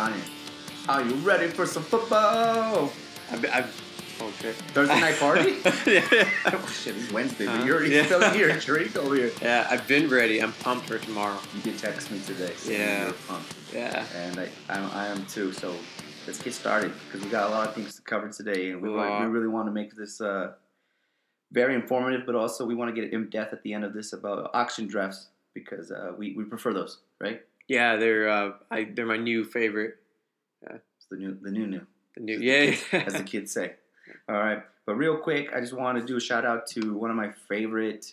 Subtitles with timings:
[0.00, 0.22] Donnie,
[0.88, 2.90] are you ready for some football?
[3.30, 4.52] I've, I've, okay.
[4.72, 5.56] Thursday night party?
[5.86, 8.06] yeah, oh shit, it's Wednesday, but you're already Yeah.
[8.06, 9.30] still here, Drake over here.
[9.42, 10.42] yeah, I've been ready.
[10.42, 11.36] I'm pumped for tomorrow.
[11.54, 13.04] You did text me today, so Yeah.
[13.04, 13.54] you're pumped.
[13.74, 14.06] Yeah.
[14.16, 15.52] and I, I, I am too.
[15.52, 15.74] So
[16.26, 18.88] let's get started because we got a lot of things to cover today, and we,
[18.88, 20.52] want, we really want to make this uh,
[21.52, 24.14] very informative, but also we want to get in depth at the end of this
[24.14, 27.42] about auction drafts because uh, we, we prefer those, right?
[27.70, 29.94] Yeah, they're uh, I they're my new favorite.
[30.68, 33.74] It's the new the new new, The new yeah, kids- as the kids say.
[34.28, 37.10] All right, but real quick, I just want to do a shout out to one
[37.10, 38.12] of my favorite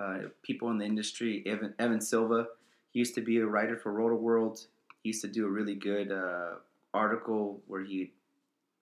[0.00, 2.46] uh, people in the industry, Evan Evan Silva.
[2.92, 4.66] He used to be a writer for Roto World.
[5.02, 6.54] He used to do a really good uh,
[6.94, 8.12] article where he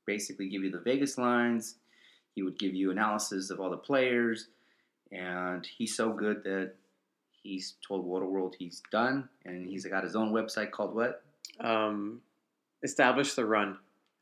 [0.07, 1.75] basically give you the Vegas lines.
[2.37, 4.47] He would give you analysis of all the players,
[5.11, 6.75] and he's so good that
[7.42, 11.23] he's told Roto World he's done, and he's got his own website called what?
[11.60, 12.21] um,
[12.82, 13.76] establish the run.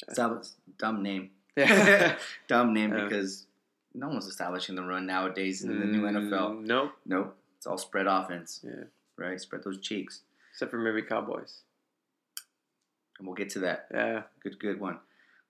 [0.08, 0.14] A
[0.78, 1.30] dumb name.
[1.56, 2.16] Yeah.
[2.48, 3.46] dumb name because
[3.94, 6.30] no one's establishing the run nowadays in the new NFL.
[6.56, 6.92] Mm, Nope.
[7.06, 8.84] Nope, it's all spread offense, Yeah.
[9.16, 9.40] right?
[9.40, 10.20] Spread those cheeks,
[10.52, 11.60] Except for maybe Cowboys.
[13.18, 13.86] and we'll get to that.
[13.92, 14.22] Yeah.
[14.42, 14.98] Good, good one.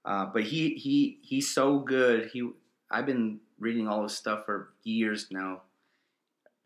[0.04, 2.30] Uh, but he he he's so good.
[2.32, 2.50] He
[2.90, 5.62] I've been reading all his stuff for years now.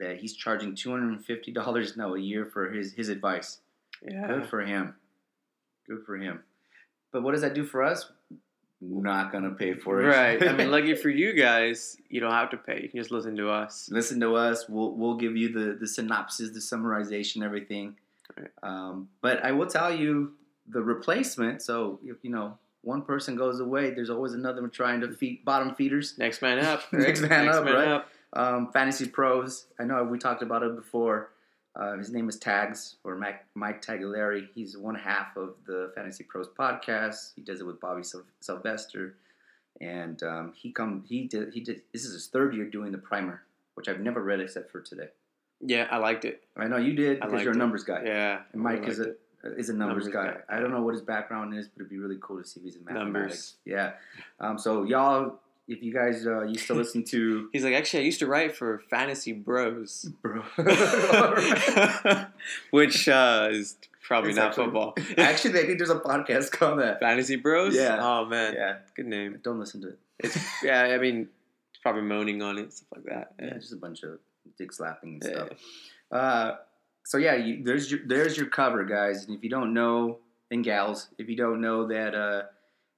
[0.00, 3.58] That he's charging two hundred and fifty dollars now a year for his his advice.
[4.02, 4.26] Yeah.
[4.26, 4.94] Good for him.
[5.88, 6.42] Good for him.
[7.12, 8.10] But what does that do for us?
[8.80, 10.06] Not gonna pay for it.
[10.06, 10.46] Right.
[10.46, 12.82] I mean, lucky for you guys, you don't have to pay.
[12.82, 13.88] You can just listen to us.
[13.90, 14.68] listen to us.
[14.68, 17.96] We'll we'll give you the the synopsis, the summarization, everything.
[18.36, 18.50] Right.
[18.62, 20.32] Um, but I will tell you
[20.68, 21.62] the replacement.
[21.62, 25.44] So if you know one person goes away, there's always another one trying to feed
[25.44, 26.18] bottom feeders.
[26.18, 26.82] Next man up.
[26.92, 28.04] Next man up, man right?
[28.34, 29.66] Um, Fantasy Pros.
[29.78, 31.30] I know we talked about it before.
[31.76, 34.46] Uh, his name is Tags or Mike, Mike Tagliere.
[34.54, 37.32] He's one half of the Fantasy Pros podcast.
[37.34, 39.16] He does it with Bobby Syl- Sylvester,
[39.80, 41.82] and um, he come he did he did.
[41.92, 43.42] This is his third year doing the primer,
[43.74, 45.08] which I've never read except for today.
[45.60, 46.42] Yeah, I liked it.
[46.56, 47.58] I know you did because you're a it.
[47.58, 48.02] numbers guy.
[48.04, 48.40] Yeah.
[48.52, 49.20] And Mike is a it.
[49.56, 50.34] is a numbers, Numbers guy.
[50.48, 50.56] guy.
[50.56, 52.64] I don't know what his background is, but it'd be really cool to see if
[52.66, 53.04] he's in mathematics.
[53.12, 53.54] Numbers.
[53.64, 53.92] Yeah.
[54.40, 58.06] Um, so y'all, if you guys uh, used to listen to He's like, actually, I
[58.06, 60.42] used to write for Fantasy Bros, bro,
[62.70, 64.94] which uh, is probably It's not actually- football.
[65.18, 67.00] actually, I think there's a podcast called that.
[67.00, 67.74] Fantasy Bros.
[67.74, 67.98] Yeah.
[68.00, 68.54] Oh man.
[68.54, 69.38] Yeah, Good name.
[69.42, 69.98] don't listen to it.
[70.20, 70.82] It's yeah.
[70.82, 71.28] I mean,
[71.70, 73.32] it's probably moaning on it, stuff like that.
[73.40, 74.18] Yeah, just a bunch of
[74.58, 75.30] dick slapping and Yeah.
[75.46, 75.48] stuff.
[76.10, 76.52] Uh,
[77.04, 79.24] so yeah, you, there's your there's your cover, guys.
[79.26, 80.18] And if you don't know,
[80.50, 82.42] and gals, if you don't know that uh,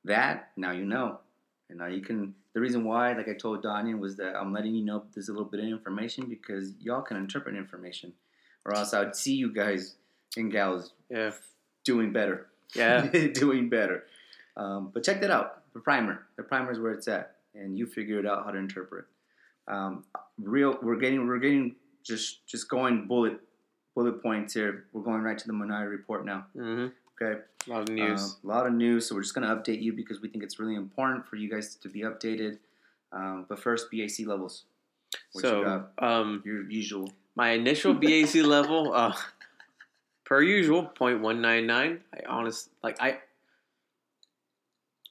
[0.04, 1.20] that now you know,
[1.68, 2.34] and now you can.
[2.54, 5.32] The reason why, like I told Danya, was that I'm letting you know there's a
[5.32, 8.12] little bit of information because y'all can interpret information,
[8.64, 9.96] or else I would see you guys
[10.36, 11.32] and gals Yeah.
[11.84, 12.46] doing better.
[12.74, 13.06] Yeah.
[13.34, 14.04] doing better.
[14.56, 15.62] Um, but check that out.
[15.74, 16.26] The primer.
[16.36, 19.04] The primer is where it's at, and you figure it out how to interpret.
[19.68, 20.04] Um,
[20.40, 20.78] real.
[20.82, 21.26] We're getting.
[21.26, 23.38] We're getting just just going bullet
[23.94, 24.84] bullet points here.
[24.92, 26.46] We're going right to the Minority report now.
[26.54, 26.86] hmm
[27.20, 27.40] Okay.
[27.66, 28.22] A lot of news.
[28.22, 29.08] Uh, a lot of news.
[29.08, 31.50] So we're just going to update you because we think it's really important for you
[31.50, 32.58] guys to be updated.
[33.12, 34.64] Um, but first, BAC levels.
[35.32, 35.90] What you so, got?
[36.06, 37.10] um, Your usual.
[37.34, 39.14] my initial BAC level, uh,
[40.24, 42.00] per usual, 0.199.
[42.12, 43.18] I honest like I.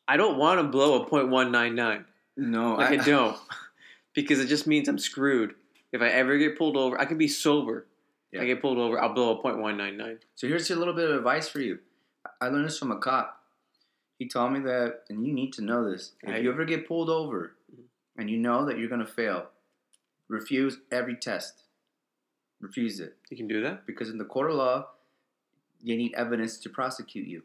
[0.08, 2.06] I don't want to blow a 0.199.
[2.38, 3.36] No, Like I, don't,
[4.14, 5.56] because it just means I'm screwed.
[5.92, 7.88] If I ever get pulled over, I could be sober.
[8.32, 8.42] Yeah.
[8.42, 10.20] I get pulled over, I'll blow a 0.199.
[10.36, 11.80] So here's a little bit of advice for you.
[12.42, 13.42] I learned this from a cop.
[14.18, 16.14] He told me that, and you need to know this.
[16.24, 17.56] If you ever get pulled over
[18.18, 19.48] and you know that you're going to fail,
[20.30, 21.64] refuse every test.
[22.62, 23.18] Refuse it.
[23.30, 23.86] You can do that.
[23.86, 24.88] Because in the court of law,
[25.84, 27.44] you need evidence to prosecute you.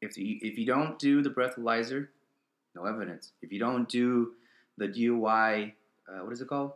[0.00, 2.08] If you, if you don't do the breathalyzer,
[2.74, 3.32] no evidence.
[3.42, 4.32] If you don't do
[4.78, 5.72] the DUI,
[6.08, 6.72] uh, what is it called?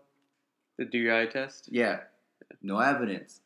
[0.76, 1.68] The DUI test.
[1.70, 2.00] Yeah,
[2.62, 3.40] no evidence.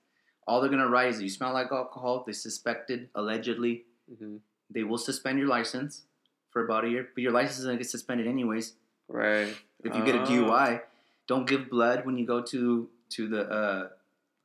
[0.49, 2.25] All they're gonna write is you smell like alcohol.
[2.27, 3.85] They suspected allegedly.
[4.09, 4.37] hmm
[4.71, 6.03] They will suspend your license
[6.51, 8.73] for about a year, but your license is gonna get suspended anyways.
[9.09, 9.55] Right.
[9.85, 10.27] If you get a Oh.
[10.27, 10.83] DUI,
[11.27, 13.89] don't give blood when you go to to the uh,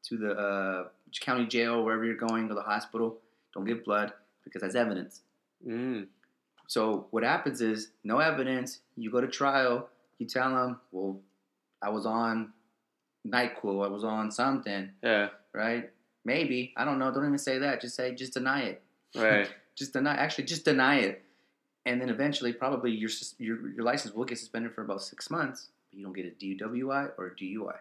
[0.07, 0.87] to the uh,
[1.21, 3.19] county jail wherever you're going or the hospital.
[3.53, 4.11] Don't give blood
[4.43, 5.21] because that's evidence.
[5.65, 6.07] Mm.
[6.67, 8.79] So what happens is no evidence.
[8.97, 9.89] You go to trial.
[10.19, 11.19] You tell them, well,
[11.81, 12.53] I was on
[13.27, 13.85] Nyquil.
[13.85, 14.89] I was on something.
[15.01, 15.29] Yeah.
[15.53, 15.89] right?
[16.25, 17.11] Maybe I don't know.
[17.11, 17.81] Don't even say that.
[17.81, 18.81] Just say just deny it.
[19.15, 19.49] Right.
[19.75, 20.13] Just deny.
[20.13, 21.23] Actually, just deny it,
[21.87, 23.09] and then eventually, probably your
[23.39, 25.69] your your license will get suspended for about six months.
[25.89, 27.73] But you don't get a DUI or a DUI.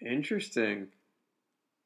[0.00, 0.86] Interesting.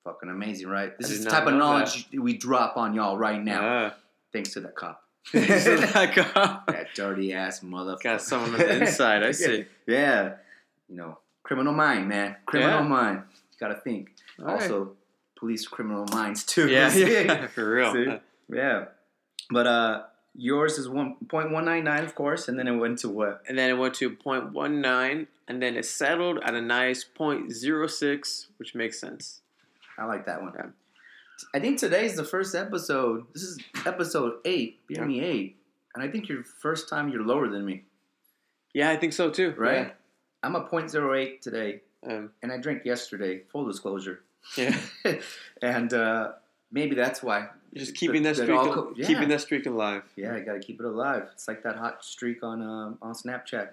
[0.05, 0.97] Fucking amazing, right?
[0.99, 3.61] This is the type of know knowledge we drop on y'all right now.
[3.63, 3.95] Ah,
[4.33, 5.03] Thanks to that cop.
[5.33, 6.73] That guy.
[6.73, 8.03] that dirty ass motherfucker.
[8.03, 9.23] Got someone on the inside.
[9.23, 9.67] I see.
[9.87, 10.35] Yeah.
[10.89, 11.19] You know,
[11.51, 12.37] criminal mind, man.
[12.47, 12.89] Criminal Yeah.
[12.89, 13.23] mind.
[13.35, 14.13] You gotta think.
[14.39, 14.63] All right.
[14.63, 14.93] Also,
[15.37, 16.69] police criminal minds too.
[16.69, 17.93] yeah, yeah, for real.
[17.93, 18.07] See?
[18.49, 18.85] Yeah.
[19.51, 20.03] But uh
[20.37, 23.43] yours is one point one nine nine, of course, and then it went to what?
[23.49, 28.77] And then it went to 0.19, and then it settled at a nice 0.06, which
[28.77, 29.41] makes sense.
[29.99, 30.53] I like that one.
[30.55, 30.67] Yeah.
[31.53, 33.25] I think today's the first episode.
[33.35, 35.57] This is episode eight, BME eight.
[35.97, 37.83] And I think your first time you're lower than me,
[38.73, 39.53] Yeah, I think so too.
[39.59, 39.97] right?
[40.43, 43.43] I'm a .08 today, Um, and I drank yesterday.
[43.53, 44.23] Full disclosure.
[44.57, 44.77] yeah.
[45.63, 46.33] and uh,
[46.73, 47.49] maybe that's why.
[47.73, 49.07] You're just keeping that That streak, co- yeah.
[49.07, 50.03] keeping that streak alive.
[50.17, 51.29] Yeah, I got to keep it alive.
[51.33, 53.69] It's like that hot streak on um, on Snapchat.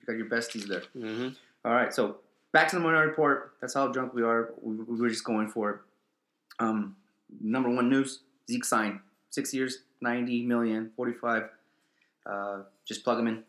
[0.00, 0.82] You got your besties there.
[0.94, 1.28] hmm
[1.64, 2.16] All right, so
[2.52, 3.52] back to the morning Report.
[3.60, 4.50] That's how drunk we are.
[4.62, 5.76] We, we were just going for it.
[6.58, 6.96] Um,
[7.40, 8.20] number one news:
[8.50, 8.98] Zeke signed
[9.30, 11.50] six years, ninety million, forty-five.
[12.26, 13.44] Uh, just plug him in.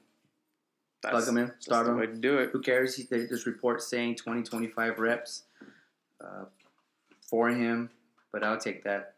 [1.01, 1.51] That's, plug him in.
[1.59, 1.97] Start the him.
[1.99, 2.49] way to do it.
[2.51, 2.95] Who cares?
[2.95, 5.43] He, there's this report saying 20, 25 reps
[6.21, 6.45] uh,
[7.21, 7.89] for him,
[8.31, 9.13] but I'll take that.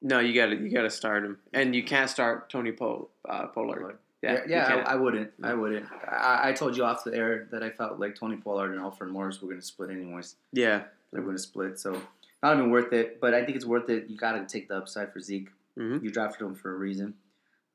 [0.00, 3.08] No, you got to you got to start him, and you can't start Tony Pol,
[3.28, 3.98] uh, Pollard.
[4.20, 4.84] Yeah, you yeah.
[4.86, 5.30] I, I wouldn't.
[5.42, 5.86] I wouldn't.
[6.08, 9.10] I, I told you off the air that I felt like Tony Pollard and Alfred
[9.10, 10.36] Morris were going to split anyways.
[10.52, 10.82] yeah.
[11.12, 12.00] They're going to split, so
[12.42, 13.20] not even worth it.
[13.20, 14.08] But I think it's worth it.
[14.08, 15.50] You got to take the upside for Zeke.
[15.78, 16.02] Mhm.
[16.02, 17.12] You drafted him for a reason.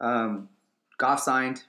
[0.01, 0.49] Um,
[0.97, 1.63] Goff signed,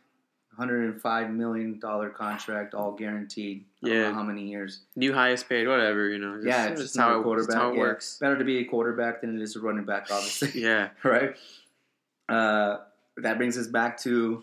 [0.58, 3.64] 105 million dollar contract, all guaranteed.
[3.82, 4.08] I don't Yeah.
[4.08, 4.80] know how many years?
[4.96, 6.34] New highest paid, whatever you know.
[6.36, 7.48] Just, yeah, it's just just how how a it, quarterback.
[7.48, 7.80] just how it yeah.
[7.80, 8.18] works.
[8.18, 10.60] Better to be a quarterback than it is a running back, obviously.
[10.60, 11.36] Yeah, right.
[12.28, 12.78] Uh,
[13.18, 14.42] that brings us back to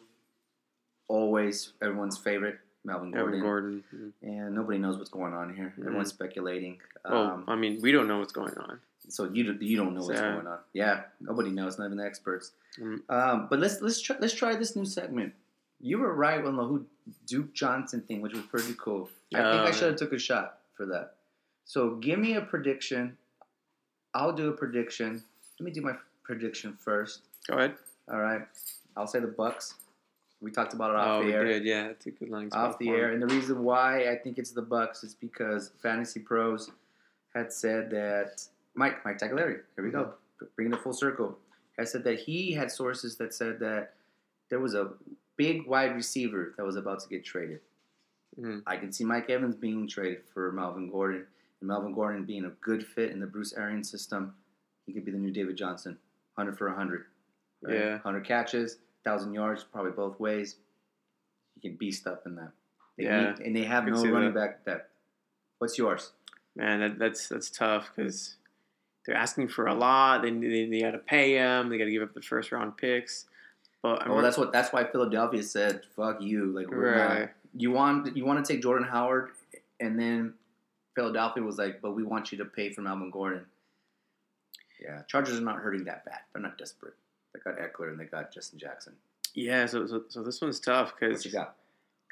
[1.10, 3.30] always everyone's favorite Melvin Gordon.
[3.34, 3.84] Evan Gordon.
[4.22, 5.74] And nobody knows what's going on here.
[5.78, 5.86] Mhm.
[5.86, 6.80] Everyone's speculating.
[7.04, 8.80] Well, Um, I mean, we don't know what's going on.
[9.10, 10.34] so you you don't know what's Yeah.
[10.34, 10.60] going on.
[10.74, 12.54] Yeah, nobody knows, not even the experts.
[12.80, 13.02] Mm.
[13.10, 15.34] Um, but let's let's try let's try this new segment.
[15.80, 16.86] You were right on the who
[17.28, 19.10] Duke Johnson thing, which was pretty cool.
[19.34, 21.16] I think Oh, I should have took a shot for that.
[21.66, 23.18] So give me a prediction.
[24.14, 25.24] I'll do a prediction.
[25.60, 27.22] Let me do my prediction first.
[27.48, 27.76] Go ahead.
[28.12, 28.42] All right.
[28.96, 29.76] I'll say the Bucks.
[30.42, 31.46] We talked about it oh, off oh, the air.
[31.46, 31.64] did.
[31.64, 32.50] Yeah, that's a good line.
[32.52, 36.20] Off the air, and the reason why I think it's the Bucks is because Fantasy
[36.20, 36.72] Pros
[37.34, 38.44] had said that
[38.76, 39.62] Mike Mike Tagliere.
[39.76, 40.46] Here we go, mm-hmm.
[40.56, 41.38] bringing it full circle.
[41.80, 43.94] Has said that he had sources that said that
[44.50, 44.92] there was a
[45.38, 47.60] big wide receiver that was about to get traded.
[48.40, 48.64] Mhm.
[48.68, 51.26] I can see Mike Evans being traded for Melvin Gordon,
[51.62, 54.36] and Melvin Gordon being a good fit in the Bruce Arians system.
[54.86, 55.98] He could be the new David Johnson,
[56.36, 57.06] hundred for hundred.
[57.68, 57.98] Yeah.
[58.00, 60.58] hundred catches, thousand yards, probably both ways.
[61.56, 62.52] He can beast up in that.
[62.98, 64.40] They Yeah, need- and they have no running that.
[64.40, 64.92] back depth.
[65.58, 66.12] What's yours?
[66.56, 68.36] Man, that, that's that's tough because
[69.06, 70.22] they're asking for a lot.
[70.22, 71.70] They they, they got to pay him.
[71.70, 73.26] They got to give up the first round picks.
[73.86, 77.70] But Well, oh, that's what that's why Philadelphia said, "Fuck you." Like, we're not- you
[77.70, 79.30] want you want to take Jordan Howard,
[79.80, 80.34] and then
[80.96, 83.46] Philadelphia was like, "But we want you to pay for Melvin Gordon."
[84.82, 86.22] Yeah, Chargers are not hurting that bad.
[86.34, 86.96] They're not desperate.
[87.34, 88.94] They got Ekeler and they got Justin Jackson.
[89.36, 91.56] Yeah, so, so so this one's tough because you got?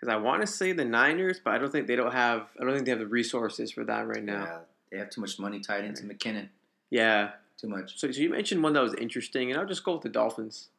[0.07, 2.49] I want to say the Niners, but I don't think they don't have.
[2.59, 4.43] I don't think they have the resources for that right now.
[4.43, 4.59] Yeah,
[4.91, 6.49] they have too much money tied into McKinnon.
[6.91, 7.31] Yeah.
[7.57, 7.97] Too much.
[7.97, 10.69] So, so you mentioned one that was interesting, and I'll just go with the Dolphins.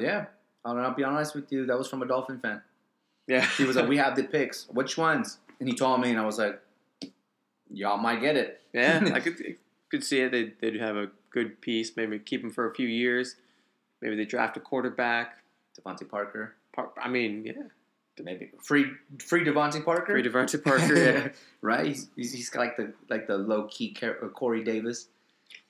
[0.00, 0.26] Yeah,
[0.64, 1.66] I'll, I'll be honest with you.
[1.66, 2.62] That was from a Dolphin fan.
[3.26, 3.46] Yeah.
[3.56, 4.66] He was like, "We have the picks.
[4.68, 6.60] Which ones?" And he told me, and I was like,
[7.70, 9.56] "Y'all might get it." yeah, I could
[9.90, 10.32] could see it.
[10.32, 11.96] They they'd have a good piece.
[11.96, 13.36] Maybe keep him for a few years.
[14.00, 15.38] Maybe they draft a quarterback.
[15.80, 18.86] DeVante Parker, Par- I mean, yeah, maybe free
[19.18, 20.12] free DeVante Parker.
[20.12, 20.94] free DeVante Parker.
[21.04, 21.28] Yeah,
[21.62, 21.86] right?
[21.86, 25.08] He's, he's, he's got like the like the low key uh, Corey Davis.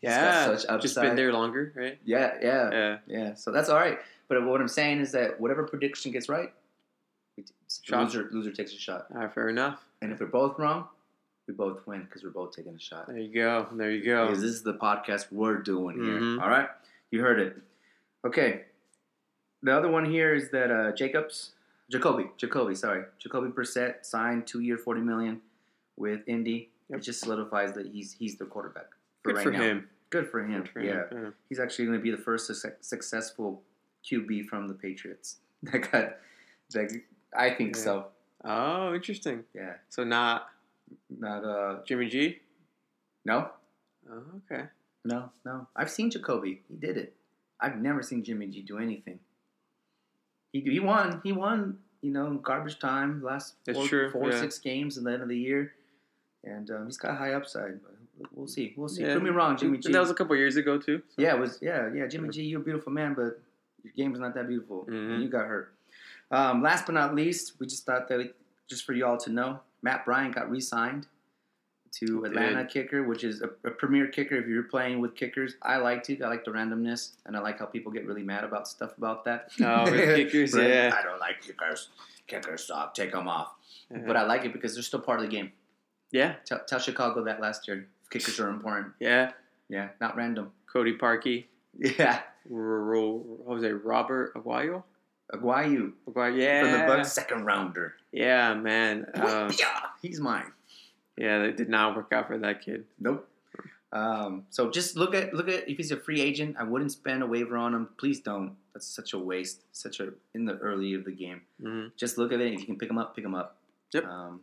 [0.00, 0.44] Yeah.
[0.46, 0.80] such upside.
[0.82, 1.98] Just been there longer, right?
[2.04, 2.98] Yeah, yeah, Yeah.
[3.06, 3.34] yeah.
[3.34, 3.98] So that's all right.
[4.28, 6.52] But what I'm saying is that whatever prediction gets right,
[7.36, 7.52] we t-
[7.82, 8.04] Shot.
[8.04, 9.06] loser loser takes a shot.
[9.14, 9.84] All right, fair enough.
[10.02, 10.88] And if we're both wrong,
[11.46, 13.06] we both win because we're both taking a shot.
[13.06, 13.66] There you go.
[13.72, 14.26] There you go.
[14.26, 16.18] Because this is the podcast we're doing here.
[16.20, 16.40] Mhm.
[16.42, 16.68] All right,
[17.10, 17.56] you heard it.
[18.24, 18.64] Okay.
[19.62, 21.52] The other one here is that uh, Jacobs,
[21.90, 25.40] Jacoby, Jacoby, sorry, Jacoby Brissett signed two year, forty million
[25.96, 26.70] with Indy.
[26.90, 26.98] Yep.
[26.98, 28.88] It just solidifies that he's he's the quarterback.
[29.24, 29.62] For Good right for now.
[29.62, 29.88] him.
[30.10, 30.60] Good for him.
[30.60, 31.08] Good for yeah.
[31.08, 31.34] him.
[31.48, 33.62] he's actually going to be the first suc successful
[34.08, 35.38] QB from the Patriots.
[35.72, 36.16] That got,
[36.72, 36.90] that,
[37.34, 37.82] I think Yeah.
[37.82, 38.06] so.
[38.44, 39.44] Oh, interesting.
[39.54, 40.48] Yeah, So not
[41.08, 42.40] not uh, Jimmy G.
[43.24, 43.48] no,
[44.10, 44.64] Oh, okay.
[45.06, 45.66] no, no.
[45.74, 46.60] I've seen Jacoby.
[46.68, 47.16] He did it.
[47.58, 49.18] I've never seen Jimmy G do anything.
[50.52, 51.20] He he won.
[51.24, 51.78] He won.
[52.02, 54.38] You know, garbage time last That's four, true, four yeah.
[54.38, 55.72] six games in the end of the year,
[56.44, 57.82] and um, he's got high upside.
[57.82, 57.93] But
[58.32, 58.74] we'll see.
[58.76, 59.02] We'll see.
[59.02, 59.12] Yeah.
[59.12, 59.86] Prove me wrong, Jimmy G.
[59.88, 61.02] And that was a couple years ago too.
[61.08, 61.58] so- Yeah, it was.
[61.62, 62.06] Yeah, yeah.
[62.06, 63.40] Jimmy G, you're a beautiful man, but
[63.82, 64.86] your game's not that beautiful.
[64.88, 65.14] Mhm.
[65.14, 65.72] And you got hurt.
[66.30, 68.30] Um, last but not least, we just thought that we,
[68.66, 71.06] just for y'all to know, Matt Bryant got re-signed
[71.92, 74.34] to Atlanta kicker, which is a, a premier kicker.
[74.36, 76.20] If you're playing with kickers, I like to.
[76.22, 79.24] I like the randomness, and I like how people get really mad about stuff about
[79.26, 79.50] that.
[79.60, 80.92] Oh, with kickers, yeah.
[80.98, 81.90] I don't like kickers.
[82.26, 82.94] Kickers suck.
[82.94, 83.52] Take them off.
[83.90, 83.98] Yeah.
[84.06, 85.52] But I like it because they're still part of the game.
[86.10, 87.86] yeah, Tell, tell Chicago that last year.
[88.18, 88.92] Kickers are important.
[89.00, 89.32] yeah.
[89.68, 90.52] Yeah, not random.
[90.72, 91.44] Cody Parkey,
[91.78, 93.62] Yeah, what?
[93.84, 94.82] Robert Aguayo.
[95.32, 97.94] Aguayu Aguayo, yeah, from the Bucks, second rounder.
[98.12, 99.06] yeah, man.
[99.14, 100.52] Um, yeah, he's mine.
[101.16, 102.84] yeah, that did not work out for that kid.
[103.00, 103.26] Nope.
[103.92, 106.56] Um, so just look at look at if he's a free agent.
[106.58, 107.88] I wouldn't spend a waiver on him.
[107.96, 108.56] Please don't.
[108.74, 109.62] That's such a waste.
[109.72, 111.40] Such a in the early of the game.
[111.62, 112.52] hmm Just look at it.
[112.52, 113.56] If you can pick him up, pick him up.
[113.92, 114.04] Yep.
[114.04, 114.40] Um,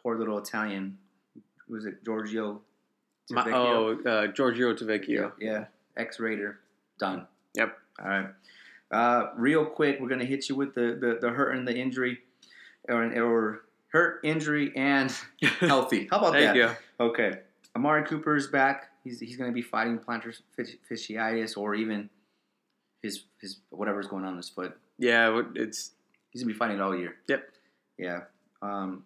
[0.00, 0.96] poor little Italian.
[1.66, 2.02] Who was it?
[2.04, 2.60] Giorgio.
[3.30, 5.32] My, oh, uh, Giorgio Tavecchio.
[5.38, 5.66] Yeah,
[5.96, 6.60] ex Raider,
[6.98, 7.26] done.
[7.54, 7.76] Yep.
[8.02, 8.26] All right.
[8.90, 12.18] Uh, real quick, we're gonna hit you with the the, the hurt and the injury,
[12.88, 15.12] or or hurt, injury, and
[15.60, 16.08] healthy.
[16.10, 16.54] How about that?
[16.54, 16.70] you.
[17.00, 17.38] Okay.
[17.74, 18.90] Amari Cooper is back.
[19.02, 22.10] He's he's gonna be fighting plantar fasciitis or even
[23.02, 24.76] his his whatever's going on in his foot.
[24.98, 25.92] Yeah, it's
[26.34, 27.14] He's gonna be fighting it all year.
[27.28, 27.48] Yep.
[27.96, 28.20] Yeah.
[28.60, 29.04] Um,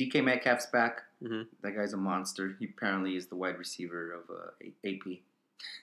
[0.00, 1.02] DK Metcalf's back.
[1.24, 1.46] Mhm.
[1.62, 2.54] That guy's a monster.
[2.58, 4.50] He apparently is the wide receiver of uh,
[4.86, 5.20] AP.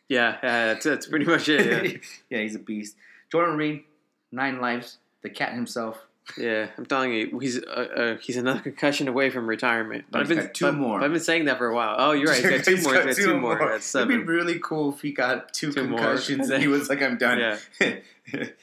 [0.07, 0.65] yeah, yeah.
[0.73, 1.65] That's, that's pretty much it.
[1.65, 1.97] Yeah.
[2.37, 2.95] yeah, he's a beast.
[3.31, 3.83] Jordan Reed,
[4.31, 4.97] nine lives.
[5.23, 5.97] The cat himself.
[6.37, 10.05] Yeah, I'm telling you, he's uh, uh, he's another concussion away from retirement.
[10.11, 10.99] But I've been two but- more.
[10.99, 11.95] but I've been saying that for a while.
[11.97, 12.41] Oh, you're right.
[12.41, 12.93] He's got two more.
[13.07, 13.57] He's got two more.
[13.57, 17.01] That's It'd be really cool if he got two, Two concussions and he was like,
[17.01, 17.57] "I'm done." Yeah,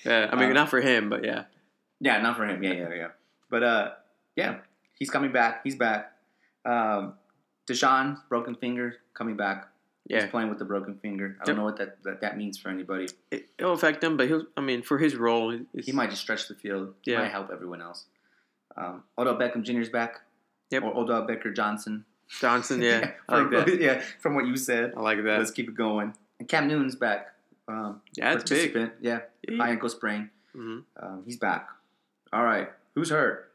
[0.07, 0.29] yeah.
[0.33, 1.45] I mean, Um, not for him, but yeah.
[2.01, 2.63] Yeah, not for him.
[2.63, 3.09] Yeah, yeah, yeah.
[3.51, 3.91] But uh,
[4.37, 4.59] yeah,
[4.95, 5.63] he's coming back.
[5.65, 6.13] He's back.
[6.65, 7.15] Um,
[7.67, 9.69] Deshaun, broken finger, coming back.
[10.07, 11.37] Yeah, He's playing with the broken finger.
[11.41, 11.57] I don't Yep.
[11.59, 13.09] know what that, that that means for anybody.
[13.31, 14.47] it, will affect him, but he'll.
[14.57, 16.95] I mean, for his role, He might just stretch the field.
[17.03, 17.19] He Yeah.
[17.19, 18.07] might help everyone else.
[18.77, 20.21] Um, Odell Beckham Jr.'s back.
[20.71, 20.83] Yep.
[20.85, 22.05] Or Odell Becker Johnson.
[22.41, 22.81] Johnson.
[22.81, 23.69] Yeah, I from, that.
[23.81, 24.95] Yeah, from what you said.
[24.97, 25.39] I like that.
[25.39, 26.15] Let's keep it going.
[26.39, 27.35] And Cam Newton's back.
[27.67, 28.73] Um, Yeah, it's big.
[28.73, 28.93] participant.
[29.03, 29.21] Yeah,
[29.59, 30.31] high ankle sprain.
[30.55, 31.69] hmm Um, he's back.
[32.33, 32.71] All right.
[32.95, 33.53] Who's hurt?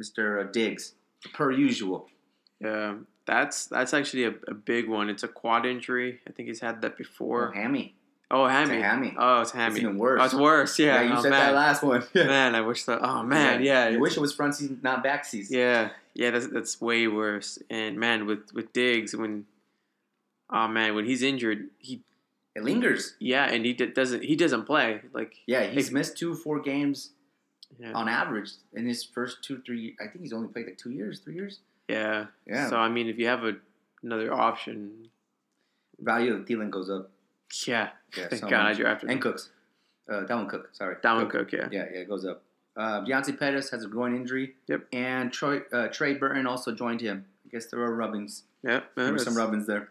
[0.00, 0.40] Mr.
[0.46, 0.94] uh, Diggs,
[1.34, 2.08] per usual.
[2.60, 2.94] Yeah,
[3.26, 5.08] that's that's actually a, a big one.
[5.10, 6.20] It's a quad injury.
[6.26, 7.52] I think he's had that Or before.
[7.54, 7.94] Oh, oh, hammy.
[8.30, 8.82] Oh, It's a hammy.
[8.82, 9.16] hammy.
[9.18, 9.80] Oh, it's It's hammy.
[9.80, 10.20] even worse.
[10.20, 10.78] Oh, it's worse.
[10.78, 11.00] Yeah.
[11.02, 11.40] you oh, said man.
[11.46, 12.02] that last one.
[12.14, 13.00] Man, I wish that.
[13.02, 13.88] Oh man, yeah.
[13.88, 15.56] You wish it was front season, not back season.
[15.56, 17.58] Yeah, yeah, that's that's way worse.
[17.70, 19.46] And man, with with Diggs, when
[20.50, 22.02] oh man, when he's injured, he
[22.54, 23.14] It lingers.
[23.18, 27.10] yeah, and he d- doesn't he doesn't play like Yeah, he's missed two, four games
[27.78, 29.96] yeah, on average in his first two, three.
[30.00, 31.60] I think he's only played like two years, three years.
[31.88, 32.26] yeah.
[32.46, 32.68] Yeah.
[32.68, 33.54] So I mean, if you have a,
[34.02, 35.08] another option,
[36.00, 37.10] Value of Thielen goes up.
[37.66, 38.78] yeah, Yeah, thank so God I much.
[38.78, 39.20] drafted And.
[39.20, 39.50] Cooks.
[40.08, 40.70] Uh, Dalvin Cook.
[40.72, 40.96] Sorry.
[40.96, 41.68] Dalvin Cook, yeah.
[41.70, 42.42] Yeah, yeah, it goes up.
[42.76, 44.54] Uh, Deontay Pettis has a groin injury.
[44.68, 44.86] Yep.
[44.92, 47.26] And Troy uh, Trey Burton also joined him.
[47.44, 48.44] I guess there were rubbings.
[48.62, 49.90] Yeah, There were some rubbings there.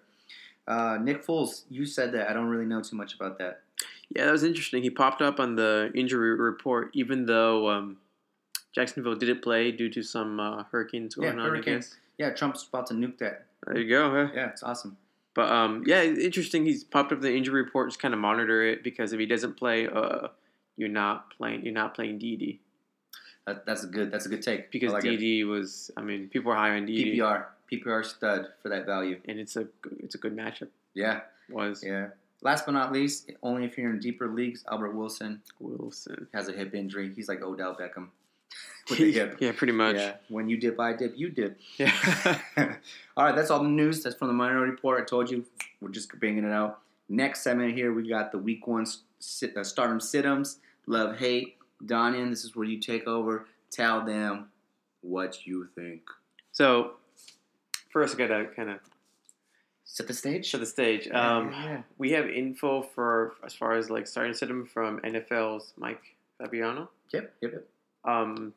[0.67, 2.29] Uh, Nick Foles, you said that.
[2.29, 3.61] I don't really know too much about that.
[4.15, 4.83] Yeah, that was interesting.
[4.83, 7.97] He popped up on the injury report, even though um,
[8.73, 11.45] Jacksonville didn't play due to some uh, hurricanes Yeah, going on.
[11.45, 11.83] I hurricane.
[12.17, 13.45] Yeah, Trump's about to nuke that.
[13.65, 14.09] There you go.
[14.11, 14.31] Huh?
[14.33, 14.97] Yeah, it's awesome.
[15.35, 16.65] But um, yeah, it's interesting.
[16.65, 17.89] He's popped up the injury report.
[17.89, 20.29] Just kind of monitor it because if he doesn't play, uh,
[20.77, 21.63] you're not playing.
[21.63, 22.57] You're not playing DD
[23.45, 24.09] That, that's a good.
[24.11, 24.71] That's a good take.
[24.71, 25.19] because I like it.
[25.19, 25.91] DD was.
[25.95, 29.19] I mean, people are high on DD, PPR PPR stud for that value.
[29.27, 29.67] and it's a
[29.99, 30.69] it's a good matchup.
[30.95, 32.07] Yeah, Was yeah.
[32.41, 36.27] Last but not least, only if you're in deeper leagues, Albert Wilson Wilson?
[36.33, 37.11] has a hip injury.
[37.15, 38.09] He's like Odell Beckham
[38.89, 39.37] with the hip.
[39.39, 39.95] yeah, pretty much.
[39.95, 41.59] Yeah, when you dip, I dip, you dip.
[41.77, 41.91] Yeah.
[43.17, 44.03] all right, that's all the news.
[44.03, 45.01] That's from the Minority Report.
[45.01, 45.45] I told you,
[45.81, 46.79] we're just banging it out.
[47.09, 48.85] Next segment here, we got the week one
[49.19, 51.55] sit, uh, stardom situms, love, hate.
[51.85, 53.45] Donian, this is where you take over.
[53.71, 54.49] Tell them
[55.01, 56.01] what you think.
[56.51, 56.93] so
[57.91, 58.79] first, I gotta kind of
[59.89, 60.51] Set the stage.
[60.51, 61.07] set the stage.
[61.09, 61.81] Um, yeah, yeah.
[61.97, 66.03] we have info for as far as like starting to sit him from NFL's Mike
[66.37, 66.89] Fabiano.
[67.13, 67.67] Yep, yep, yep.
[68.05, 68.53] um,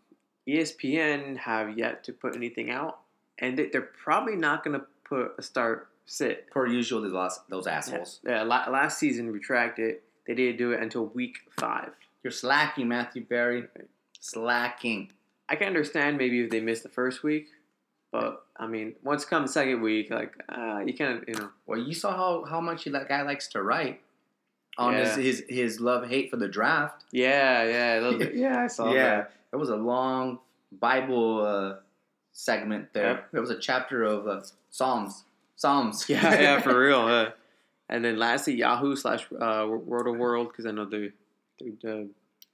[0.48, 2.98] ESPN have yet to put anything out,
[3.38, 6.50] and they- they're probably not going to put a start sit.
[6.50, 8.20] Per usual, those, those assholes.
[8.26, 9.96] Yeah, la- last season retracted.
[10.26, 11.90] They didn't do it until week five.
[12.24, 13.64] You're slacking, Matthew Berry.
[14.20, 15.12] Slacking.
[15.48, 17.48] I can understand maybe if they missed the first week,
[18.12, 21.78] but I mean, once come second week, like uh, you kind of you know, Well,
[21.80, 24.00] you saw how, how much that guy likes to write
[24.76, 25.16] on Yeah.
[25.16, 27.04] his, his his love hate for the draft.
[27.10, 29.32] yeah, yeah, yeah, I saw yeah, that.
[29.50, 30.40] there was a long
[30.78, 31.76] Bible uh,
[32.32, 33.12] segment there.
[33.12, 33.28] Yep.
[33.32, 35.24] There was a chapter of uh, Psalms,
[35.56, 36.04] Psalms.
[36.08, 37.32] Yeah, yeah, for real.
[37.88, 41.10] And then lastly, Yahoo slash uh, World of World because I know they
[41.58, 42.04] they, uh,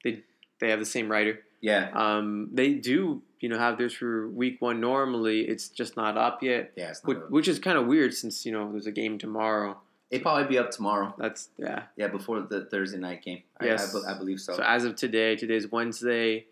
[0.04, 0.22] they
[0.60, 1.40] they have the same writer.
[1.60, 4.80] Yeah, Um, they do you know have this for week one.
[4.80, 6.90] Normally, it's just not up yet, yeah.
[6.90, 9.18] It's not which, a- which is kind of weird since you know there's a game
[9.18, 9.78] tomorrow.
[10.10, 11.14] It'd probably be up tomorrow.
[11.18, 11.82] That's yeah.
[11.96, 13.42] Yeah, before the Thursday night game.
[13.60, 13.94] I- Yes.
[13.94, 14.54] I, be- I believe so.
[14.54, 16.46] So as of today, today's Wednesday,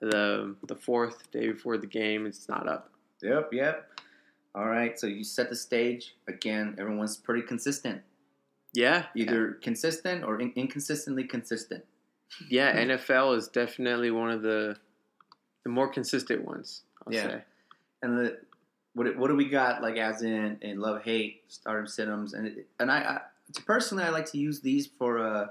[0.00, 2.26] the the fourth day before the game.
[2.26, 2.90] It's not up.
[3.22, 3.88] Yep, yep.
[4.54, 6.76] All right, so you set the stage again.
[6.78, 8.02] Everyone's pretty consistent,
[8.74, 11.84] Yeah, either consistent or in- inconsistently consistent.
[12.48, 12.76] Yeah.
[12.84, 14.76] NFL is definitely one of the
[15.64, 16.82] the more consistent ones.
[17.06, 17.28] I'll Yeah.
[17.28, 17.42] say.
[18.02, 18.38] And the
[18.94, 22.66] what what do we got like as in in love hate stardom situms and it,
[22.80, 23.20] and I, I
[23.64, 25.46] personally I like to use these for uh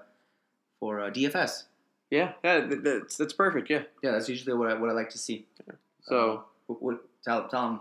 [0.79, 1.63] for uh, DFS.
[2.09, 2.67] Yeah, yeah.
[2.69, 3.69] That's that's perfect.
[3.69, 3.83] Yeah.
[4.03, 5.47] Yeah, that's usually what I, what I like to see.
[6.01, 7.79] So What, what tell tell them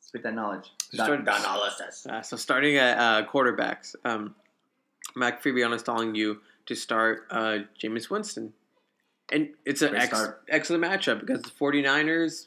[0.00, 0.72] spit that knowledge.
[0.92, 2.04] Start- Don, analysis.
[2.06, 4.34] Uh, so starting at uh, quarterbacks, um,
[5.14, 8.52] Mike Fabiano is telling you to start uh, Jameis Winston.
[9.32, 12.46] And it's an ex- excellent matchup because the 49ers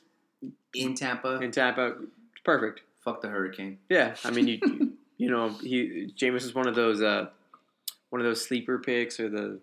[0.74, 1.96] In Tampa, in Tampa,
[2.44, 2.82] perfect.
[3.04, 3.80] fuck the Hurricane.
[3.90, 4.60] Yeah, I mean, you
[5.18, 7.28] you, know, he Jameis is one of those uh,
[8.10, 9.60] one of those sleeper picks or the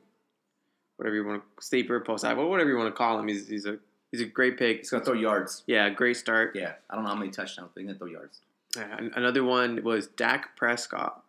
[0.97, 3.28] whatever you want to sleeper post whatever you want to call him.
[3.28, 3.78] He's, he's a
[4.11, 4.78] he's a great pick.
[4.78, 5.62] He's gonna throw yards.
[5.66, 6.57] Yeah, great start.
[6.57, 8.40] Yeah, I don't know how many touchdowns, but he's gonna throw yards.
[8.76, 11.23] Uh, an- Another one was Dak Prescott.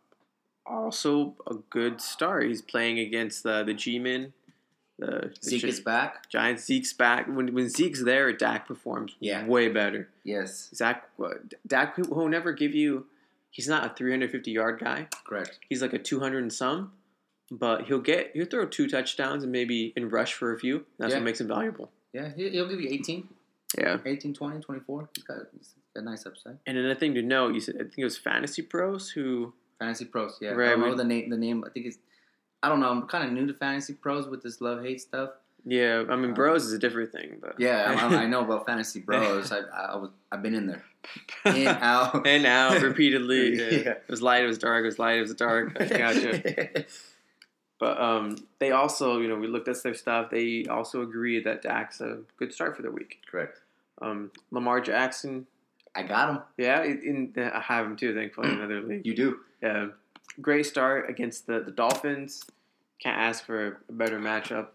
[0.71, 2.45] Also a good start.
[2.47, 4.33] He's playing against the the G-men.
[4.99, 6.29] The, the Zeke Gi- is back.
[6.29, 6.63] Giants.
[6.65, 7.27] Zeke's back.
[7.27, 9.45] When when Zeke's there, Dak performs Yeah.
[9.45, 10.09] way better.
[10.23, 13.07] Yes, Zach what- Dak will never give you.
[13.49, 15.07] He's not a 350 yard guy.
[15.25, 15.59] correct.
[15.69, 16.93] He's like a 200 and some,
[17.49, 20.85] but he'll get he'll throw two touchdowns and maybe in rush for a few.
[20.97, 21.17] That's Yeah.
[21.17, 21.91] what makes him valuable.
[22.13, 23.27] Yeah, he- he'll give you 18,
[23.77, 23.97] Yeah.
[24.05, 25.09] 18, 20, 24.
[25.15, 26.59] He's got, he's got a nice upside.
[26.67, 30.05] And another thing to note, you said I think it was Fantasy Pros who Fantasy
[30.05, 30.51] pros, yeah.
[30.51, 31.29] Right, I don't know the name.
[31.29, 31.63] The name.
[31.65, 31.97] I think it's.
[32.63, 32.89] I don't know.
[32.89, 35.31] I'm kind of new to fantasy pros with this love hate stuff.
[35.65, 38.67] yeah, I mean Um, Bros is a different thing, but Yeah, I, I know about
[38.67, 39.51] fantasy bros.
[39.51, 40.11] I, I was.
[40.31, 40.83] I've been in there.
[41.45, 42.27] In out.
[42.27, 43.55] and out repeatedly.
[43.83, 43.91] Yeah.
[43.93, 45.75] It was light, it was dark, it was light, it was dark.
[45.79, 46.85] I gotcha.
[47.79, 50.29] But um, they also, you know, we looked at their stuff.
[50.29, 53.21] They also agreed that Dak's a good start for the week.
[53.29, 53.59] Correct.
[54.03, 55.47] Um, Lamar Jackson,
[55.95, 56.39] I got him.
[56.57, 58.13] yeah, in, in, I have him too.
[58.15, 59.05] Thankfully, in another league.
[59.05, 59.39] You do.
[59.61, 59.87] Yeah,
[60.39, 62.43] great start against the, the Dolphins.
[63.01, 64.67] Can't ask for a better matchup.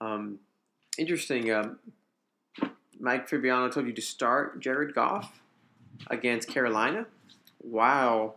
[0.00, 0.38] Um,
[0.98, 1.50] interesting.
[1.52, 1.78] Um,
[2.98, 5.40] Mike Fabiano told you to start Jared Goff
[6.08, 7.06] against Carolina.
[7.62, 8.34] Wow.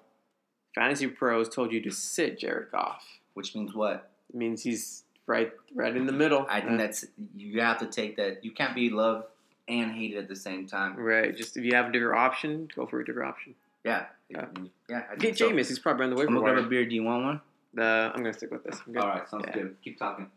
[0.76, 3.04] Fantasy Pros told you to sit Jared Goff.
[3.34, 4.12] Which means what?
[4.30, 6.46] It means he's right right in the middle.
[6.50, 8.44] I think Uh, that's you have to take that.
[8.44, 9.28] You can't be loved
[9.68, 10.96] and hate it at the same time.
[10.98, 11.36] right.
[11.36, 13.56] Just if you have a different option, go for a different option.
[13.84, 14.06] Yeah.
[14.30, 14.46] Yeah.
[14.90, 15.04] Yeah.
[15.12, 15.50] I Get so.
[15.50, 15.68] Jameis.
[15.68, 16.86] He's probably on the way I'm gonna grab a beer.
[16.86, 17.42] Do you want one?
[17.74, 18.80] The I'm gonna stick with this.
[18.88, 19.28] All right.
[19.30, 19.54] Sounds Yeah.
[19.54, 19.76] good.
[19.84, 20.30] Keep talking.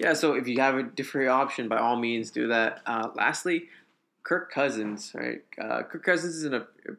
[0.00, 2.80] Yeah, so if you have a different option, by all means do that.
[2.84, 3.68] Uh, lastly,
[4.24, 5.42] Kirk Cousins, right?
[5.60, 6.96] Uh, Kirk Cousins is in a, a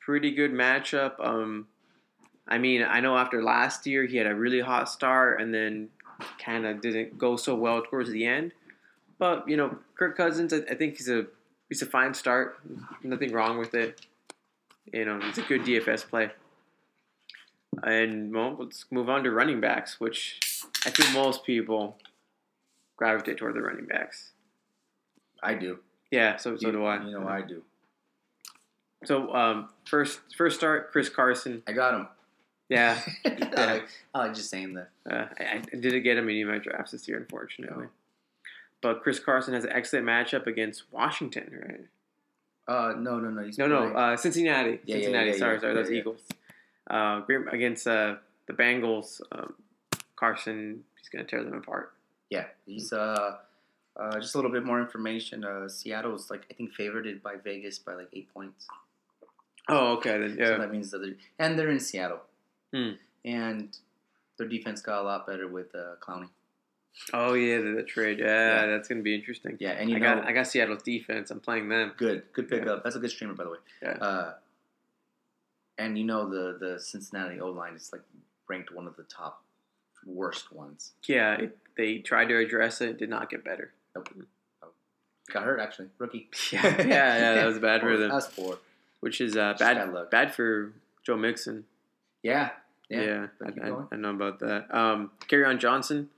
[0.00, 1.14] pretty good matchup.
[1.18, 1.66] Um,
[2.46, 5.88] I mean, I know after last year he had a really hot start and then
[6.38, 8.52] kind of didn't go so well towards the end.
[9.18, 11.26] But you know, Kirk Cousins, I, I think he's a
[11.68, 12.58] he's a fine start.
[13.02, 14.06] Nothing wrong with it.
[14.92, 16.30] You know, he's a good DFS play.
[17.82, 20.40] And well, let's move on to running backs, which
[20.86, 21.96] I think most people
[22.96, 24.32] gravitate toward the running backs.
[25.42, 25.78] I do.
[26.10, 27.04] Yeah, so so You- do I.
[27.04, 27.62] You know I do.
[29.04, 31.62] So um, first first start, Chris Carson.
[31.68, 32.08] I got him.
[32.68, 33.30] Yeah, I,
[33.66, 34.90] like, I like just saying that.
[35.10, 37.86] uh, I, I didn't get him in any of my drafts this year, unfortunately.
[38.80, 41.86] But Chris Carson has an excellent matchup against Washington, right?
[42.68, 43.42] Uh, no, no, no.
[43.42, 44.78] He's No, no, uh, Cincinnati.
[44.84, 45.30] Yeah, Cincinnati.
[45.30, 45.96] yeah, sorry, yeah, sorry, that's yeah.
[45.98, 46.20] Eagles.
[46.88, 49.20] Uh, against uh, the Bengals.
[49.32, 49.54] Um,
[50.16, 51.92] Carson, he's gonna tear them apart.
[52.30, 52.44] yeah.
[52.66, 53.36] He's uh,
[53.96, 55.44] uh, just a little bit more information.
[55.44, 58.66] Uh, Seattle's like I think favored by Vegas by like eight points.
[59.68, 60.36] Oh, okay then.
[60.36, 62.20] So Yeah, that means that they're and they're in Seattle,
[62.72, 62.92] Hmm.
[63.24, 63.76] and
[64.38, 66.28] their defense got a lot better with uh, Clowney.
[67.12, 68.18] Oh yeah, the, the trade.
[68.18, 68.66] Yeah, Yeah.
[68.66, 69.56] that's gonna be interesting.
[69.60, 71.30] Yeah, and you I know, got I got Seattle's defense.
[71.30, 71.92] I'm playing them.
[71.96, 72.84] good, good pickup.
[72.84, 73.58] That's a good streamer, by the way.
[73.82, 73.90] Yeah.
[73.92, 74.34] Uh,
[75.78, 78.02] and you know the the Cincinnati O line is like
[78.48, 79.42] ranked one of the top
[80.06, 80.92] worst ones.
[81.06, 83.72] Yeah, it, they tried to address it, did not get better.
[85.32, 86.28] Got hurt actually, rookie.
[86.52, 88.10] Yeah, yeah, yeah, that was bad for them.
[88.10, 88.58] That's four.
[89.00, 90.72] Which is uh, bad bad for
[91.04, 91.64] Joe Mixon.
[92.22, 92.50] Yeah,
[92.88, 93.26] Yeah, yeah.
[93.62, 93.82] I, I.
[93.92, 94.74] I know about that.
[94.74, 96.08] Um, Kerryon Johnson,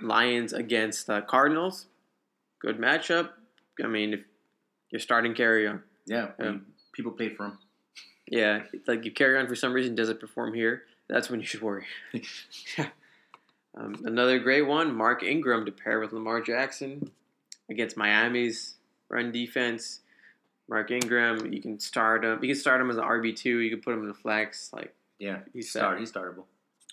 [0.00, 1.86] Lions against uh, Cardinals.
[2.60, 3.30] Good matchup.
[3.82, 4.20] I mean, if
[4.90, 6.56] you're starting Kerryon, Yeah, Yeah.
[6.92, 7.58] people paid for him.
[8.26, 11.84] Yeah, like if Kerryon for some reason doesn't perform here, that's when you should worry.
[13.76, 17.10] um, another great one, Mark Ingram to pair with Lamar Jackson
[17.70, 18.76] against Miami's
[19.08, 20.00] run defense.
[20.68, 22.38] Mark Ingram, you can start him.
[22.42, 23.58] You can start him as an RB two.
[23.58, 24.72] You can put him in the flex.
[24.72, 25.98] Like Yeah, he's start.
[25.98, 26.44] He's startable.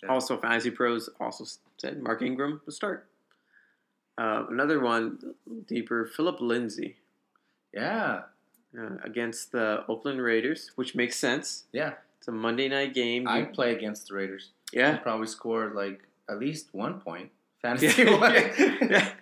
[0.04, 0.10] Yeah.
[0.10, 1.46] Also, Fantasy Pros also
[1.78, 3.08] said Mark Ingram will start.
[4.18, 5.18] Uh, another one
[5.68, 6.98] deeper, Phillip Lindsay
[7.74, 8.24] Yeah,
[8.78, 11.64] uh, against the Oakland Raiders, which makes sense.
[11.72, 11.94] yeah.
[12.18, 13.30] It's a Monday night game.
[13.30, 14.50] I'd play against the Raiders.
[14.74, 17.30] yeah, He'd probably score like at least one point.
[17.62, 18.54] Fantasy wise.
[18.82, 19.14] yeah.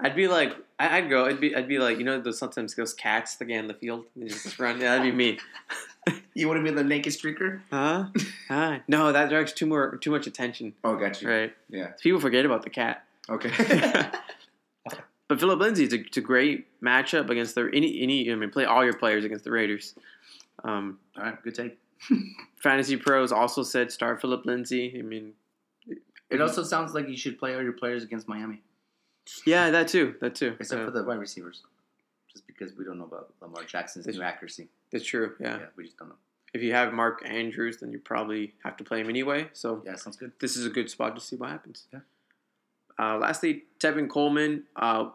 [0.00, 1.26] I'd be like, I- I'd go.
[1.26, 3.74] I'd be, I'd be like, you know, those sometimes those cats that get on the
[3.74, 4.80] field and just run.
[4.80, 5.38] Yeah, that'd be me.
[6.34, 7.60] You want to be the naked streaker?
[7.70, 8.06] Huh?
[8.48, 8.78] Huh?
[8.88, 10.74] No, that directs too more, too much attention.
[10.82, 11.26] Oh, gotcha.
[11.28, 11.52] Right?
[11.68, 11.88] Yeah.
[12.00, 13.04] People forget about the cat.
[13.28, 13.50] Okay.
[15.28, 18.30] But Phillip Lindsay, it's a, it's a great matchup against the any any.
[18.30, 19.94] I mean, play all your players against the Raiders.
[20.62, 21.42] Um, All right.
[21.42, 21.78] Good take.
[22.62, 24.94] Fantasy Pros also said start Phillip Lindsay.
[24.98, 25.32] I mean,
[26.28, 28.60] It also sounds like you should play all your players against Miami,
[29.46, 30.54] yeah, that too, that too.
[30.60, 31.62] except Uh, for the wide receivers,
[32.30, 34.68] just because we don't know about Lamar Jackson's new accuracy.
[34.92, 35.34] That's true.
[35.40, 35.58] Yeah.
[35.58, 36.14] Yeah, we just don't know.
[36.54, 39.48] If you have Mark Andrews, then you probably have to play him anyway.
[39.54, 40.32] So Yeah, sounds good.
[40.40, 41.86] this is a good spot to see what happens.
[41.92, 42.00] Yeah.
[42.98, 45.08] Uh, lastly, Tevin Coleman, uh,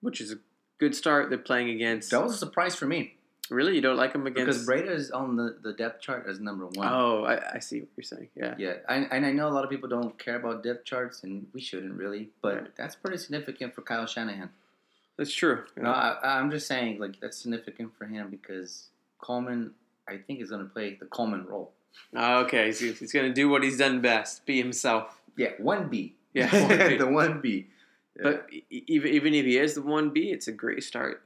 [0.00, 0.38] which is a
[0.78, 1.28] good start.
[1.30, 2.10] They're playing against.
[2.10, 3.14] That was a surprise for me
[3.50, 4.64] Really, you don't like him against?
[4.66, 6.86] because Breida is on the, the depth chart as number one.
[6.88, 8.28] Oh, I, I see what you're saying.
[8.36, 8.54] Yeah.
[8.58, 11.46] Yeah, I, and I know a lot of people don't care about depth charts, and
[11.52, 12.76] we shouldn't really, but Right.
[12.76, 14.50] that's pretty significant for Kyle Shanahan.
[15.16, 15.64] That's true.
[15.76, 18.89] No, I, I'm just saying, like that's significant for him because
[19.20, 19.72] Coleman,
[20.08, 21.72] I think, is going to play the Coleman role.
[22.14, 25.20] Oh, okay, he's, he's going to do what he's done best, be himself.
[25.36, 26.14] Yeah, one B.
[26.34, 26.98] Yeah, 1B.
[26.98, 27.66] the one B.
[28.22, 31.22] But e- even even if he is the one B, it's a great start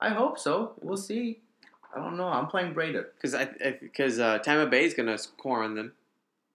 [0.00, 0.72] I hope so.
[0.80, 1.40] We'll see.
[1.94, 2.28] I don't know.
[2.28, 3.04] I'm playing Breida.
[3.14, 3.44] because I
[3.80, 5.92] because uh, Tampa Bay is going to score on them,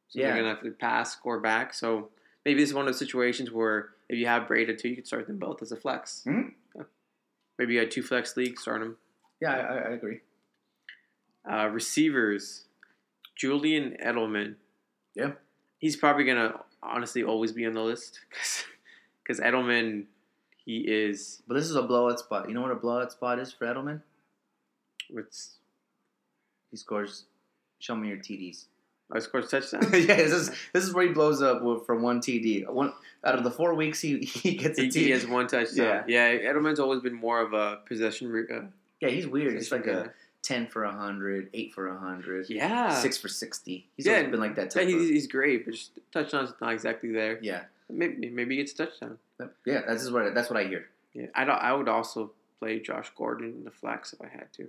[0.09, 0.27] so Yeah.
[0.27, 1.73] they're going to have to pass, score back.
[1.73, 2.09] So
[2.43, 5.05] maybe this is one of those situations where if you have Breida too, you can
[5.05, 6.23] start them both as a flex.
[6.25, 6.53] Mhm.
[6.75, 6.83] Yeah.
[7.59, 8.97] Maybe you had two flex leagues, start them.
[9.41, 10.21] Yeah, I, I agree.
[11.49, 12.65] Uh, receivers,
[13.35, 14.55] Julian Edelman.
[15.13, 15.31] Yeah.
[15.79, 18.19] he's probably going to honestly always be on the list
[19.23, 20.05] because Edelman,
[20.65, 22.47] he is But this is a blowout spot.
[22.47, 24.01] You know what a blowout spot is for Edelman?
[25.09, 25.57] what's
[26.71, 27.25] He scores.
[27.79, 28.65] Show me your TDs.
[29.11, 29.91] I scores touchdowns.
[29.93, 32.67] yeah, this is this is where he blows up from one TD.
[32.67, 34.93] One out of the four weeks, he he gets a he, TD.
[34.93, 36.05] he has one touchdown.
[36.07, 36.31] Yeah.
[36.31, 38.47] yeah, Edelman's always been more of a possession.
[38.51, 38.61] Uh,
[39.01, 39.55] yeah, he's weird.
[39.55, 40.13] It's like possession a
[40.45, 43.87] ten for hundred, eight for hundred, yeah, six for sixty.
[43.97, 44.73] He's Yeah, always been like that.
[44.75, 47.39] Yeah, he's, he's great, but just touchdowns not exactly there.
[47.41, 49.17] yeah, Maybe maybe it's touchdown.
[49.65, 49.81] yeah.
[49.87, 50.85] That's what that's what I hear.
[51.13, 54.51] Yeah, I don't, I would also play Josh Gordon in the flex if I had
[54.53, 54.67] to.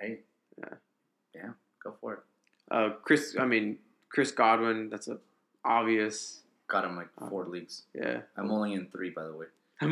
[0.00, 0.20] Hey,
[0.58, 0.74] Yeah.
[1.34, 1.50] yeah,
[1.82, 2.20] go for it.
[2.70, 3.78] Uh, Chris, I mean
[4.10, 4.90] Chris Godwin.
[4.90, 5.18] That's a
[5.64, 6.42] obvious.
[6.68, 7.82] Got him like Uh, four leagues.
[7.94, 8.20] Yeah.
[8.36, 9.46] I'm only in three, by the way.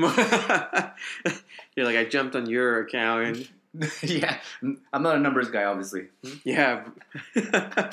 [1.76, 3.48] You're like I jumped on your account and
[4.02, 6.08] yeah, I'm not a numbers guy, obviously.
[6.44, 6.84] yeah,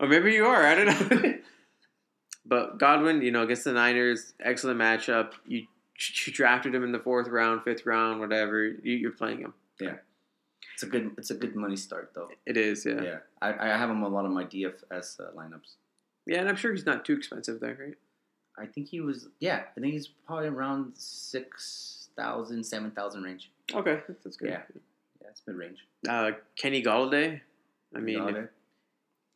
[0.00, 0.64] or maybe you are.
[0.64, 1.34] I don't know.
[2.46, 5.32] but Godwin, you know, against the Niners, excellent matchup.
[5.46, 5.66] You,
[6.26, 8.64] you drafted him in the fourth round, fifth round, whatever.
[8.64, 9.54] You, you're playing him.
[9.80, 9.96] Yeah.
[10.74, 12.28] It's a good it's a good money start though.
[12.44, 12.94] It is, yeah.
[12.96, 15.76] Yeah, Yeah, I, I have him a lot of my DFS uh, lineups.
[16.26, 17.94] Yeah, and I'm sure he's not too expensive there, right?
[18.58, 19.62] I think he was yeah.
[19.76, 23.50] I think he's probably around six thousand, seven thousand range.
[23.74, 24.50] Okay, that's, that's good.
[24.50, 24.60] Yeah.
[25.20, 25.78] Yeah, it's mid range.
[26.08, 27.40] Uh, Kenny Golladay.
[27.94, 28.48] I mean, if,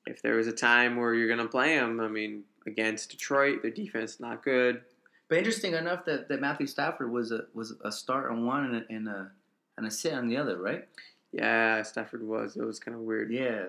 [0.07, 3.71] if there was a time where you're gonna play him, I mean, against Detroit, their
[3.71, 4.83] defense is not good.
[5.29, 8.77] but interesting enough that, that Matthew Stafford was a was a start on one and
[8.77, 9.31] a, and a
[9.79, 10.87] and a sit on the other, right?
[11.33, 12.57] Yeah, Stafford was.
[12.57, 13.33] It was kind of weird.
[13.33, 13.67] Yeah.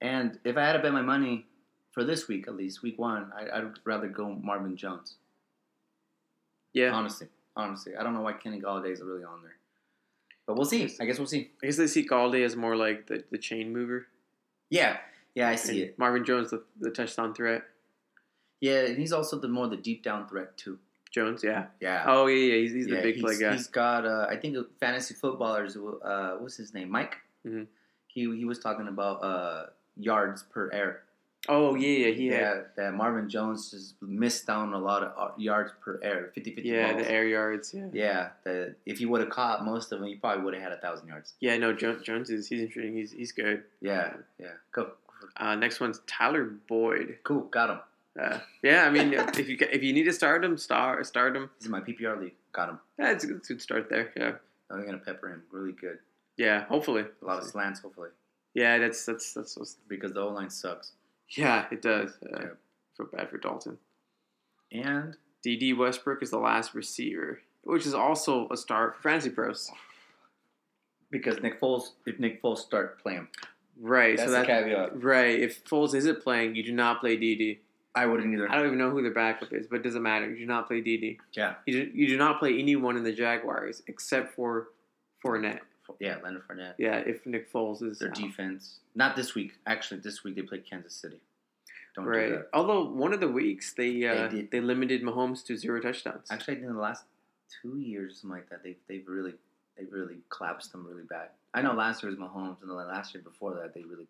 [0.00, 1.46] And if I had to bet my money
[1.92, 5.16] for this week, at least week one, I, I'd rather go Marvin Jones.
[6.72, 9.56] Yeah, Honestly, honestly, I don't know why Kenny Golladay is really on there,
[10.46, 10.90] but we'll see.
[11.00, 11.50] I guess we'll see.
[11.62, 14.06] I guess they see Golladay as more like the, the chain mover.
[14.70, 14.98] Yeah,
[15.34, 15.98] yeah, I see and it.
[15.98, 17.62] Marvin Jones, the, the touchdown threat.
[18.60, 20.78] Yeah, and he's also the more the deep down threat too.
[21.10, 21.66] Jones, yeah.
[21.80, 22.04] Yeah.
[22.06, 22.60] Oh yeah, yeah.
[22.62, 23.52] He's, he's the Yeah, big play guy.
[23.52, 25.76] He's got, uh, I think, fantasy footballers.
[25.76, 26.90] Uh, what's his name?
[26.90, 27.16] Mike.
[27.46, 27.66] Mhm.
[28.08, 31.02] He he was talking about uh, yards per air.
[31.48, 32.14] Oh yeah, yeah.
[32.14, 36.00] He had yeah, that Marvin Jones just missed down a lot of uh, yards per
[36.02, 37.02] air, 50 50 yeah balls.
[37.04, 37.74] the air yards.
[37.74, 37.86] Yeah.
[37.92, 40.72] Yeah, that if he would have caught most of them, he probably would have had
[40.72, 41.34] a thousand yards.
[41.40, 42.96] Yeah, no, Jones, Jones is he's interesting.
[42.96, 43.62] He's he's good.
[43.80, 44.92] Yeah, yeah, go.
[45.36, 47.18] Uh, next one's Tyler Boyd.
[47.24, 47.78] Cool, got him.
[48.20, 51.50] Uh, yeah, I mean, if you if you need to start him, start start him.
[51.58, 52.34] He's in my PPR league.
[52.52, 52.78] Got him.
[52.98, 54.12] Yeah, it's a good, good start there.
[54.16, 54.32] Yeah.
[54.70, 55.98] I'm gonna pepper him really good.
[56.36, 57.04] Yeah, hopefully.
[57.22, 58.08] A lot of slants, hopefully,
[58.54, 59.56] Yeah, that's that's that's.
[59.58, 60.92] what's- because the O line sucks.
[61.30, 62.12] Yeah, it does.
[62.22, 62.48] Uh, Yeah.
[62.96, 63.78] Feel bad for Dalton.
[64.70, 69.70] And DD Westbrook is the last receiver, which is also a start for Fantasy Pros.
[71.10, 73.28] because Nick Foles, if Nick Foles start playing,
[73.80, 74.16] Right.
[74.16, 75.02] that's so the caveat.
[75.02, 75.38] right.
[75.40, 77.58] If Foles isn't playing, you do not play DD.
[77.96, 78.50] I wouldn't either.
[78.50, 80.28] I don't even know who their backup is, but it doesn't matter.
[80.28, 81.18] You do not play DD.
[81.34, 84.68] Yeah, You do, you do not play anyone in the Jaguars except for
[85.24, 85.60] Fournette.
[86.00, 86.74] Yeah, Leonard Fournette.
[86.78, 88.14] Yeah, if Nick Foles is Their out.
[88.14, 88.80] defense.
[88.94, 89.52] Not this week.
[89.66, 91.20] Actually, this week they played Kansas City.
[91.94, 92.30] Don't do Right.
[92.30, 92.48] that.
[92.52, 94.50] Although one of the weeks they uh, did.
[94.50, 96.28] they, limited Mahomes to zero touchdowns.
[96.30, 97.04] Actually, in the last
[97.62, 99.34] two years, something like that, they've they've really
[99.78, 101.28] they really collapsed them really bad.
[101.52, 104.08] I know last year was Mahomes, and the last year before that, they really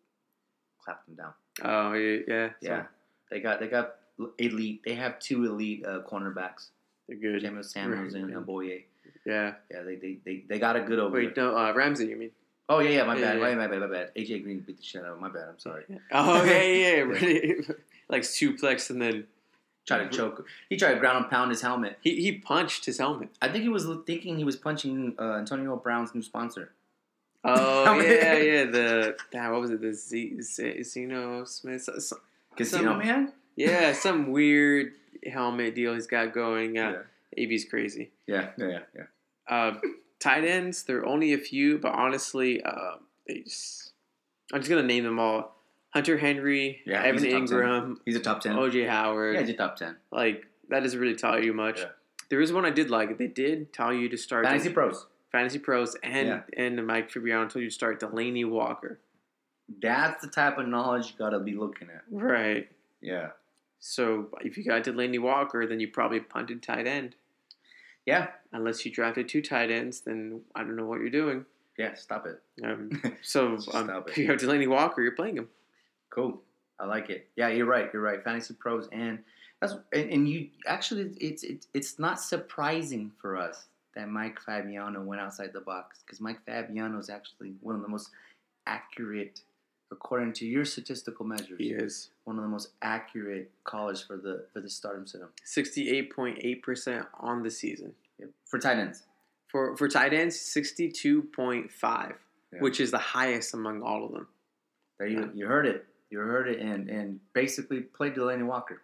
[0.83, 1.33] clapped them down.
[1.63, 2.83] oh yeah, yeah.
[2.83, 2.87] so
[3.31, 3.97] they got they got
[4.39, 4.81] elite.
[4.85, 6.69] They have two elite uh, cornerbacks,
[7.09, 7.43] they're good.
[7.43, 8.23] Jameis Samuels Right.
[8.23, 8.85] and Bouye.
[9.25, 9.55] Yeah.
[9.71, 11.45] Yeah, they, they, they, they got it good over Wait, there.
[11.45, 12.07] no, uh, Ramsey.
[12.07, 12.31] You mean?
[12.69, 13.41] Oh yeah, yeah, my Yeah, bad, yeah.
[13.43, 14.15] my bad, my bad, my bad.
[14.15, 15.21] AJ Green beat the shit out of him.
[15.23, 15.49] My bad.
[15.51, 15.85] I'm sorry.
[16.13, 17.01] Oh yeah, yeah, yeah.
[17.03, 17.65] really.
[18.09, 19.25] like suplex and then
[19.87, 20.47] try to choke.
[20.69, 21.99] He tried to ground and pound his helmet.
[22.03, 23.31] he, he punched his helmet.
[23.43, 26.73] I think he was thinking he was punching uh, Antonio Brown's new sponsor.
[27.47, 28.65] Oh yeah, yeah.
[28.65, 29.81] The damn, what was it?
[29.83, 31.87] The Z, Z Zeno Smith.
[32.57, 33.33] Casino Some- man.
[33.57, 34.93] yeah, some weird
[35.31, 36.79] helmet deal he's got going.
[36.79, 37.03] Uh,
[37.37, 38.11] AB's crazy.
[38.27, 39.03] yeah, yeah, yeah, yeah.
[39.49, 39.73] Uh,
[40.21, 42.97] tight ends, there are only a few, but honestly, uh,
[43.29, 43.93] just,
[44.53, 45.57] I'm just gonna name them all:
[45.91, 48.57] Hunter Henry, Yeah, Evan he's Engram, He's a top ten.
[48.57, 49.35] OJ Howard.
[49.35, 49.97] yeah, he's a top ten.
[50.11, 51.81] Like that doesn't really tell you much.
[51.81, 51.89] Yeah.
[52.31, 53.19] There is one I did like.
[53.19, 55.07] They did tell you to start Fantasy pros.
[55.31, 56.41] Fantasy Pros and Yeah.
[56.57, 59.01] and Mike Fabiano told you to start Delanie Walker.
[59.83, 62.03] That's the type of knowledge you gotta be looking at.
[62.11, 62.69] Right.
[63.01, 63.31] Yeah,
[63.81, 67.17] So if you got Delanie Walker, then you probably punted tight end.
[68.07, 71.45] Yeah, Unless you drafted two tight ends, then I don't know what you're doing.
[71.79, 71.95] yeah.
[71.95, 72.41] Stop it.
[72.63, 74.13] Um, so um, stop it.
[74.13, 75.49] if you have Delanie Walker, you're playing him.
[76.11, 76.41] Cool.
[76.79, 77.29] I like it.
[77.37, 77.89] Yeah, you're right.
[77.93, 78.23] You're right.
[78.23, 79.19] Fantasy pros and
[79.61, 85.01] that's and, and you actually it's it's it's not surprising for us that Mike Fabiano
[85.03, 88.11] went outside the box because Mike Fabiano is actually one of the most
[88.67, 89.41] accurate,
[89.91, 94.47] according to your statistical measures, He is one of the most accurate callers for the
[94.53, 98.31] for the stardom system sixty-eight point eight percent on the season Yep.
[98.47, 99.03] for tight ends.
[99.49, 100.39] for for tight ends.
[100.41, 102.15] Sixty-two point five,
[102.53, 102.61] Yeah.
[102.61, 104.29] which is the highest among all of them.
[104.99, 105.87] There you you heard it.
[106.11, 108.83] You heard it, and and basically played Delanie Walker.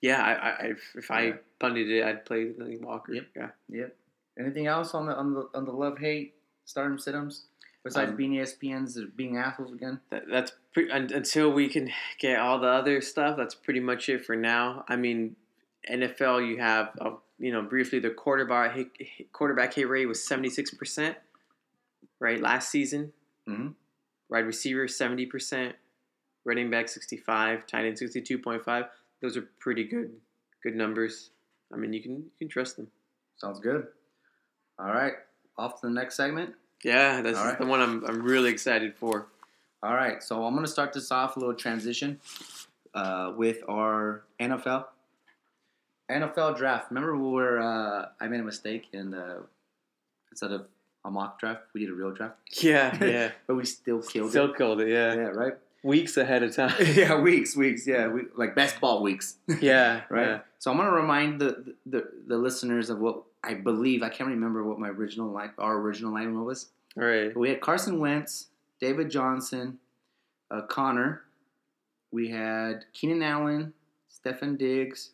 [0.00, 1.36] Yeah, I, I, if, I Yeah.
[1.60, 3.12] punted it, I'd play Delanie Walker.
[3.14, 3.26] Yep.
[3.36, 3.50] Yeah.
[3.68, 3.96] Yep.
[4.38, 7.42] Anything else on the on the on the love hate stardom sittums
[7.84, 10.00] besides Um, being ESPN's being assholes again?
[10.10, 13.36] That, that's pre- until we can get all the other stuff.
[13.36, 14.84] That's pretty much it for now.
[14.88, 15.36] I mean,
[15.90, 18.88] NFL, you have uh, you know briefly the quarterback hit,
[19.32, 21.16] quarterback hit rate was seventy six percent,
[22.20, 22.40] right?
[22.40, 23.12] Last season,
[23.48, 23.74] Mhm.
[24.28, 25.74] wide receiver seventy percent,
[26.44, 28.86] running back sixty five, tight end sixty two point five.
[29.20, 30.12] Those are pretty good
[30.62, 31.30] good numbers.
[31.72, 32.90] I mean, you can you can trust them.
[33.36, 33.88] Sounds good.
[34.78, 35.14] All right,
[35.58, 36.54] off to the next segment.
[36.82, 37.58] Yeah, that's right.
[37.58, 39.26] the one I'm I'm really excited for.
[39.82, 42.20] All right, so I'm gonna start this off a little transition
[42.94, 44.86] uh, with our NFL
[46.10, 46.90] NFL draft.
[46.90, 49.36] Remember where uh, I made a mistake and uh,
[50.30, 50.66] instead of
[51.04, 53.30] a mock draft, we did a real draft, Yeah, yeah.
[53.46, 54.30] but we still killed Still it.
[54.30, 54.88] Still killed it.
[54.88, 55.14] Yeah.
[55.14, 55.54] Yeah, right.
[55.82, 56.74] Weeks ahead of time.
[56.94, 57.86] yeah, weeks, weeks.
[57.86, 59.36] Yeah, we, like best ball weeks.
[59.60, 60.26] yeah, right?
[60.26, 60.38] yeah.
[60.58, 64.02] So I'm gonna remind the, the the listeners of what I believe.
[64.02, 66.68] I can't remember what my original line, our original line was.
[66.96, 67.36] All right.
[67.36, 68.48] We had Carson Wentz,
[68.80, 69.78] David Johnson,
[70.50, 71.22] uh, Conner.
[72.12, 73.72] We had Keenan Allen,
[74.10, 75.10] Stefon Diggs,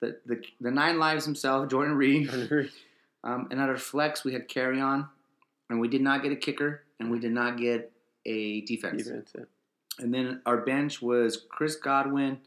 [0.00, 2.70] the the, the nine lives himself, Jordan Reed.
[3.24, 5.08] Um, and at our flex, we had Kerryon,
[5.68, 7.90] and we did not get a kicker, and we did not get
[8.24, 9.02] a defense.
[9.02, 9.44] Defense, yeah.
[9.98, 12.38] And then our bench was Chris Godwin,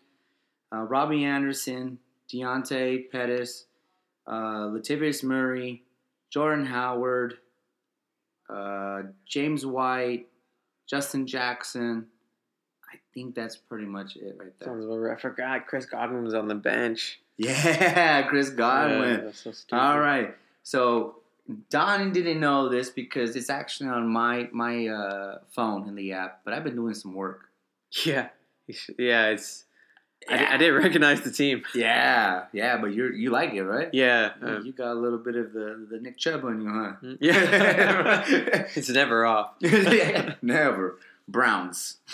[0.73, 1.97] uh, Robbie Anderson,
[2.31, 3.65] Deontay Pettis,
[4.27, 5.83] uh, Latavius Murray,
[6.29, 7.35] Jordan Howard,
[8.49, 10.27] uh, James White,
[10.87, 12.05] Justin Jackson.
[12.91, 14.67] I think that's pretty much it right there.
[14.67, 15.17] Sounds about right.
[15.17, 17.19] I forgot Chris Godwin was on the bench.
[17.37, 19.25] Yeah, Chris Yeah, Godwin.
[19.25, 19.81] that's so stupid.
[19.81, 20.35] All right.
[20.63, 21.15] So
[21.69, 26.41] Don didn't know this because it's actually on my my uh, phone in the app,
[26.45, 27.49] but I've been doing some work.
[28.05, 28.29] Yeah.
[28.67, 29.65] You Yeah, it's.
[30.29, 31.63] I, I didn't recognize the team.
[31.73, 33.89] Yeah, yeah, but you you like it, right?
[33.93, 34.33] Yeah.
[34.41, 37.15] Yeah, uh, you got a little bit of the, the Nick Chubb on you, huh?
[37.19, 38.23] yeah.
[38.75, 39.53] it's never off.
[39.61, 40.99] yeah, Never.
[41.27, 41.97] Browns.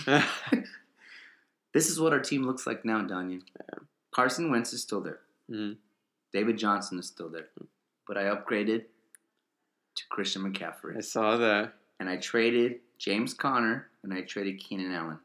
[1.73, 3.41] This is what our team looks like now, Danya.
[4.11, 5.19] Carson Wentz is still there.
[5.51, 5.75] Mhm.
[6.31, 7.47] David Johnson is still there.
[8.07, 8.85] But I upgraded
[9.95, 10.97] to Christian McCaffrey.
[10.97, 11.73] I saw that.
[11.99, 15.19] and I traded James Conner and I traded Keenan Allen.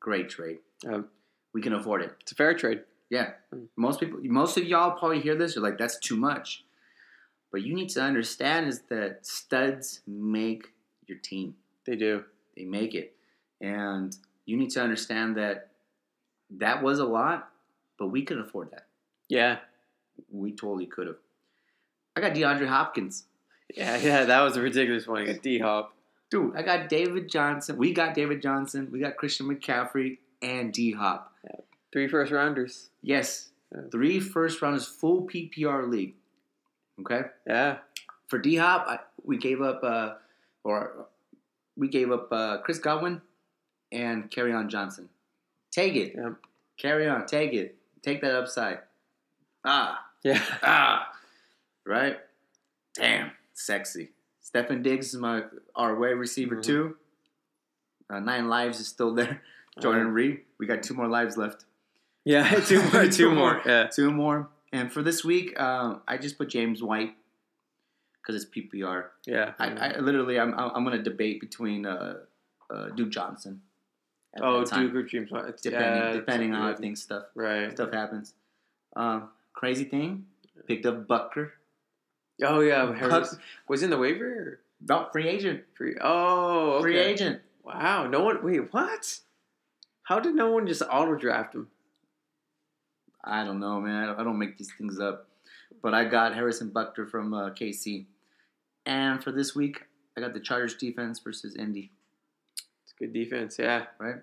[0.00, 0.58] Great trade.
[0.86, 1.08] Um,
[1.52, 2.12] We can afford it.
[2.20, 2.80] it's a fair trade.
[3.10, 3.32] Yeah.
[3.54, 3.66] Mm.
[3.76, 5.54] Most people, most of y'all probably hear this.
[5.54, 6.64] You're like, that's too much.
[7.52, 10.72] But you need to understand is that studs make
[11.06, 11.54] your team.
[11.86, 12.24] They do.
[12.56, 13.14] They make it,
[13.60, 15.70] and you need to understand that
[16.50, 17.50] that was a lot,
[17.98, 18.86] but we could afford that.
[19.28, 19.58] Yeah.
[20.30, 21.16] We totally could have.
[22.16, 23.24] I got DeAndre Hopkins.
[23.74, 25.22] Yeah, yeah, that was a ridiculous one.
[25.22, 25.94] I got D Hop.
[26.30, 27.76] Dude, I got David Johnson.
[27.76, 28.88] We got David Johnson.
[28.90, 31.32] We got Christian McCaffrey and D Hop.
[31.92, 32.90] Three first rounders.
[33.02, 33.82] Yes, Yeah.
[33.92, 36.14] three first rounders, full PPR league.
[37.00, 37.78] Okay, Yeah.
[38.28, 40.14] for D Hop, we gave up, uh,
[40.64, 41.06] or
[41.76, 43.20] we gave up uh, Chris Godwin
[43.92, 45.08] and Kerryon Johnson.
[45.70, 46.34] Take it, Yep.
[46.78, 48.80] carry on, take it, take that upside.
[49.64, 50.42] Ah, Yeah.
[50.62, 51.12] ah,
[51.84, 52.18] right?
[52.94, 54.10] Damn, sexy.
[54.42, 56.62] Stefon Diggs is my our way receiver Mhm.
[56.62, 56.96] too.
[58.10, 59.40] Uh, nine lives is still there.
[59.80, 61.64] Jordan Reed, we got two more lives left.
[62.24, 63.04] Yeah, two more.
[63.04, 63.36] Two two more.
[63.54, 63.62] more.
[63.66, 63.86] Yeah.
[63.86, 64.48] Two more.
[64.72, 67.14] And for this week, uh, I just put James White
[68.20, 69.06] because it's PPR.
[69.26, 69.52] Yeah.
[69.58, 72.18] I, I literally, I'm, I'm to debate between uh,
[72.70, 73.62] uh, Duke Johnson.
[74.40, 75.56] oh, Duke or James White.
[75.62, 77.70] Depending, depending on how things stuff Right.
[77.72, 78.34] stuff happens.
[78.96, 80.26] Um, crazy thing,
[80.66, 81.50] picked up Butker,
[82.42, 83.36] Oh yeah, Harris
[83.68, 84.60] was in the waiver.
[84.86, 85.96] Not free agent, free.
[86.00, 86.82] Oh, okay.
[86.82, 87.40] free agent.
[87.64, 88.06] Wow.
[88.06, 88.44] No one.
[88.44, 88.72] Wait.
[88.72, 89.18] What?
[90.02, 91.68] How did no one just auto draft him?
[93.24, 94.10] I don't know, man.
[94.10, 95.28] I don't, make these things up.
[95.82, 98.04] But I got Harrison Butker from uh, KC,
[98.84, 99.82] and for this week,
[100.16, 101.90] I got the Chargers defense versus Indy.
[102.84, 103.56] It's good defense.
[103.58, 103.84] Yeah.
[103.98, 104.16] right?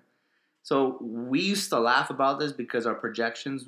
[0.62, 3.64] So we used to laugh about this because our projections,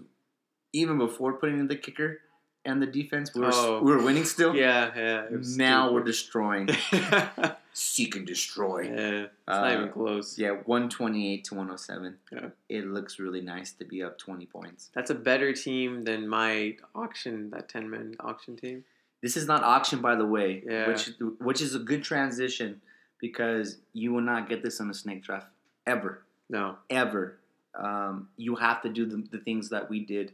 [0.73, 2.21] even before putting in the kicker
[2.65, 3.83] and the defense, we were Oh.
[3.83, 4.55] we were winning still.
[4.55, 4.91] Yeah.
[4.97, 5.27] Yeah.
[5.57, 6.69] Now we're destroying,
[7.73, 8.85] seek and destroy.
[8.87, 10.39] It's Uh, not even close.
[10.39, 12.19] Yeah, one twenty eight to one hundred seven.
[12.33, 12.49] Yeah.
[12.69, 14.91] It looks really nice to be up twenty points.
[14.95, 17.51] That's a better team than my auction.
[17.51, 18.85] That ten man auction team.
[19.23, 20.89] This is not auction, by the way, Yeah.
[20.89, 22.81] which which is a good transition
[23.21, 25.49] because you will not get this on a snake draft
[25.87, 26.23] ever.
[26.51, 26.77] No.
[26.91, 27.39] ever.
[27.75, 30.33] Um, you have to do the, the things that we did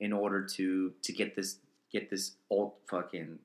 [0.00, 1.58] in order to to get this
[1.92, 3.38] get this old fucking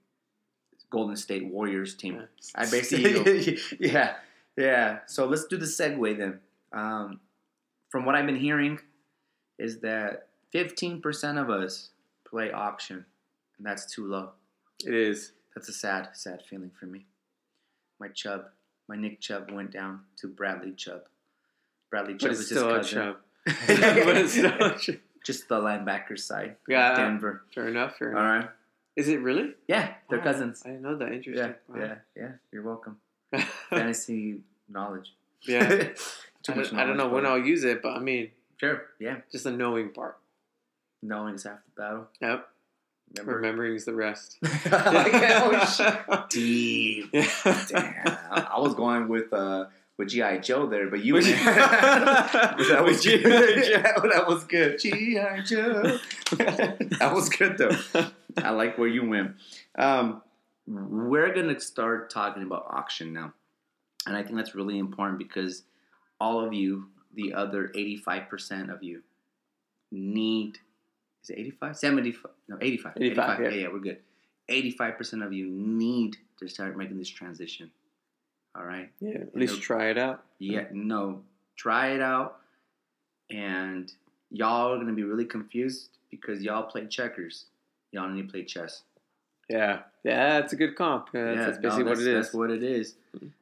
[0.91, 2.23] Golden State Warriors team.
[2.55, 4.15] I basically yeah
[4.57, 4.99] yeah.
[5.07, 6.39] So let's do the segue then.
[6.73, 7.19] Um,
[7.89, 8.79] from what I've been hearing,
[9.57, 11.89] is that fifteen percent of us
[12.27, 13.05] play auction,
[13.57, 14.31] and that's too low.
[14.85, 15.31] It is.
[15.55, 17.05] That's a sad sad feeling for me.
[17.99, 18.45] My Chubb,
[18.87, 21.01] my Nick Chubb went down to Bradley Chubb.
[21.89, 22.97] Bradley Chubb But is his still a cousin.
[22.99, 23.15] chub.
[23.45, 24.95] but it's still a chub.
[25.29, 26.55] Just the linebacker side.
[26.67, 26.95] Yeah.
[26.95, 27.43] Denver.
[27.53, 27.97] Fair enough.
[27.97, 28.23] Fair enough.
[28.23, 28.49] right.
[28.95, 29.53] Is it really?
[29.67, 30.63] Yeah, they're Wow, cousins.
[30.65, 31.09] I know that.
[31.09, 31.55] Yeah, Interesting.
[31.77, 32.31] yeah, yeah.
[32.51, 32.97] You're welcome.
[33.69, 35.13] Fantasy knowledge.
[35.43, 35.67] yeah.
[36.43, 38.81] Too I, much don't, I don't know when I'll use it, but I mean, Sure.
[38.99, 39.17] Yeah.
[39.31, 40.17] just the knowing part.
[41.03, 42.07] Knowing is half the battle.
[42.21, 42.47] Yep.
[43.19, 43.35] Remember?
[43.35, 44.39] Remembering is the rest.
[44.71, 46.25] oh.
[46.31, 47.09] Deep.
[47.13, 47.65] Yeah.
[47.67, 48.17] Damn.
[48.31, 49.65] I was going with uh
[49.99, 51.13] with GI Joe there, but you.
[51.13, 53.23] With- that was good.
[53.23, 54.79] that was good.
[54.79, 55.99] GI Joe.
[56.31, 58.07] that was good though.
[58.37, 59.35] I like where you went.
[59.77, 60.23] Um,
[60.65, 63.33] we're gonna start talking about auction now,
[64.07, 65.63] and I think that's really important because
[66.19, 69.03] all of you, the other eighty-five percent of you,
[69.91, 70.59] need
[71.21, 71.77] is it 85?
[71.77, 72.31] 75?
[72.47, 72.93] No, 85.
[72.95, 73.49] 85, yeah.
[73.49, 73.97] yeah, we're good.
[74.49, 77.69] 85% of you need to start making this transition.
[78.59, 78.91] All right?
[78.99, 80.23] Yeah, at least try it out.
[80.39, 81.21] Yeah, no,
[81.55, 82.39] try it out.
[83.31, 83.91] And
[84.31, 87.45] y'all are going to be really confused because y'all play checkers.
[87.91, 88.83] Y'all need to play chess.
[89.49, 89.79] Yeah.
[90.03, 91.09] Yeah, that's a good comp.
[91.13, 92.95] Yeah, that's, that's no, basically what that's- it That's what it is.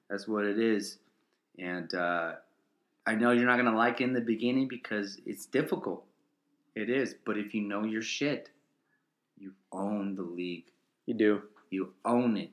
[0.10, 0.98] That's what it is.
[1.60, 2.34] And uh,
[3.06, 6.04] I know you're not going to like it in the beginning because it's difficult.
[6.76, 7.16] It is.
[7.26, 8.50] But if you know your shit,
[9.38, 10.66] you own the league.
[11.08, 11.42] You do.
[11.72, 12.52] You own it.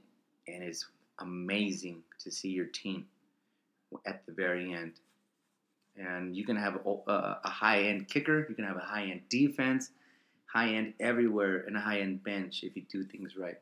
[0.49, 0.87] And it's
[1.21, 3.07] amazing to see your team
[4.07, 4.93] at the very end.
[5.97, 9.05] And you can have a, a, a high end kicker, you can have a high
[9.05, 9.91] end defense,
[10.47, 13.59] high end everywhere, and a high end bench if you do things right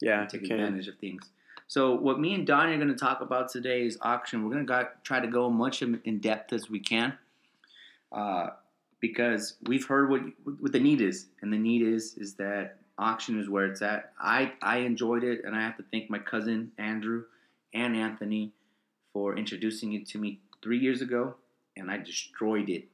[0.00, 1.30] Yeah, take advantage of things.
[1.68, 4.44] So what me and Donnie are going to talk about today is auction.
[4.44, 7.16] We're going to try to go much in in depth as we can,
[8.12, 8.48] uh,
[9.00, 10.20] because we've heard what
[10.58, 14.12] what the need is, and the need is is that auction is where it's at.
[14.20, 17.24] I I enjoyed it, and I have to thank my cousin Andrew
[17.72, 18.52] and Anthony
[19.12, 21.34] for introducing it to me three years ago,
[21.76, 22.84] and I destroyed it.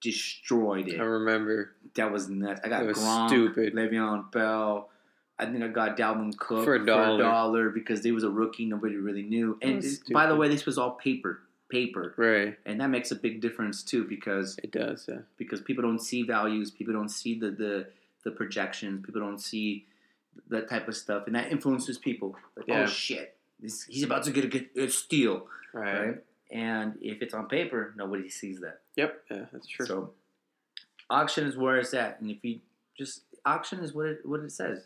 [0.00, 1.00] Destroyed it.
[1.00, 1.72] I remember.
[1.94, 2.60] That was nuts.
[2.64, 3.74] I got It was Gronk, stupid.
[3.74, 4.90] Le'Veon Bell,
[5.38, 7.22] I think I got Dalvin Cook For a dollar.
[7.22, 8.64] dollar because he was a rookie.
[8.64, 9.58] Nobody really knew.
[9.62, 9.82] And
[10.12, 12.58] by the way, this was all paper, paper, Right.
[12.66, 15.06] and that makes a big difference too because It does.
[15.08, 15.18] Yeah.
[15.36, 17.86] because people don't see values, people don't see the the,
[18.24, 19.86] the projections, people don't see
[20.48, 22.34] that type of stuff, and that influences people.
[22.56, 22.82] Like, oh, Yeah.
[22.82, 26.06] oh shit, this, he's about to get a good steal, Right.
[26.06, 26.16] right?
[26.50, 28.80] And if it's on paper, nobody sees that.
[28.96, 29.24] Yep.
[29.30, 29.44] Yeah.
[29.52, 29.86] That's true.
[29.86, 30.10] So
[31.08, 32.60] auction is where it's at, and if you
[32.98, 34.84] just auction is what it what it says.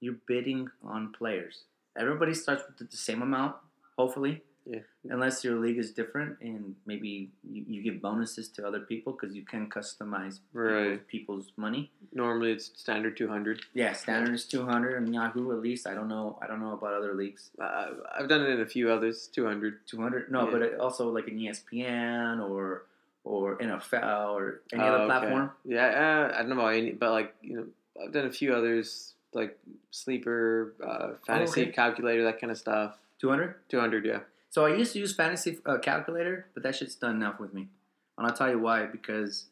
[0.00, 1.64] You're bidding on players.
[1.98, 3.56] Everybody starts with the same amount,
[3.96, 4.80] hopefully, yeah.
[5.10, 9.34] unless your league is different and maybe you, you give bonuses to other people because
[9.34, 11.00] you can customize Right.
[11.08, 11.90] people's, people's money.
[12.12, 13.60] Normally it's standard two hundred.
[13.74, 15.86] Yeah, standard is two hundred and Yahoo at least.
[15.86, 16.38] I don't know.
[16.42, 17.50] I don't know about other leagues.
[17.60, 17.86] Uh,
[18.18, 19.28] I've done it in a few others.
[19.32, 19.86] Two hundred.
[19.86, 20.30] Two hundred?
[20.30, 20.50] No, Yeah.
[20.52, 22.84] but it also like an E ESPN or
[23.24, 25.50] or NFL or any other platform.
[25.64, 25.86] Yeah.
[26.32, 27.66] Uh, I don't know about any, but like you know,
[28.02, 29.58] I've done a few others like
[29.90, 31.72] sleeper, uh, fantasy Oh, okay.
[31.72, 32.96] calculator, that kind of stuff.
[33.20, 33.56] Two hundred.
[33.68, 34.06] Two hundred.
[34.06, 34.20] Yeah.
[34.50, 37.68] So I used to use fantasy uh, calculator, but that shit's done enough with me.
[38.16, 38.86] And I'll tell you why.
[38.86, 39.46] Because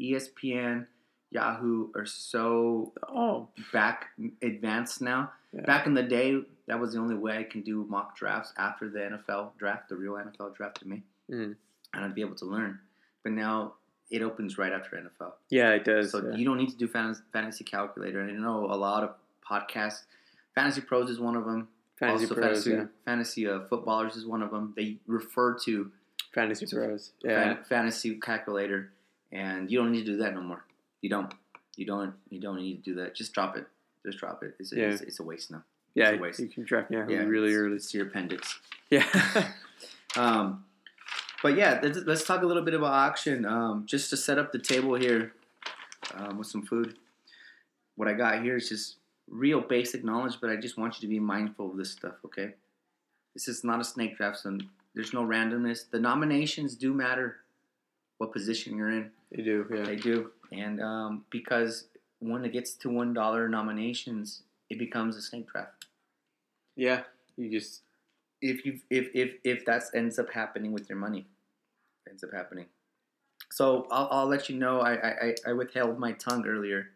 [0.00, 0.86] ESPN,
[1.30, 3.48] Yahoo are so Oh.
[3.72, 4.06] back
[4.42, 5.32] advanced now.
[5.52, 5.62] Yeah.
[5.62, 8.88] Back in the day, that was the only way I can do mock drafts after
[8.88, 11.56] the NFL draft, the real NFL draft to me, Mm.
[11.94, 12.80] and I'd be able to learn.
[13.22, 13.74] But now
[14.10, 16.12] it opens right after NFL, Yeah, it does.
[16.12, 16.36] so yeah.
[16.36, 18.20] you don't need to do fantasy, fantasy calculator.
[18.20, 19.14] And I know a lot of
[19.46, 20.04] podcasts.
[20.54, 21.68] Fantasy Pros is one of them.
[21.98, 22.44] Fantasy also, pros.
[22.44, 22.84] fantasy, yeah.
[23.04, 24.72] fantasy uh, footballers is one of them.
[24.76, 25.90] They refer to
[26.34, 27.12] Fantasy pros.
[27.22, 27.62] fan- Yeah.
[27.68, 28.92] fantasy calculator,
[29.32, 30.64] and you don't need to do that no more.
[31.00, 31.32] You don't.
[31.76, 32.14] You don't.
[32.30, 33.14] You don't need to do that.
[33.14, 33.66] Just drop it.
[34.06, 34.54] Just drop it.
[34.58, 34.86] It's, Yeah.
[34.90, 35.62] it's, it's a waste now.
[35.94, 36.10] Yeah.
[36.10, 36.38] It's a waste.
[36.40, 37.76] You can draft Yahoo Yeah, really it's, early.
[37.76, 38.58] It's your appendix.
[38.90, 39.04] Yeah.
[40.16, 40.64] Um,
[41.42, 43.44] but yeah, let's, let's talk a little bit about auction.
[43.44, 45.34] Um, just to set up the table here
[46.14, 46.96] um, with some food.
[47.94, 48.96] What I got here is just
[49.30, 52.14] real basic knowledge, but I just want you to be mindful of this stuff.
[52.24, 52.54] Okay,
[53.34, 54.58] this is not a snake draft, so
[54.94, 55.88] there's no randomness.
[55.90, 57.36] The nominations do matter.
[58.18, 59.64] What position you're in, They do.
[59.72, 59.82] Yeah.
[59.84, 61.84] they do, and um, because
[62.18, 65.86] when it gets to one dollar nominations, it becomes a snake draft.
[66.74, 67.02] Yeah.
[67.36, 67.82] You just.
[68.42, 71.26] if you if if if that ends up happening with your money,
[72.08, 72.66] ends up happening.
[73.50, 74.80] So I'll, I'll let you know.
[74.80, 74.92] I
[75.26, 76.90] I- I withheld my tongue earlier.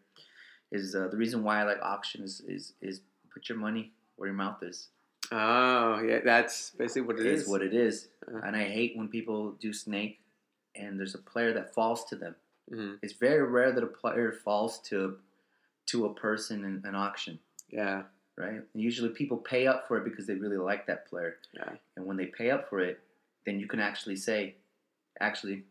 [0.73, 3.01] Is uh, the reason why I like auctions is is
[3.33, 4.87] put your money where your mouth is.
[5.31, 6.19] Oh, yeah.
[6.23, 7.47] That's basically what it Is is.
[7.47, 8.39] what it is, Uh.
[8.45, 10.19] and I hate when people do snake,
[10.75, 12.35] and there's a player that falls to them.
[12.69, 15.19] hmm It's very rare that a player falls to
[15.91, 18.03] to a person in an auction, Yeah.
[18.37, 18.61] right?
[18.73, 21.31] And usually people pay up for it because they really like that player.
[21.53, 21.75] Yeah.
[21.95, 23.01] And when they pay up for it,
[23.45, 24.55] then you can actually say,
[25.19, 25.65] actually,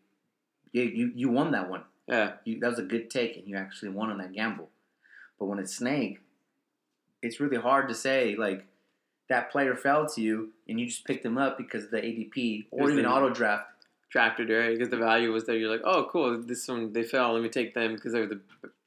[0.73, 1.85] yeah, you, you won that one.
[2.07, 2.29] Yeah.
[2.45, 4.69] You, that was a good take, and you actually won on that gamble.
[5.39, 6.21] But when it's snake,
[7.23, 8.65] it's really hard to say like
[9.29, 12.67] that player fell to you, and you just picked him up because of the ADP
[12.71, 13.67] or even auto draft.
[14.11, 14.73] Drafted, right?
[14.73, 15.57] Because the value was there.
[15.57, 16.39] You're like, oh, cool.
[16.43, 17.33] This one, they fell.
[17.33, 18.41] Let me take them because they're the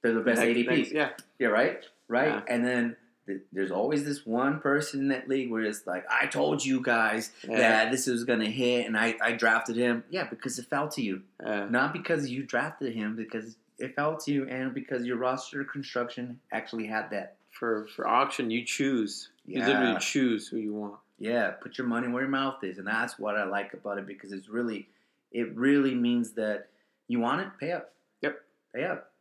[0.04, 0.68] They're the best next- ADP.
[0.78, 1.10] next- yeah.
[1.40, 2.28] Yeah, right, right.
[2.28, 2.42] Yeah.
[2.48, 6.28] And then th- there's always this one person in that league where it's like, I
[6.28, 7.58] told you guys Yeah.
[7.58, 10.04] that this was gonna hit, and I, I drafted him.
[10.12, 11.24] Yeah, because it fell to you.
[11.44, 15.64] Uh, Not because you drafted him, because it fell to you, and because your roster
[15.64, 17.36] construction actually had that.
[17.52, 19.30] for for auction, you choose.
[19.46, 20.96] You literally choose who you want.
[21.18, 24.06] Yeah, put your money where your mouth is, and that's what I like about it
[24.06, 24.90] because it's really,
[25.32, 26.68] it really means that
[27.08, 27.94] you want it, pay up.
[28.22, 28.42] Yep.
[28.74, 29.12] Pay up,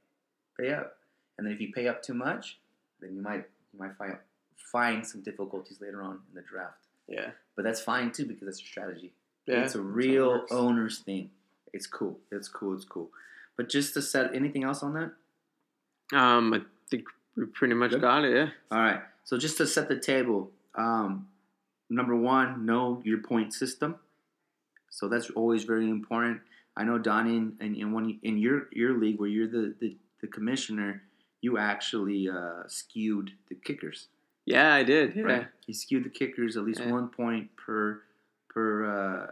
[0.58, 0.96] pay up,
[1.38, 2.58] and then if you pay up too much,
[3.00, 4.16] then you might you might find
[4.56, 6.86] find some difficulties later on in the draft.
[7.06, 7.30] Yeah.
[7.54, 9.12] But that's fine too because that's your strategy.
[9.46, 9.62] Yeah.
[9.62, 11.30] it's a that's how it real owner's thing.
[11.72, 12.18] It's cool.
[12.32, 12.74] It's cool.
[12.74, 13.10] It's cool.
[13.56, 15.12] But just to set anything else on that.
[16.16, 17.04] Um, I think
[17.36, 18.00] we pretty much Good.
[18.00, 18.34] got it.
[18.34, 18.48] Yeah.
[18.70, 19.00] All right.
[19.24, 21.28] So just to set the table, um,
[21.88, 23.96] number one, know your point system.
[24.90, 26.40] So that's always very important.
[26.76, 29.96] I know Donnie, in, in, in one in your your league where you're the the,
[30.20, 31.02] the commissioner,
[31.40, 34.08] you actually uh, skewed the kickers.
[34.46, 35.14] Yeah, I did.
[35.16, 35.22] Yeah.
[35.22, 35.46] Right?
[35.66, 36.90] You skewed the kickers at least Yeah.
[36.90, 38.02] one point per
[38.48, 39.30] per uh,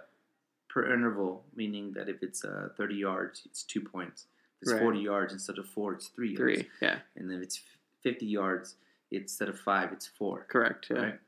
[0.73, 4.27] per interval, meaning that if it's uh, 30 yards, it's two points.
[4.61, 4.81] If it's Right.
[4.81, 6.39] 40 yards instead of four, it's three yards.
[6.63, 6.69] Three.
[6.81, 6.97] Yeah.
[7.17, 7.61] And then if it's
[8.03, 8.77] 50 yards,
[9.11, 10.47] instead of five, it's four.
[10.49, 10.87] Correct.
[10.91, 10.97] Yeah.
[10.99, 11.19] Right.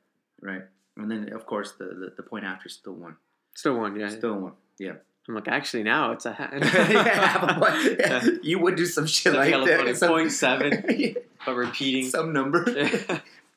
[0.40, 0.62] Right.
[0.96, 3.16] And then of course the the, the point after is still one.
[3.54, 3.98] Still one.
[3.98, 4.08] Yeah.
[4.08, 4.52] Still one.
[4.78, 4.92] Yeah.
[5.28, 6.52] I'm like, actually, now it's a hat.
[6.54, 7.96] yeah, a point.
[7.98, 8.24] Yeah.
[8.42, 9.96] You would do some shit Like like, that.
[9.96, 10.84] Some- Point seven.
[10.96, 11.12] Yeah.
[11.46, 12.08] but repeating.
[12.08, 12.64] some number.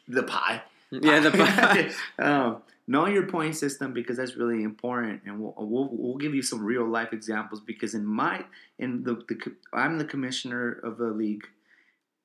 [0.07, 0.61] The pie.
[0.91, 1.19] Yeah.
[1.19, 1.91] the pie.
[2.17, 6.41] Um, know your point system because that's really important, and we'll, we'll we'll give you
[6.41, 7.59] some real life examples.
[7.59, 8.45] Because in my
[8.79, 9.37] in the, the
[9.73, 11.45] I'm the commissioner of the league,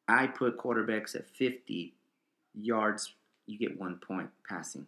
[0.08, 1.94] I put quarterbacks at 50
[2.54, 3.14] yards,
[3.46, 4.86] you get one point passing.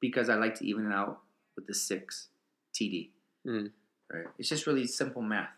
[0.00, 1.20] Because I like to even it out
[1.56, 2.28] with the six
[2.74, 3.08] TD.
[3.46, 3.70] Mm.
[4.12, 4.26] Right?
[4.38, 5.48] It's just really simple math.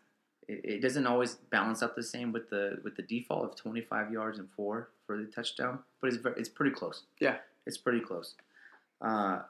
[0.46, 4.12] It, it doesn't always balance out the same with the with the default of 25
[4.12, 7.02] yards and four for the touchdown, but it's very, it's pretty close.
[7.20, 7.36] Yeah.
[7.66, 8.34] it's pretty close.
[9.00, 9.42] Uh,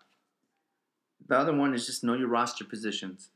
[1.29, 3.31] the other one is just know your roster positions.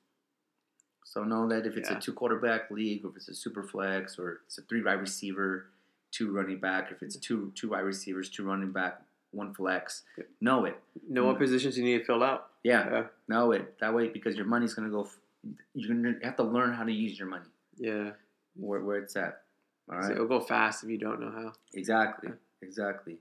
[1.05, 1.99] So know that if it's Yeah.
[1.99, 5.01] a two quarterback league, or if it's a super flex, or it's a three wide
[5.01, 5.67] receiver,
[6.13, 9.03] two running back, if it's two two wide receivers, two running back,
[9.33, 10.05] one flex,
[10.41, 10.81] know it.
[11.09, 12.51] Know what positions you need to fill out.
[12.63, 13.07] Yeah, Yeah.
[13.29, 13.79] know it.
[13.81, 15.09] That way, because your money's gonna go.
[15.75, 18.13] You're gonna have to learn how to use your money Yeah.
[18.55, 19.43] where, where it's at.
[19.89, 21.53] All right, So it'll go fast if you don't know how.
[21.75, 22.31] Exactly.
[22.63, 23.19] Exactly.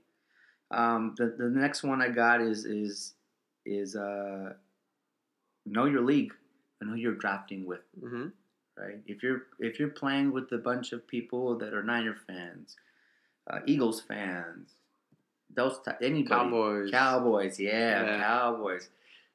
[0.70, 3.14] Um, the the next one I got is is
[3.66, 4.52] is uh,
[5.66, 6.32] know your league
[6.80, 7.80] and who you're drafting with.
[8.02, 8.28] Mm-hmm.
[8.78, 8.98] Right.
[9.06, 12.76] If you're if you're playing with a bunch of people that are Niner fans,
[13.50, 14.70] uh, Eagles fans,
[15.54, 16.90] those ty- anybody, Cowboys.
[16.90, 18.18] Cowboys, yeah, Yeah.
[18.22, 18.88] Cowboys.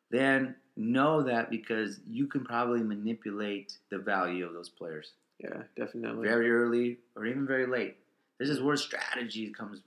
[0.09, 6.27] Then know that because you can probably manipulate the value of those players Yeah, definitely.
[6.27, 7.97] very early or even very late.
[8.39, 9.81] This is where strategy comes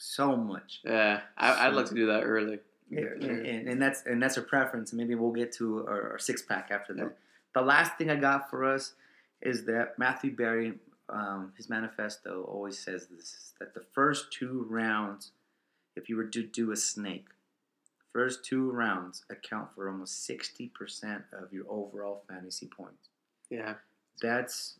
[0.00, 0.80] so much.
[0.84, 2.58] yeah, I, I'd like to do that early.
[2.88, 4.92] Yeah, and, and that's and that's a preference.
[4.92, 7.16] Maybe we'll get to our, our six pack after that.
[7.54, 8.94] The last thing I got for us
[9.42, 10.74] is that Matthew Berry,
[11.08, 15.30] um, his manifesto always says this: that the first two rounds,
[15.94, 17.26] if you were to do a snake,
[18.12, 23.08] first two rounds account for almost sixty percent of your overall fantasy points.
[23.50, 23.74] Yeah.
[24.20, 24.74] That's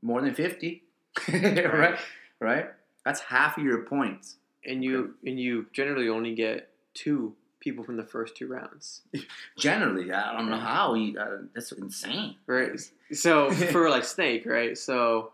[0.00, 0.84] more than fifty,
[1.28, 1.98] right?
[2.40, 2.66] Right.
[3.06, 4.36] That's half of your points.
[4.66, 9.02] And you and you generally only get two people from the first two rounds.
[9.58, 10.94] Generally, I don't know how.
[10.94, 12.34] He, uh, that's insane.
[12.46, 12.70] Right.
[13.12, 14.76] So for like snake, right?
[14.76, 15.30] So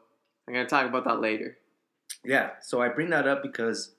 [0.46, 1.56] I'm gonna talk about that later.
[2.24, 2.50] Yeah.
[2.60, 3.92] So I bring that up because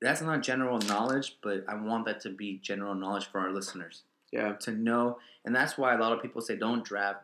[0.00, 4.02] that's not general knowledge, but I want that to be general knowledge for our listeners
[4.32, 4.52] Yeah.
[4.60, 5.18] to know.
[5.44, 7.20] And that's why a lot of people say don't draft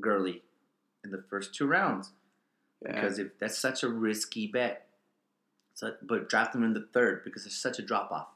[0.00, 0.42] Gurley
[1.02, 2.12] in the first two rounds
[2.82, 2.92] Yeah.
[2.92, 4.84] because if that's such a risky bet.
[5.78, 8.26] So, but draft them in the third because it's such a drop off.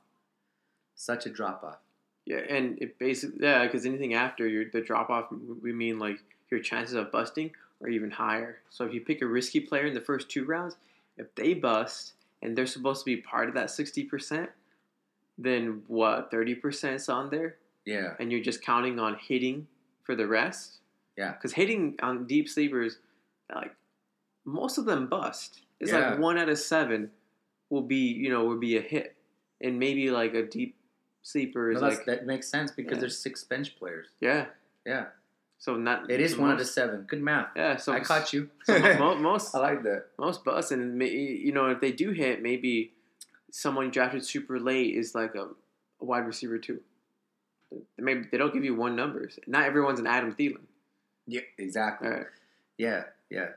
[0.95, 1.79] Such a drop off.
[2.25, 5.27] Yeah, and it basically yeah, because anything after your the drop off,
[5.61, 6.19] we mean like
[6.53, 7.51] your chances of busting
[7.83, 8.59] are even higher.
[8.71, 10.77] So if you pick a risky player in the first two rounds,
[11.17, 12.13] if they bust
[12.43, 14.51] and they're supposed to be part of that sixty percent,
[15.37, 18.15] then what thirty percent is on there, Yeah.
[18.21, 19.67] and you're just counting on hitting
[20.05, 20.79] for the rest.
[21.19, 21.33] Yeah.
[21.33, 22.99] because hitting on deep sleepers,
[23.53, 23.75] like
[24.45, 25.63] most of them bust.
[25.81, 26.11] It's Yeah.
[26.11, 27.11] like one out of seven
[27.73, 29.17] will be you know will be a hit,
[29.61, 30.77] and maybe like a deep
[31.23, 33.01] sleeper is No, like that makes sense because Yeah.
[33.01, 34.07] there's six bench players.
[34.21, 34.47] yeah.
[34.85, 35.07] Yeah.
[35.59, 37.01] So not It is one most, out of seven.
[37.07, 37.51] Good math.
[37.55, 38.51] Yeah, so I caught you.
[38.67, 40.07] So mo- mo- most I like that.
[40.19, 42.93] most bust, and you know if they do hit, maybe
[43.53, 45.45] someone drafted super late is like a,
[46.01, 46.81] a wide receiver too.
[47.97, 49.39] Maybe they don't give you one numbers.
[49.47, 50.67] Not everyone's an Adam Thielen.
[51.27, 52.09] Yeah, exactly.
[52.09, 52.27] Right.
[52.77, 53.51] Yeah, yeah,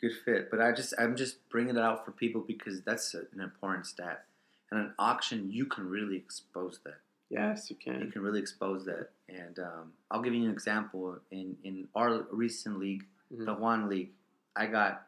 [0.00, 0.50] good, fit.
[0.50, 4.24] But I just, I'm just bringing it out for people because that's an important stat.
[4.70, 6.98] And an auction, you can really expose that.
[7.28, 8.00] Yes, you can.
[8.00, 8.22] You can.
[8.22, 9.10] really expose that.
[9.28, 11.18] And um, I'll give you an example.
[11.30, 13.46] In in our recent league, Mhm.
[13.46, 14.10] the one league,
[14.56, 15.06] I got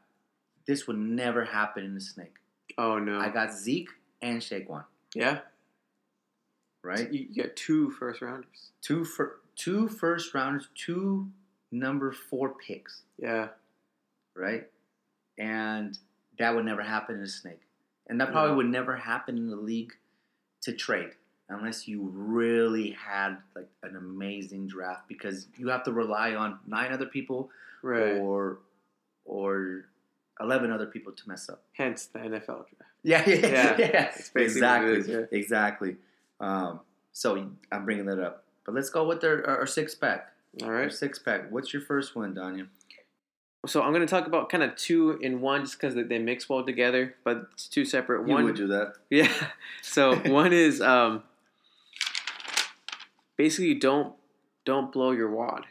[0.66, 2.34] this would never happen in the snake.
[2.78, 3.18] Oh no.
[3.18, 3.90] I got Zeke
[4.20, 4.84] and Saquon.
[5.14, 5.40] yeah.
[6.84, 8.70] Right, You, you got two first rounders.
[8.80, 11.30] two for two first rounders, two
[11.70, 13.02] number four picks.
[13.18, 13.48] Yeah.
[14.34, 14.68] right?
[15.38, 15.98] And
[16.38, 17.60] that would never happen in a snake.
[18.08, 18.56] And that probably No.
[18.58, 19.92] would never happen in the league
[20.62, 21.10] to trade
[21.48, 26.92] unless you really had like an amazing draft because you have to rely on nine
[26.92, 27.50] other people
[27.82, 28.16] Right.
[28.18, 28.58] or
[29.24, 29.86] or
[30.40, 31.62] eleven other people to mess up.
[31.72, 32.74] Hence the NFL draft.
[33.04, 34.40] Yeah, yeah, Yeah, yeah.
[34.40, 35.24] exactly, is, yeah.
[35.32, 35.96] exactly.
[36.38, 36.80] Um,
[37.12, 37.34] so
[37.72, 40.32] I'm bringing that up, but let's go with our, our, our six pack.
[40.62, 40.84] All right.
[40.84, 41.50] Our six pack.
[41.50, 42.68] What's your first one, Danya?
[43.66, 46.48] So I'm going to talk about kind of two in one just because they mix
[46.48, 48.26] well together, but it's two separate.
[48.26, 48.94] You one would do that.
[49.10, 49.32] Yeah.
[49.82, 51.22] So one is um,
[53.36, 54.14] basically don't
[54.64, 55.64] don't blow your wad.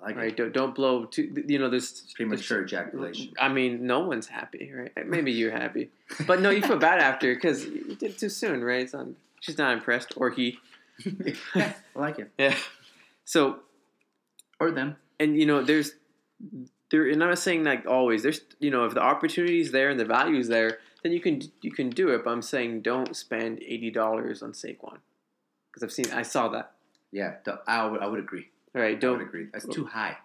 [0.00, 0.28] I like Right.
[0.28, 0.36] it.
[0.36, 1.42] Don't don't blow too.
[1.46, 3.32] You know there's Premature ejaculation.
[3.38, 5.06] I mean, no one's happy, right?
[5.06, 5.90] Maybe you're happy,
[6.26, 8.82] but no, you feel bad after because you did too soon, right?
[8.82, 10.58] It's on, she's not impressed, or he.
[11.54, 12.30] I like it.
[12.38, 12.54] Yeah.
[13.24, 13.60] So
[14.58, 14.96] Or them.
[15.18, 15.92] and you know there's
[16.90, 19.98] there and I'm not saying like always there's you know if the opportunity's there and
[19.98, 23.60] the value's there then you can you can do it but I'm saying don't spend
[23.62, 24.98] eighty dollars on Saquon
[25.70, 26.72] because I've seen I saw that
[27.12, 27.34] Yeah,
[27.66, 28.48] I, would, I would agree.
[28.74, 29.46] all right I would don't agree.
[29.52, 30.16] That's too high.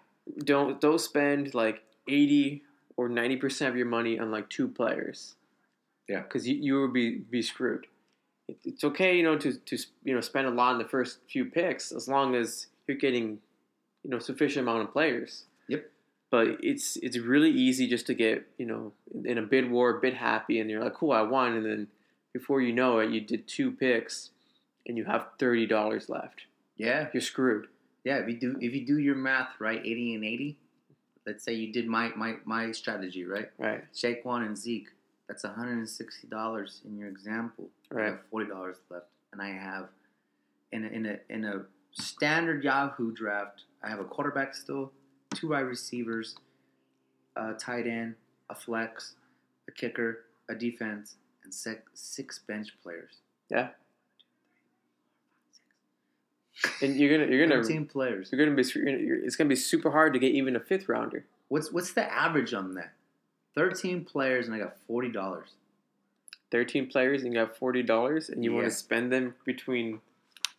[0.44, 2.62] don't don't spend like eighty
[2.96, 5.34] or ninety percent of your money on like two players.
[6.08, 6.20] Yeah.
[6.22, 7.86] because you, you would be be screwed.
[8.48, 11.18] It, it's okay, you know, to to you know spend a lot in the first
[11.28, 13.38] few picks as long as you're getting
[14.04, 15.44] you know sufficient amount of players.
[15.68, 15.90] Yep.
[16.30, 18.92] But it's it's really easy just to get you know
[19.24, 21.86] in a bid war, bid happy, and you're like, cool, I won, and then
[22.32, 24.30] before you know it, you did two picks,
[24.86, 26.42] and you have thirty dollars left.
[26.76, 27.68] Yeah, You're screwed.
[28.04, 28.16] yeah.
[28.18, 30.56] If you do if you do your math right, eighty and eighty.
[31.26, 33.50] Let's say you did my my my strategy right.
[33.58, 33.84] Right.
[33.94, 34.88] Saquon and Zeke.
[35.28, 37.68] That's one hundred and sixty dollars in your example.
[37.90, 38.06] I Right.
[38.10, 39.88] have forty dollars left, and I have
[40.72, 41.62] in a, in a in a
[41.92, 43.62] standard Yahoo draft.
[43.82, 44.92] I have a quarterback still,
[45.34, 46.36] two wide receivers,
[47.36, 48.14] a tight end,
[48.50, 49.14] a flex,
[49.68, 53.12] a kicker, a defense, and six, six bench players.
[53.50, 53.68] Yeah.
[56.82, 58.30] And you're gonna you're gonna Thirteen players.
[58.32, 60.60] you're gonna be you're gonna- you're- it's gonna be super hard to get even a
[60.60, 61.24] fifth rounder.
[61.48, 62.92] What's what's the average on that?
[63.54, 65.50] Thirteen players, and I got forty dollars.
[66.50, 70.00] Thirteen players and you have forty dollars, and you want to spend them between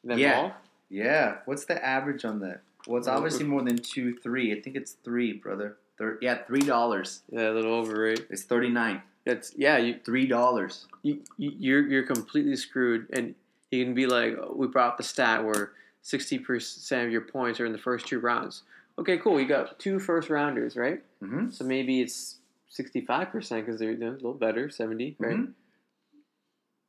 [0.03, 0.36] them Yeah.
[0.39, 0.55] all.
[0.89, 1.39] Yeah.
[1.45, 2.61] What's the average on that?
[2.88, 4.58] Well, it's obviously more than two, three.
[4.58, 5.78] I think it's three, brother.
[5.98, 7.22] Thir- yeah, three dollars.
[7.30, 8.26] Yeah, a little over, right?
[8.30, 9.02] It's thirty nine.
[9.26, 9.78] That's yeah.
[9.78, 10.88] You, Three dollars.
[11.04, 13.36] you you- you're you're completely screwed, and
[13.72, 17.22] you can be like, oh, we brought up the stat where sixty percent of your
[17.22, 18.64] points are in the first two rounds.
[19.00, 19.40] Okay, cool.
[19.40, 21.04] You got two first rounders, right?
[21.24, 21.50] Mm-hmm.
[21.50, 22.38] So maybe it's
[22.70, 25.36] sixty five percent because they're, they're a little better, seventy, right?
[25.38, 25.54] Mhm.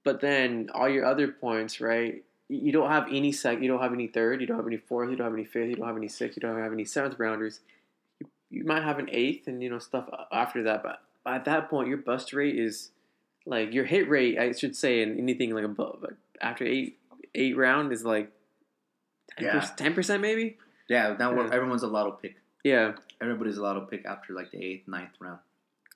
[0.05, 2.23] But then all your other points, right?
[2.51, 5.11] You don't have any sec, you don't have any third, you don't have any fourth,
[5.11, 7.19] you don't have any fifth, you don't have any sixth, you don't have any seventh
[7.19, 7.61] rounders.
[8.21, 11.69] You, you might have an eighth and you know stuff after that, but at that
[11.69, 12.91] point, your bust rate is
[13.45, 14.39] like your hit rate.
[14.39, 16.99] I should say, in anything like above like after eight
[17.35, 18.31] eight round is like
[19.77, 20.57] ten percent maybe.
[20.89, 21.17] Yeah.
[21.19, 21.51] Now Yeah.
[21.53, 22.37] everyone's a lotto pick.
[22.65, 25.39] Yeah, Everybody's a lotto pick after like the eighth, ninth round.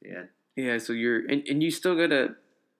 [0.04, 0.24] Yeah.
[0.56, 0.78] yeah.
[0.78, 2.34] So you're and, and you still gotta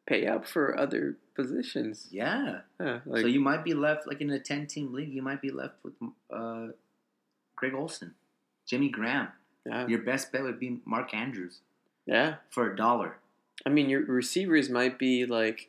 [0.06, 2.08] pay up for other positions.
[2.10, 2.60] Yeah.
[2.80, 5.12] Yeah, like so you might be left like in a ten team league.
[5.12, 5.94] You might be left with
[6.32, 6.68] uh,
[7.56, 8.14] Greg Olsen,
[8.66, 9.28] Jimmy Graham.
[9.66, 11.60] yeah, Your best bet would be Mark Andrews
[12.06, 12.36] yeah.
[12.50, 13.18] for a dollar.
[13.64, 15.68] I mean, your receivers might be like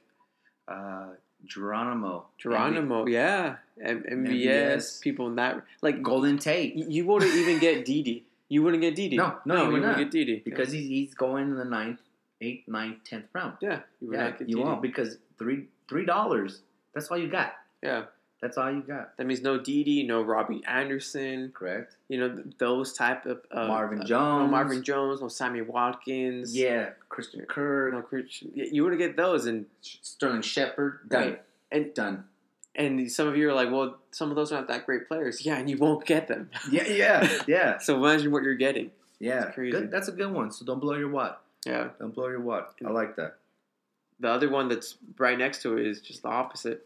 [0.67, 1.09] Uh,
[1.45, 2.25] Geronimo.
[2.37, 4.45] Geronimo, yeah, M- MVS,
[4.77, 5.01] MVS.
[5.01, 5.61] people in that.
[5.81, 6.73] Like, Golden Tate.
[6.75, 8.23] you, you wouldn't even get Dede.
[8.47, 9.13] You wouldn't get Dede.
[9.17, 9.97] No, no, you would wouldn't not.
[9.97, 11.99] get Dede because he's, he's going in the ninth,
[12.43, 13.53] eighth, ninth, tenth round.
[13.61, 16.61] yeah, you would Yeah, not you won't because three three dollars.
[16.93, 17.53] That's all you got.
[17.81, 18.03] Yeah,
[18.41, 19.17] That's all you got.
[19.17, 21.51] that means no Dede, no Robbie Anderson.
[21.53, 21.95] Correct.
[22.09, 24.45] You know th- those type of uh, Marvin uh, Jones.
[24.45, 26.55] no Marvin Jones, no Sammy Watkins.
[26.55, 28.51] Yeah, Christian Kirk, no Christian.
[28.55, 31.09] yeah, You wouldn't get those, and Sterling Shepard.
[31.09, 31.21] Done.
[31.21, 31.41] Right.
[31.71, 32.23] and Done.
[32.75, 35.45] and some of you are like, well, some of those aren't that great players.
[35.45, 36.49] Yeah, and you won't get them.
[36.71, 38.91] Yeah, yeah, yeah, so imagine what you're getting.
[39.19, 39.45] yeah.
[39.51, 39.71] Crazy.
[39.71, 39.91] Good.
[39.91, 40.51] That's a good one.
[40.51, 41.35] So don't blow your wad.
[41.65, 41.89] Yeah.
[41.99, 42.65] Don't blow your wad.
[42.85, 43.37] I like that.
[44.19, 46.85] The other one that's right next to it is just the opposite.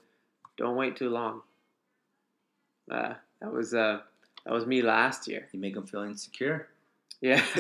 [0.58, 1.42] Don't wait too long.
[2.90, 4.00] Uh, that was uh,
[4.46, 5.48] that was me last year.
[5.52, 6.68] You make them feel insecure.
[7.22, 7.44] Yeah,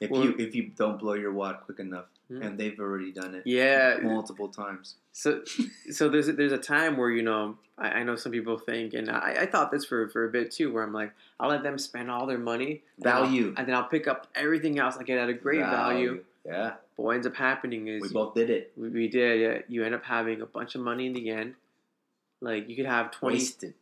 [0.00, 2.46] If Well- you if you don't blow your wad quick enough, Mhm.
[2.46, 3.98] and they've already done it yeah.
[4.02, 4.94] multiple times.
[5.12, 5.42] So,
[5.90, 8.94] so there's a, there's a time where you know I, I know some people think,
[8.94, 11.62] and I, I thought this for for a bit too, where I'm like, I'll let
[11.64, 13.54] them spend all their money, and then I'll- Value.
[13.56, 16.24] and then I'll pick up everything else I get at a great value.
[16.46, 18.72] Yeah, But what ends up happening is we both did it.
[18.76, 19.40] we, we did.
[19.40, 21.54] Yeah, you end up having a bunch of money in the end.
[22.40, 23.38] Like you could have 20,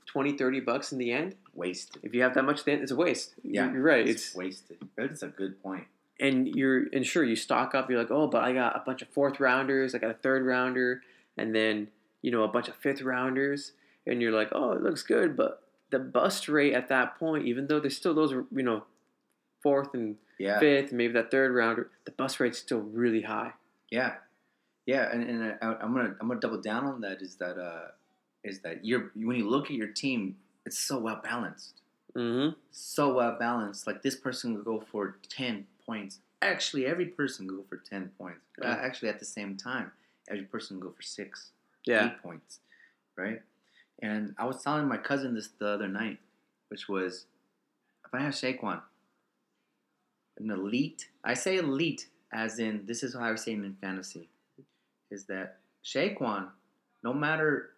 [0.07, 1.37] 20 30 bucks in the end.
[1.55, 2.03] Wasted.
[2.03, 3.35] If you have that much, then it's a waste.
[3.45, 4.09] Yeah, you're, you're right.
[4.09, 4.79] It's It's wasted.
[4.97, 5.85] That's a good point.
[6.19, 7.89] and you're and sure you stock up.
[7.89, 9.95] You're like, oh, but I got a bunch of fourth rounders.
[9.95, 11.03] I got a third rounder,
[11.37, 11.89] and then
[12.23, 13.73] you know a bunch of fifth rounders,
[14.07, 17.69] and you're like, oh, it looks good, but the bust rate at that point, even
[17.69, 18.83] though there's still those you know
[19.63, 23.53] fourth and Yeah, fifth, maybe that third rounder, the bust rate's still really high.
[23.91, 24.15] yeah,
[24.87, 25.11] yeah.
[25.13, 27.23] And, and I, I'm gonna I'm gonna double down on that.
[27.23, 27.89] Is that uh
[28.45, 30.37] is that you're when you look at your team,
[30.67, 31.81] it's so well balanced.
[32.17, 32.57] Mm-hmm.
[32.73, 33.87] so well balanced.
[33.87, 36.19] Like this person could go for ten points.
[36.41, 38.41] Actually, every person could go for ten points.
[38.63, 39.93] Uh, actually, at the same time,
[40.31, 41.51] every person could go for six,
[41.85, 42.07] Yeah.
[42.07, 42.61] eight points,
[43.17, 43.43] right?
[44.01, 46.19] And I was telling my cousin this the other night,
[46.69, 47.27] which was,
[48.07, 48.81] if I have Saquon,
[50.39, 51.09] an elite.
[51.25, 54.29] I say elite as in this is how I was saying in fantasy,
[55.11, 56.49] is that Saquon,
[57.03, 57.71] no matter,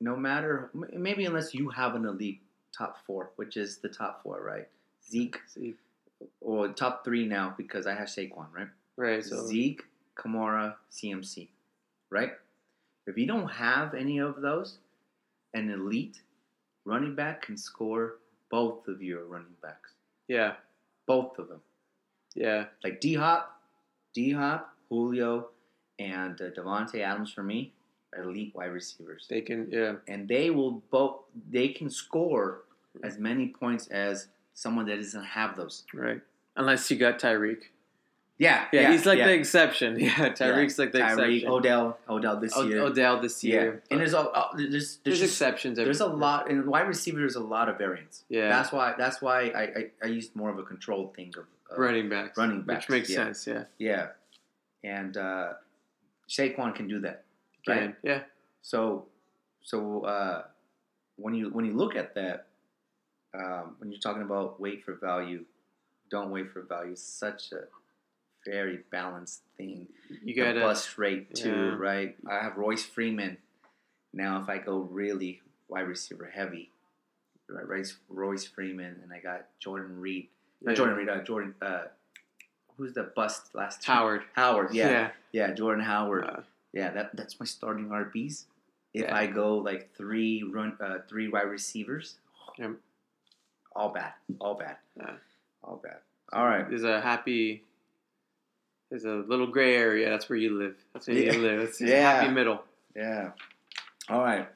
[0.00, 2.40] no matter maybe unless you have an elite
[2.76, 4.68] top four, which is the top four, right?
[5.08, 5.38] Zeke,
[6.40, 8.68] or top three now because I have Saquon, right?
[8.96, 9.24] right.
[9.24, 9.82] So Zeke,
[10.16, 11.48] Kamara, CMC,
[12.10, 12.32] right?
[13.06, 14.78] If you don't have any of those,
[15.52, 16.20] an elite
[16.84, 18.16] running back can score
[18.50, 19.92] both of your running backs,
[20.28, 20.54] yeah,
[21.06, 21.60] both of them.
[22.34, 23.60] Yeah, Like D Hop,
[24.14, 25.48] D Hop, Julio,
[25.98, 27.72] and uh, Davante Adams for me
[28.16, 31.16] are elite wide receivers, They can, yeah, and they will both
[31.50, 32.62] they can score
[33.02, 35.84] as many points as someone that doesn't have those.
[35.94, 36.20] right.
[36.56, 37.62] Unless you got Tyreek.
[38.38, 39.26] Yeah, Yeah, he's like yeah.
[39.28, 39.98] the exception.
[40.00, 41.48] Yeah, Tyreek's like the Tyreek, exception.
[41.50, 42.80] Odell, Odell this O- year.
[42.82, 43.64] Odell this year.
[43.64, 45.78] yeah, and there's a uh, there's there's, there's just, exceptions.
[45.78, 47.18] every- there's a lot and wide receiver.
[47.18, 48.24] There's a lot of variance.
[48.28, 48.48] Yeah.
[48.48, 51.44] that's why that's why I I, I used more of a controlled thing of
[51.78, 52.36] running backs.
[52.36, 53.16] running backs, Which makes yeah.
[53.16, 53.64] sense, yeah.
[53.78, 54.06] Yeah,
[54.82, 55.52] and uh,
[56.28, 57.24] Saquon can do that.
[57.66, 57.80] Right.
[57.80, 58.20] Can, yeah.
[58.62, 59.06] So,
[59.62, 60.44] so uh,
[61.16, 62.46] when you when you look at that,
[63.34, 65.44] um, when you're talking about wait for value,
[66.10, 66.96] don't wait for value.
[66.96, 67.64] Such a
[68.48, 69.88] very balanced thing.
[70.22, 71.76] You got to bust rate too, yeah.
[71.76, 72.16] right?
[72.30, 73.38] I have Royce Freeman.
[74.12, 76.70] Now, if I go really wide receiver heavy,
[77.48, 80.28] right, Royce Freeman, and I got Jordan Reed.
[80.64, 81.08] Not Jordan Reed.
[81.08, 81.54] Uh, Jordan.
[81.60, 81.82] Uh,
[82.76, 83.84] who's the bust last?
[83.84, 84.22] Howard.
[84.34, 84.74] Howard.
[84.74, 85.10] Yeah, yeah.
[85.32, 85.52] Yeah.
[85.54, 86.24] Jordan Howard.
[86.24, 86.40] Uh,
[86.72, 88.46] Yeah, that that's my starting RBs.
[88.92, 89.16] If Yeah.
[89.16, 92.16] I go like three run, uh, three wide receivers,
[92.58, 92.72] Yeah.
[93.76, 95.16] all bad, all bad, Yeah.
[95.62, 95.98] all bad.
[96.32, 97.62] All right, There's a happy.
[98.90, 100.08] There's a little gray area.
[100.10, 100.76] That's where you live.
[100.92, 101.60] That's where you live.
[101.60, 102.12] It's a Yeah.
[102.22, 102.64] happy middle.
[102.96, 103.32] yeah,
[104.08, 104.48] all right.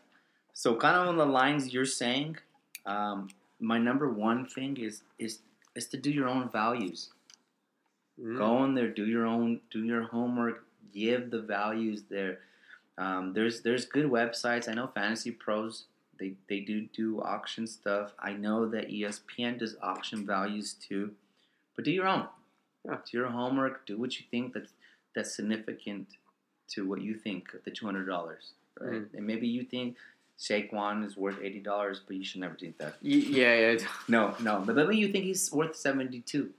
[0.55, 2.39] So kind of on the lines you're saying,
[2.87, 3.29] um,
[3.61, 5.41] my number one thing is is
[5.79, 7.11] is to do your own values.
[8.21, 8.37] Mm.
[8.37, 12.41] Go in there, do your own, do your homework, give the values there.
[12.99, 14.69] Um, there's there's good websites.
[14.69, 15.85] I know Fantasy Pros
[16.19, 18.13] they they do do auction stuff.
[18.19, 21.13] I know that ESPN does auction values too,
[21.77, 22.27] but do your own.
[22.85, 22.97] Yeah.
[23.11, 23.87] Do your homework.
[23.87, 24.73] Do what you think that's
[25.15, 26.09] that's significant
[26.75, 29.03] to what you think the two hundred dollars, right?
[29.03, 29.15] Mhm.
[29.15, 29.97] And maybe you think
[30.39, 32.95] Saquon is worth eighty dollars, but you should never think that.
[33.03, 33.79] Y- yeah, yeah.
[34.09, 34.63] No, no.
[34.65, 36.51] But maybe you think he's worth seventy two.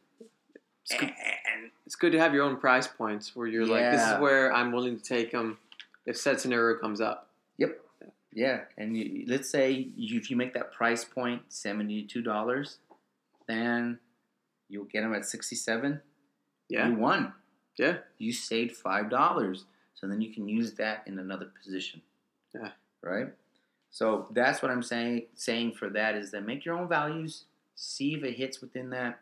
[0.85, 4.01] It's good, And it's good to have your own price points where you're like, this
[4.01, 5.57] is where I'm willing to take them
[6.05, 7.29] if said scenario comes up.
[7.57, 7.79] Yep.
[8.33, 12.77] Yeah, and you, let's say you, if you make that price point seventy two dollars,
[13.47, 13.99] then
[14.67, 16.01] you'll get them at sixty seven.
[16.69, 16.87] Yeah.
[16.89, 17.33] You won.
[17.77, 17.97] Yeah.
[18.17, 19.65] You saved five dollars,
[19.95, 22.01] so then you can use that in another position.
[22.53, 22.71] Yeah.
[23.01, 23.29] Right.
[23.91, 25.23] So that's what I'm saying.
[25.35, 27.45] Saying for that is that make your own values.
[27.75, 29.19] See if it hits within that,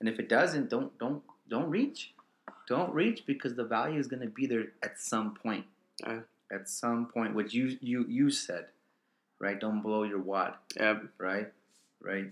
[0.00, 2.12] and if it doesn't, don't don't don't reach.
[2.68, 5.64] Don't reach because the value is going to be there at some point
[6.52, 8.66] at some point, which you you you said,
[9.38, 9.58] right?
[9.58, 10.98] Don't blow your wad, Yeah.
[11.18, 11.52] right?
[12.00, 12.26] Right.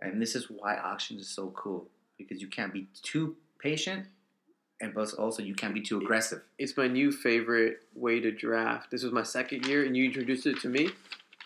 [0.00, 4.06] And this is why auctions is so cool because you can't be too patient,
[4.80, 6.42] and plus also you can't be too aggressive.
[6.58, 8.90] It's my new favorite way to draft.
[8.90, 10.90] This was my second year, and you introduced it to me,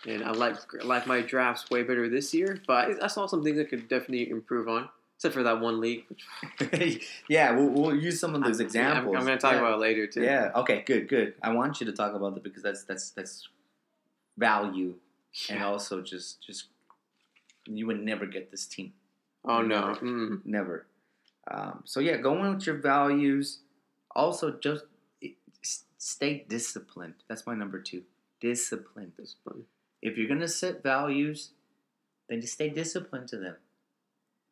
[0.06, 2.60] and I like I like my drafts way better this year.
[2.66, 6.04] But I, saw some things I could definitely improve on, except for that one league.
[7.28, 9.14] Yeah, we'll, we'll use some of those I'm- examples.
[9.14, 9.58] I'm, I'm going to talk yeah.
[9.58, 10.22] about it later too.
[10.22, 10.50] Yeah.
[10.56, 10.82] Okay.
[10.86, 11.08] Good.
[11.08, 11.34] Good.
[11.42, 13.48] I want you to talk about that because that's that's that's
[14.36, 14.94] value,
[15.48, 16.66] and also just just
[17.66, 18.92] you would never get this team.
[19.44, 19.88] Oh no.
[19.88, 20.00] Never.
[20.00, 20.40] Mm.
[20.44, 20.86] Never.
[21.50, 23.60] Um, so yeah, going with your values.
[24.16, 24.84] Also, just
[25.98, 27.14] stay disciplined.
[27.28, 28.02] That's my number two.
[28.40, 29.12] Disciplined.
[29.18, 29.64] That's fun.
[30.04, 31.50] If you're gonna set values,
[32.28, 33.56] then just stay disciplined to them,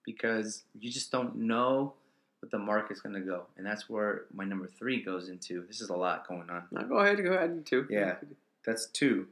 [0.04, 1.94] because you just don't know
[2.40, 5.64] what the market's gonna go, and that's where my number three goes into.
[5.68, 6.64] This is a lot going on.
[6.72, 7.86] Now go ahead, go ahead too.
[7.88, 8.16] Yeah.
[8.64, 9.28] That's two.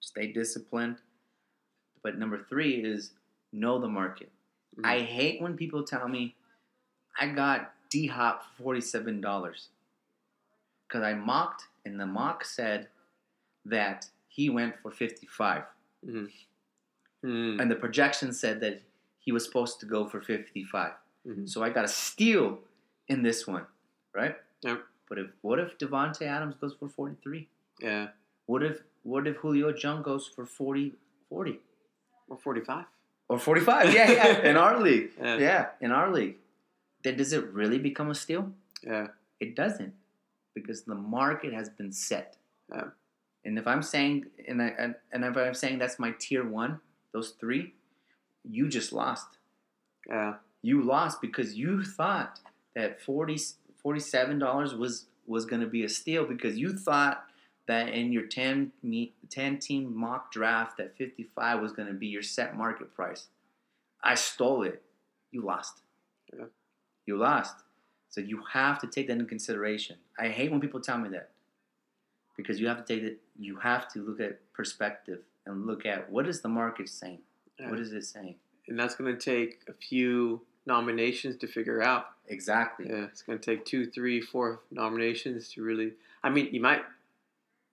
[0.00, 0.96] Stay disciplined.
[2.02, 3.12] But number three is
[3.52, 4.30] know the market.
[4.76, 4.86] Mhm.
[4.86, 6.34] I hate when people tell me
[7.18, 9.68] I got D Hop for forty seven dollars.
[10.88, 12.88] Cause I mocked and the mock said
[13.64, 15.64] that he went for fifty five.
[17.22, 17.60] Mm.
[17.60, 18.80] And the projection said that
[19.18, 20.92] he was supposed to go for fifty five.
[21.26, 21.48] Mhm.
[21.48, 22.60] So I got a steal
[23.08, 23.66] in this one,
[24.14, 24.36] right?
[24.62, 24.82] Yep.
[25.08, 27.48] But if what if Davante Adams goes for forty three?
[27.80, 28.08] Yeah.
[28.46, 30.94] What if what if Julio Jones goes for 40,
[31.30, 31.58] 40?
[32.28, 32.84] Or 45.
[33.28, 33.92] or forty five?
[33.94, 34.38] Yeah, yeah.
[34.50, 35.36] In our league, Yeah.
[35.38, 36.36] yeah, in our league,
[37.02, 38.52] then does it really become a steal?
[38.82, 39.08] Yeah.
[39.40, 39.94] It doesn't,
[40.54, 42.36] because the market has been set.
[42.72, 42.88] Yeah.
[43.44, 46.80] And if I'm saying, and I and, if I'm saying that's my tier one,
[47.12, 47.74] those three,
[48.44, 49.38] you just lost.
[50.08, 50.34] Yeah.
[50.62, 52.40] You lost because you thought
[52.74, 53.38] that 40
[53.84, 57.24] $47 was was going to be a steal because you thought
[57.66, 62.08] that in your 10, me, 10 team mock draft that 55 was going to be
[62.08, 63.28] your set market price.
[64.02, 64.82] I stole it.
[65.30, 65.82] You lost.
[66.36, 66.46] Yeah.
[67.06, 67.54] You lost.
[68.08, 69.98] So you have to take that into consideration.
[70.18, 71.30] I hate when people tell me that
[72.42, 73.20] because you have to take it.
[73.38, 77.20] You have to look at perspective and look at what is the market saying.
[77.58, 77.70] Yeah.
[77.70, 78.36] What is it saying?
[78.68, 82.06] And that's going to take a few nominations to figure out.
[82.28, 82.86] Exactly.
[82.88, 85.92] Yeah, it's gonna take two, three, four nominations to really.
[86.22, 86.82] I mean, you might,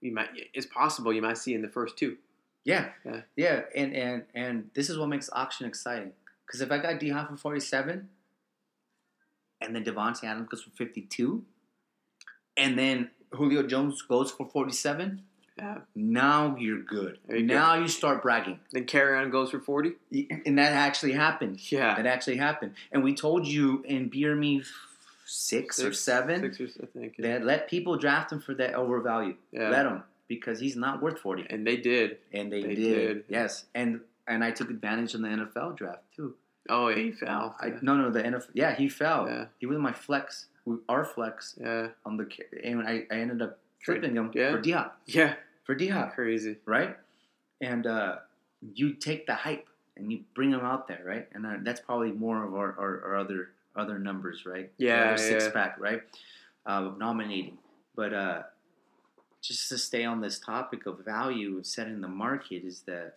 [0.01, 0.29] you might.
[0.53, 2.17] It's possible you might see in the first two.
[2.63, 2.89] Yeah.
[3.05, 3.21] Yeah.
[3.35, 3.61] Yeah.
[3.75, 6.13] And and and this is what makes auction exciting.
[6.45, 8.09] Because if I got D Hop for forty seven,
[9.61, 11.43] and then Davante Adams goes for fifty two,
[12.57, 15.23] and then Julio Jones goes for forty seven,
[15.57, 15.79] Yeah.
[15.95, 17.19] now you're good.
[17.29, 17.53] You go.
[17.55, 18.59] now you start bragging.
[18.71, 19.93] Then Kerryon goes for forty.
[20.45, 21.59] And that actually happened.
[21.71, 21.95] Yeah.
[21.95, 22.73] That actually happened.
[22.91, 24.63] And we told you in Beer Me
[25.25, 27.17] six, or seven Sixers, I think.
[27.17, 29.35] that let people draft him for that overvalue.
[29.51, 29.69] Yeah.
[29.69, 31.45] Let him because he's not worth forty.
[31.49, 32.17] And they did.
[32.33, 32.95] And they, They did.
[33.07, 33.23] did.
[33.29, 33.65] Yes.
[33.75, 36.35] And and I took advantage in the NFL draft too.
[36.69, 37.55] Oh, he fell.
[37.61, 37.79] I, yeah.
[37.81, 38.49] no, no, the NFL.
[38.53, 39.25] Yeah, he fell.
[39.27, 39.45] Yeah.
[39.57, 40.47] He was my flex,
[40.89, 41.87] our flex yeah.
[42.05, 42.27] on the.
[42.63, 44.51] And I, I ended up tripping him Yeah.
[44.51, 44.91] for Diop.
[45.05, 45.33] Yeah.
[45.63, 46.57] For Diop, Crazy.
[46.65, 46.95] right?
[47.61, 48.17] And uh,
[48.73, 51.27] you take the hype and you bring him out there, right?
[51.33, 54.71] And uh, that's probably more of our, our, our other other numbers, right?
[54.77, 55.51] Yeah, Our six yeah.
[55.51, 56.01] pack, right?
[56.65, 57.59] Uh, nominating,
[57.95, 58.41] but uh,
[59.41, 63.13] just to stay on this topic of value of setting the market is that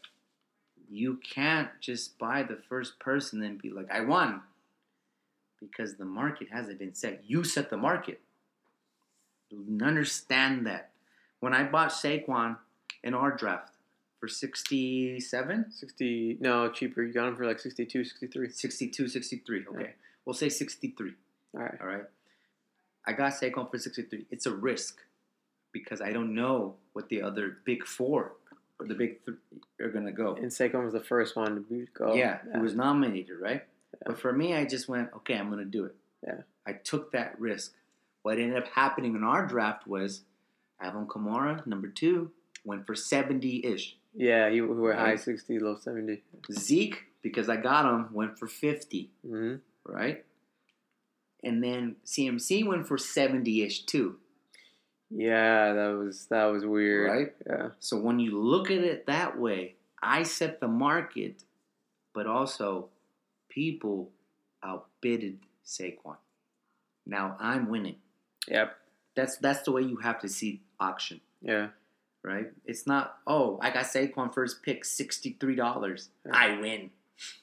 [0.90, 4.42] you can't just buy the first person and be like, I won.
[5.60, 7.22] Because the market hasn't been set.
[7.26, 8.20] You set the market.
[9.82, 10.90] Understand that.
[11.40, 12.56] When I bought Saquon
[13.02, 13.74] in our draft
[14.18, 16.38] for 67, 60.
[16.40, 17.02] No, cheaper.
[17.02, 18.50] You got him for like 62, 63.
[18.50, 19.82] 62, 63, okay.
[19.82, 19.86] Yeah.
[20.24, 21.12] We'll say 63,
[21.54, 21.74] All right.
[21.80, 22.04] all right?
[23.06, 24.26] I got Saquon for 63.
[24.30, 24.98] It's a risk
[25.72, 28.32] because I don't know what the other big four
[28.78, 29.36] or the big three
[29.80, 30.34] are going to go.
[30.34, 32.14] And Saquon was the first one to go.
[32.14, 33.64] yeah, it was nominated, right?
[34.06, 35.94] But for me, I just went, okay, I'm going to do it.
[36.26, 36.42] Yeah.
[36.66, 37.74] I took that risk.
[38.22, 40.22] What ended up happening in our draft was
[40.80, 42.30] Alvin Kamara, number two,
[42.64, 43.96] went for 70 ish.
[44.14, 46.22] Yeah, you who were high 60, low 70.
[46.52, 49.54] Zeke, because I got him, went for 50, hmm
[49.86, 50.24] right?
[51.42, 54.16] And then CMC went for 70 ish too,
[55.10, 57.10] Yeah, that was that was weird.
[57.10, 57.32] right?
[57.48, 57.68] Yeah.
[57.78, 61.44] So when you look at it that way, I set the market,
[62.14, 62.88] but also
[63.50, 64.10] people
[64.64, 66.16] outbidded Saquon.
[67.06, 67.96] Now I'm winning.
[68.48, 68.76] Yep.
[69.14, 71.68] That's that's the way you have to see auction, Yeah.
[72.22, 72.48] right?
[72.64, 76.32] It's not oh I got Saquon first pick sixty three dollars Yeah.
[76.34, 76.90] I win.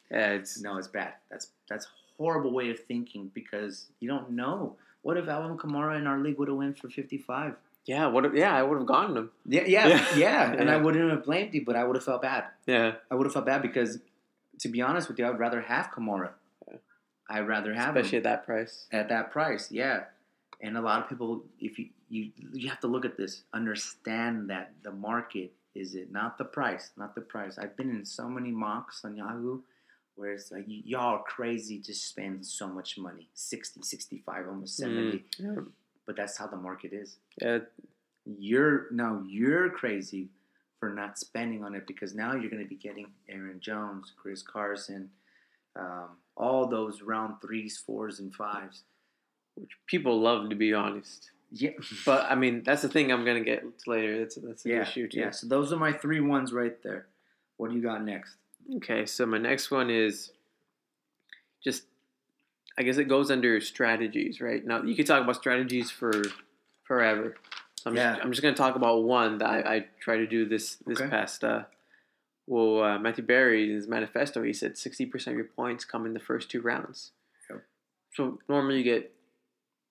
[0.09, 0.31] Yeah.
[0.31, 1.13] It's No, it's bad.
[1.29, 1.87] That's that's
[2.17, 4.75] horrible way of thinking because you don't know.
[5.03, 7.55] What if Alvin Kamara in our league would have won for fifty five?
[7.85, 8.07] yeah.
[8.07, 8.25] What?
[8.25, 9.31] if- Yeah, I would have gotten him.
[9.45, 10.15] Yeah, yeah, Yeah.
[10.17, 12.45] yeah, And I wouldn't have blamed you, but I would have felt bad.
[12.65, 12.95] Yeah.
[13.11, 13.99] I would have felt bad because,
[14.59, 16.31] to be honest with you, I'd rather have Kamara.
[16.67, 16.77] Yeah.
[17.29, 18.85] I'd rather have Especially him at that price.
[18.91, 19.71] at that price.
[19.71, 20.03] Yeah,
[20.61, 24.49] and a lot of people, if you you you have to look at this, understand
[24.49, 27.57] that the market is it, not the price, not the price.
[27.57, 29.61] I've been in so many mocks on Yahoo
[30.15, 34.75] where it's like y- y'all are crazy to spend so much money 60 65 almost
[34.77, 35.67] 70 Mm.
[36.07, 37.59] But that's how the market is Yeah.
[38.25, 40.29] you're now you're crazy
[40.79, 44.41] for not spending on it because now you're going to be getting Aaron Jones, Chris
[44.41, 45.09] Carson,
[45.75, 48.83] um, all those round threes, fours, and fives.
[49.55, 51.31] Which people love to be honest.
[51.51, 51.71] Yeah,
[52.05, 54.19] But I mean, that's the thing I'm gonna get to later.
[54.19, 55.19] That's that's an yeah, issue too.
[55.19, 55.31] yeah.
[55.31, 57.07] So those are my three ones right there.
[57.57, 58.35] What do you got next?
[58.77, 60.31] Okay, so my next one is
[61.63, 61.83] just
[62.77, 64.63] I guess it goes under strategies, right?
[64.63, 66.11] Now you could talk about strategies for
[66.83, 67.35] forever.
[67.87, 68.11] So I'm, Yeah.
[68.13, 70.99] just, I'm just gonna talk about one that I, I try to do this this
[70.99, 71.09] Okay.
[71.09, 71.63] past uh
[72.45, 76.05] well uh, Matthew Berry in his manifesto he said sixty percent of your points come
[76.05, 77.11] in the first two rounds.
[77.49, 77.63] Yep.
[78.13, 79.13] So normally you get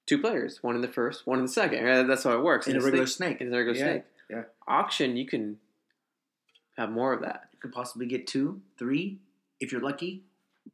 [0.07, 1.84] two players, one in the first, one in the second.
[1.84, 2.03] Right?
[2.07, 2.66] That's how it works.
[2.66, 4.03] In a regular snake- snake, In a regular Yeah, snake.
[4.30, 4.42] yeah.
[4.68, 5.59] Auction you can
[6.76, 7.49] have more of that.
[7.53, 9.18] you could possibly get two, three,
[9.61, 10.22] if you're lucky.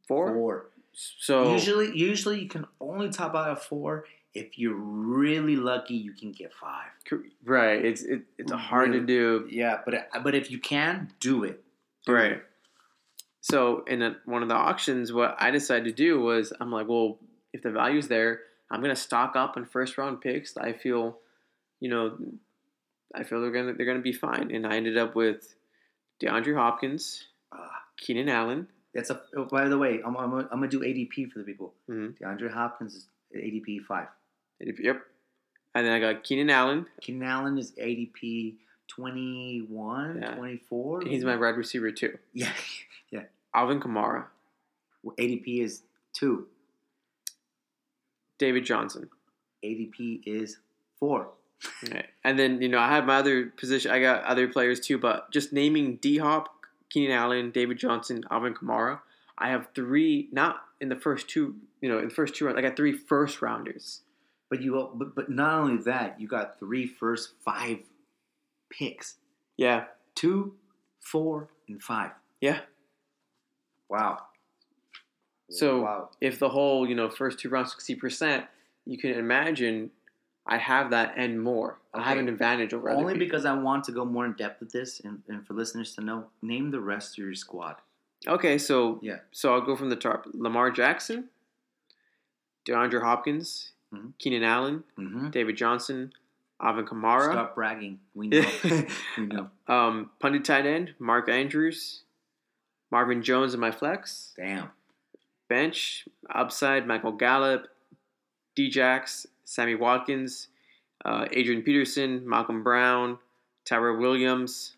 [0.09, 0.33] Four.
[0.33, 0.67] Four.
[0.95, 4.05] So Usually, usually you can only top out at four.
[4.35, 6.89] If you're really lucky, you can get five.
[7.45, 7.85] Right.
[7.85, 9.47] It's it, it's hard to do.
[9.51, 11.63] Yeah, but but if you can, do it.
[12.07, 12.33] Do Right.
[12.33, 12.45] it.
[13.41, 16.89] So in a, one of the auctions, what I decided to do was I'm like,
[16.89, 17.19] well,
[17.53, 20.57] if the value's there, I'm gonna stock up on first round picks.
[20.57, 21.19] I feel,
[21.81, 22.17] you know,
[23.15, 24.51] I feel they're gonna they're gonna be fine.
[24.55, 25.55] And I ended up with
[26.23, 27.83] DeAndre Hopkins, Ah.
[27.99, 28.69] Keenan Allen.
[28.95, 29.21] That's a.
[29.37, 31.75] Oh, by the way, I'm, I'm, I'm gonna do ADP for the people.
[31.91, 32.17] Mhm.
[32.19, 33.07] DeAndre Hopkins is
[33.37, 34.09] ADP five.
[34.63, 35.03] Yep.
[35.75, 36.87] And then I got Keenan Allen.
[37.01, 38.55] Keenan Allen is ADP
[38.89, 40.35] 21, Yeah.
[40.35, 41.01] 24.
[41.01, 42.19] and He's my wide receiver too.
[42.33, 42.53] yeah.
[43.11, 43.25] Yeah.
[43.55, 44.25] Alvin Kamara,
[45.05, 45.83] ADP is
[46.15, 46.47] two.
[48.39, 49.11] David Johnson.
[49.63, 50.57] ADP is
[50.99, 51.29] four.
[51.91, 52.07] Right.
[52.25, 53.91] And then you know I have my other position.
[53.91, 56.49] I got other players too, but just naming D Hop,
[56.89, 59.01] Keenan Allen, David Johnson, Alvin Kamara.
[59.39, 60.29] I have three.
[60.33, 62.59] Not in the first two, you know, in the first two rounds.
[62.59, 64.01] I got three first rounders.
[64.53, 67.79] But you, but, but not only that, you got three first five
[68.69, 69.17] picks:
[69.57, 69.85] Yeah,
[70.15, 70.57] two,
[71.01, 72.11] four, and five.
[72.43, 72.59] yeah.
[73.89, 74.19] Wow.
[75.49, 76.11] So wow.
[76.21, 78.45] if the whole, you know, first two rounds sixty percent,
[78.85, 79.91] you can imagine
[80.47, 81.79] I have that and more.
[81.95, 84.61] I have an advantage over other Only because I want to go more in depth
[84.61, 87.77] with this, and, and for listeners to know, name the rest of your squad.
[88.29, 89.21] Okay, so Yeah.
[89.31, 90.27] so I'll go from the top.
[90.35, 91.31] Lamar Jackson,
[92.67, 94.13] DeAndre Hopkins, Mhm.
[94.19, 95.31] Keenan Allen, Mm-hmm.
[95.31, 96.13] David Johnson,
[96.61, 97.99] Alvin Kamara, Stop bragging.
[98.15, 98.45] We know.
[99.19, 99.51] we know.
[99.69, 102.03] um, pundit tight end Mark Andrews,
[102.91, 104.71] Marvin Jones and my flex Damn.
[105.49, 107.67] bench upside Michael Gallup,
[108.57, 110.49] Djax, Sammy Watkins,
[111.05, 113.19] uh, Adrian Peterson, Malcolm Brown,
[113.65, 114.77] Tyrell Williams,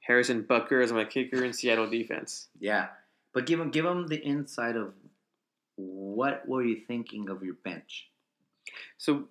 [0.00, 2.48] Harrison Butker as my kicker in Seattle defense.
[2.58, 2.88] Yeah,
[3.32, 4.92] but give him give him the insight of
[5.76, 8.08] what were you thinking of your bench?
[8.98, 9.28] So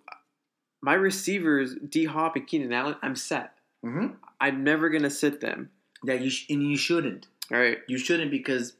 [0.82, 3.54] my receivers, D Hop and Keenan Allen, I'm set.
[3.86, 4.16] Mm-hmm.
[4.40, 5.70] I'm never gonna sit them.
[6.04, 7.28] That you sh- and you shouldn't.
[7.52, 7.80] All right.
[7.88, 8.74] You shouldn't because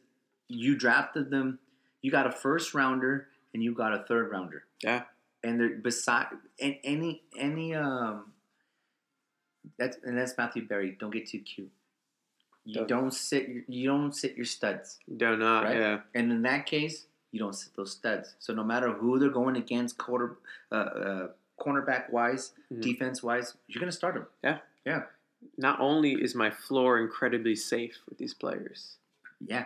[0.48, 1.60] you drafted them.
[2.02, 4.64] You got a first rounder and you got a third rounder.
[4.84, 5.04] Yeah.
[5.44, 6.28] And they're beside
[6.60, 8.32] and any any um.
[9.78, 10.98] That's and that's Matthew Berry.
[11.00, 11.72] Don't get too cute.
[12.66, 13.48] You Don't- don't sit.
[13.50, 15.00] your- You don't sit your studs.
[15.18, 15.66] Do not.
[15.66, 15.78] Right?
[15.78, 16.00] Yeah.
[16.16, 18.36] And in that case, you don't sit those studs.
[18.40, 20.38] So no matter who they're going against, quarter,
[20.72, 21.28] uh, uh,
[21.60, 22.82] cornerback wise, Mhm.
[22.82, 24.28] defense wise, you're gonna start them.
[24.44, 24.60] Yeah.
[24.86, 25.04] Yeah.
[25.58, 28.98] Not only is my floor incredibly safe with these players,
[29.40, 29.66] Yeah.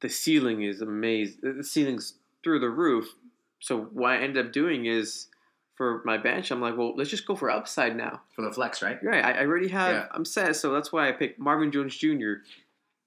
[0.00, 1.56] the ceiling is amazing.
[1.56, 3.14] The ceiling's through the roof.
[3.60, 5.28] So what I ended up doing is
[5.74, 8.22] for my bench, I'm like, well, let's just go for upside now.
[8.34, 9.02] For the flex, right?
[9.02, 9.24] Right.
[9.24, 9.92] I, I already have.
[9.94, 10.08] Yeah.
[10.12, 10.56] I'm set.
[10.56, 12.34] So that's why I picked Marvin Jones Jr.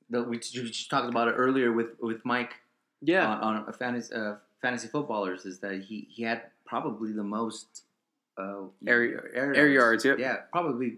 [0.09, 2.53] The, we just talked about it earlier with with Mike
[3.01, 3.27] Yeah.
[3.27, 7.83] on, on a fantasy uh, fantasy footballers is that he he had probably the most
[8.37, 10.17] uh, Air- air, air yards, yep.
[10.19, 10.97] Yeah, probably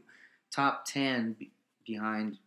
[0.51, 1.51] top ten be,
[1.85, 2.37] behind,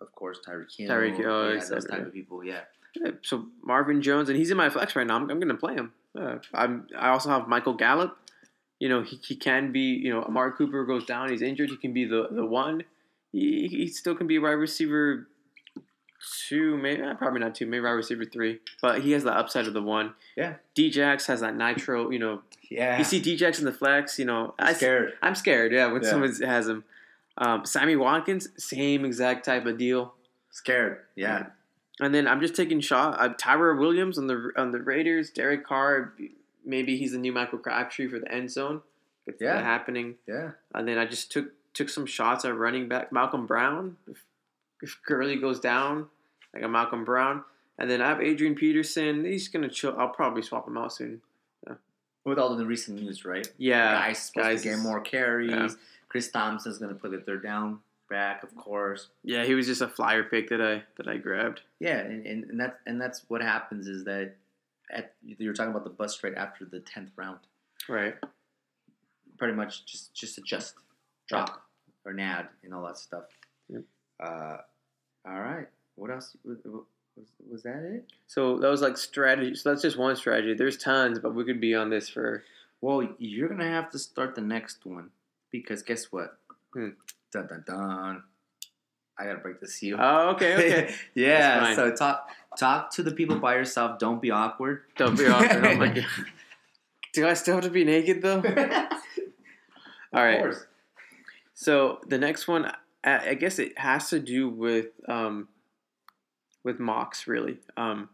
[0.00, 0.88] of course, Tyreek Hill.
[0.88, 2.44] Tyreek Hill, yeah, et those type of people.
[2.44, 2.60] Yeah.
[2.94, 5.16] Yeah, So Marvin Jones, and he's in my flex right now.
[5.16, 5.92] I'm, I'm going to play him.
[6.18, 6.86] Uh, I'm.
[6.96, 8.16] I also have Michael Gallup.
[8.80, 9.80] You know, he, he can be.
[9.80, 11.28] You know, Amari Cooper goes down.
[11.30, 11.68] He's injured.
[11.68, 12.84] He can be the the one.
[13.30, 15.28] He, he still can be a wide receiver
[16.48, 18.60] two, maybe eh, probably not two, maybe wide receiver three.
[18.82, 20.14] But he has the upside of the one.
[20.36, 20.54] Yeah.
[20.76, 22.10] Djax has that nitro.
[22.10, 22.98] You know, Yeah.
[22.98, 24.18] you see Djax in the flex.
[24.18, 25.12] You know, I'm scared.
[25.22, 25.72] I'm scared.
[25.72, 26.10] Yeah, when Yeah.
[26.10, 26.84] someone has him.
[27.36, 30.14] Um, Sammy Watkins, same exact type of deal.
[30.50, 30.98] Scared.
[31.14, 31.46] Yeah.
[32.00, 33.16] And then I'm just taking shot.
[33.20, 35.30] Uh, Tyrell Williams on the on the Raiders.
[35.30, 36.14] Derek Carr,
[36.64, 38.82] maybe he's the new Michael Crabtree for the end zone.
[39.26, 39.60] It's Yeah.
[39.60, 40.16] happening.
[40.26, 40.52] Yeah.
[40.74, 43.96] And then I just took took some shots at running back Malcolm Brown.
[44.08, 44.24] If,
[44.82, 46.06] if Gurley goes down,
[46.54, 47.44] I got Malcolm Brown.
[47.78, 49.24] And then I have Adrian Peterson.
[49.24, 49.94] He's gonna chill.
[49.98, 51.20] I'll probably swap him out soon.
[52.24, 53.48] With all the recent news, right?
[53.56, 55.50] Yeah, guys supposed guys to get more carries.
[55.50, 55.68] yeah.
[56.08, 59.08] Chris Thompson's going to play the third down back, of course.
[59.22, 61.62] Yeah, he was just a flyer pick that I that I grabbed.
[61.80, 64.34] Yeah, and, and, and that's and that's what happens is that
[64.90, 67.38] at you're talking about the bust right after the tenth round.
[67.88, 68.14] Right.
[69.38, 70.74] Pretty much just just adjust,
[71.28, 71.62] drop
[72.04, 73.24] or nad and all that stuff.
[74.20, 74.58] Uh,
[75.26, 75.66] all right.
[75.96, 78.06] What else was, was, that it?
[78.26, 79.54] So that was like strategy.
[79.54, 80.54] So that's just one strategy.
[80.54, 82.44] There's tons, but we could be on this for
[82.80, 85.10] Well, you're gonna have to start the next one
[85.50, 86.38] because guess what?
[86.72, 86.90] Hmm.
[87.32, 88.22] Dun dun dun.
[89.18, 89.96] I gotta break to you.
[89.98, 90.94] Oh, okay, okay.
[91.14, 91.74] yeah.
[91.74, 93.98] So talk talk to the people by yourself.
[93.98, 94.82] Don't be awkward.
[94.96, 95.66] Don't be awkward.
[95.66, 96.06] Oh my god.
[97.12, 98.36] Do I still have to be naked though?
[100.12, 100.34] All right.
[100.34, 100.66] Of course.
[101.54, 102.70] So the next one,
[103.04, 105.48] I, guess it has to do with um,
[106.64, 107.26] with mocks.
[107.26, 108.10] Really, um,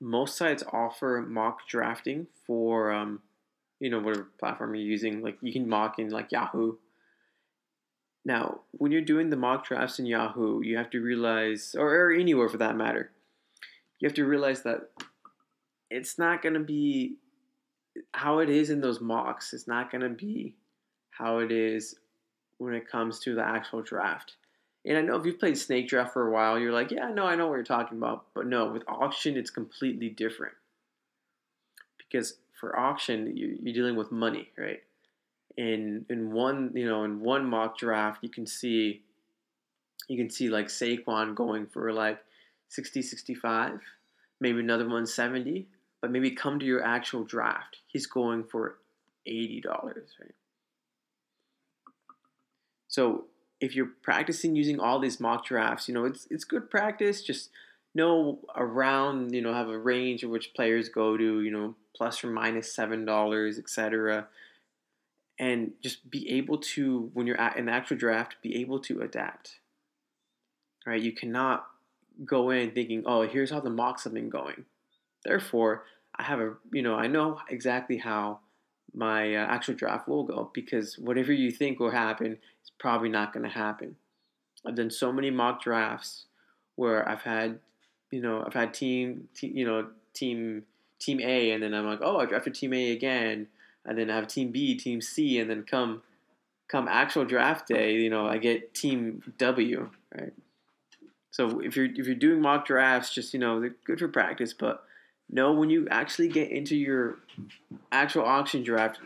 [0.00, 3.20] most sites offer mock drafting for um,
[3.80, 5.22] you know whatever platform you're using.
[5.22, 6.76] Like you can mock in like Yahoo.
[8.24, 12.12] Now, when you're doing the mock drafts in Yahoo, you have to realize, or, or
[12.12, 13.12] anywhere for that matter,
[13.98, 14.90] you have to realize that
[15.90, 17.16] it's not going to be
[18.12, 19.54] how it is in those mocks.
[19.54, 20.54] It's not going to be
[21.10, 21.96] how it is
[22.60, 24.34] when it comes to the actual draft.
[24.84, 27.24] And I know if you've played Snake Draft for a while, you're like, yeah, no,
[27.24, 28.26] I know what you're talking about.
[28.34, 30.54] But no, with auction, it's completely different.
[31.98, 34.82] Because for auction, you- you're dealing with money, right?
[35.56, 39.02] In in one, you know, in one mock draft, you can see,
[40.08, 42.24] you can see like Saquon going for like
[42.68, 43.80] 60, 65,
[44.38, 45.66] maybe another one 70.
[46.00, 48.78] But maybe come to your actual draft, he's going for
[49.26, 50.34] $80, right?
[52.90, 53.24] So
[53.60, 57.22] if you're practicing using all these mock drafts, you know, it's it's good practice.
[57.22, 57.48] Just
[57.94, 62.22] know around you know have a range of which players go to you know plus
[62.22, 64.28] or minus seven dollars etc
[65.40, 69.58] and just be able to when you're at an actual draft be able to adapt.
[70.86, 71.02] Right?
[71.02, 71.66] You cannot
[72.24, 74.66] go in thinking oh here's how the mocks have been going.
[75.24, 75.84] Therefore
[76.16, 78.40] i have a you know i know exactly how
[78.94, 83.32] my uh, actual draft will go because whatever you think will happen is probably not
[83.32, 83.96] going to happen
[84.66, 86.26] i've done so many mock drafts
[86.76, 87.58] where i've had
[88.10, 90.64] you know, I've had team, team, you know, team
[90.98, 93.46] team A, and then I'm like, oh, I drafted team A again,
[93.86, 96.02] and then I have team B, team C, and then come
[96.68, 100.32] come actual draft day, you know, I get team W, right?
[101.30, 104.52] So if you're if you're doing mock drafts, just you know, they're good for practice,
[104.52, 104.84] but
[105.30, 107.18] know when you actually get into your
[107.92, 108.98] actual auction draft,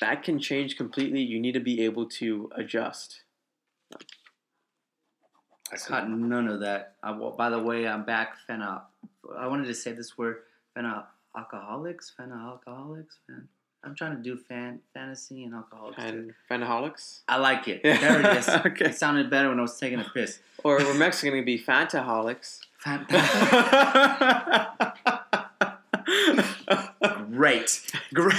[0.00, 1.20] that can change completely.
[1.20, 3.22] You need to be able to adjust.
[5.72, 6.94] I caught none of that.
[7.02, 8.34] I, well, by the way, I'm back.
[8.48, 8.82] Fena.
[9.36, 10.38] I wanted to say this word.
[10.76, 11.04] Fena
[11.36, 12.12] alcoholics.
[12.18, 13.18] Fena alcoholics.
[13.26, 13.48] Fan.
[13.82, 16.02] I'm trying to do fan fantasy and alcoholics.
[16.02, 17.20] And fanaholics.
[17.28, 17.80] I like it.
[17.82, 18.48] There it is.
[18.48, 18.86] okay.
[18.86, 20.40] It sounded better when I was taking a piss.
[20.62, 22.60] Or we're Mexican to be fantaholics.
[22.78, 23.06] Fan-
[27.30, 27.80] Great.
[28.14, 28.34] Great.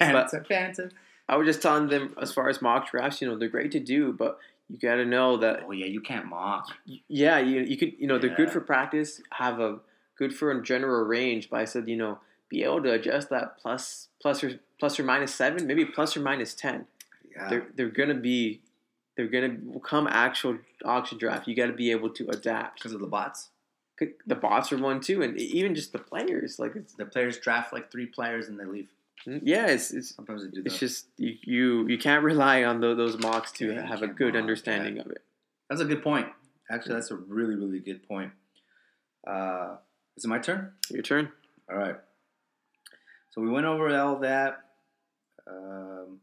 [0.00, 0.90] Fanta.
[1.28, 3.80] I was just telling them as far as mock drafts, you know, they're great to
[3.80, 4.38] do, but
[4.70, 6.68] you got to know that Oh yeah, you can't mock.
[7.08, 9.78] yeah, you you could you know they're good for practice, have a
[10.16, 11.50] good for a general range.
[11.50, 15.04] But I said you know be able to adjust that plus plus or plus or
[15.04, 16.86] minus seven, maybe plus or minus ten.
[17.34, 17.48] Yeah.
[17.48, 18.60] They're they're gonna be
[19.16, 21.48] they're gonna come actual auction draft.
[21.48, 22.78] You got to be able to adapt.
[22.78, 23.50] because of the bots.
[24.26, 26.58] The bots are one too, and even just the players.
[26.58, 28.88] Like it's The players draft like three players and they leave.
[29.26, 30.66] yeah, it's it's Sometimes they do that.
[30.70, 34.02] it's just you you, you can't rely on tho- those mocks to Yeah, you have
[34.02, 35.22] a can't good mock, understanding of it.
[35.68, 36.28] That's a good point.
[36.70, 38.30] Actually, that's a really, really good point.
[39.26, 39.76] Uh,
[40.16, 40.72] is it my turn?
[40.90, 41.30] Your turn.
[41.70, 41.96] All right.
[43.30, 44.64] So we went over all that.
[45.46, 46.20] Um,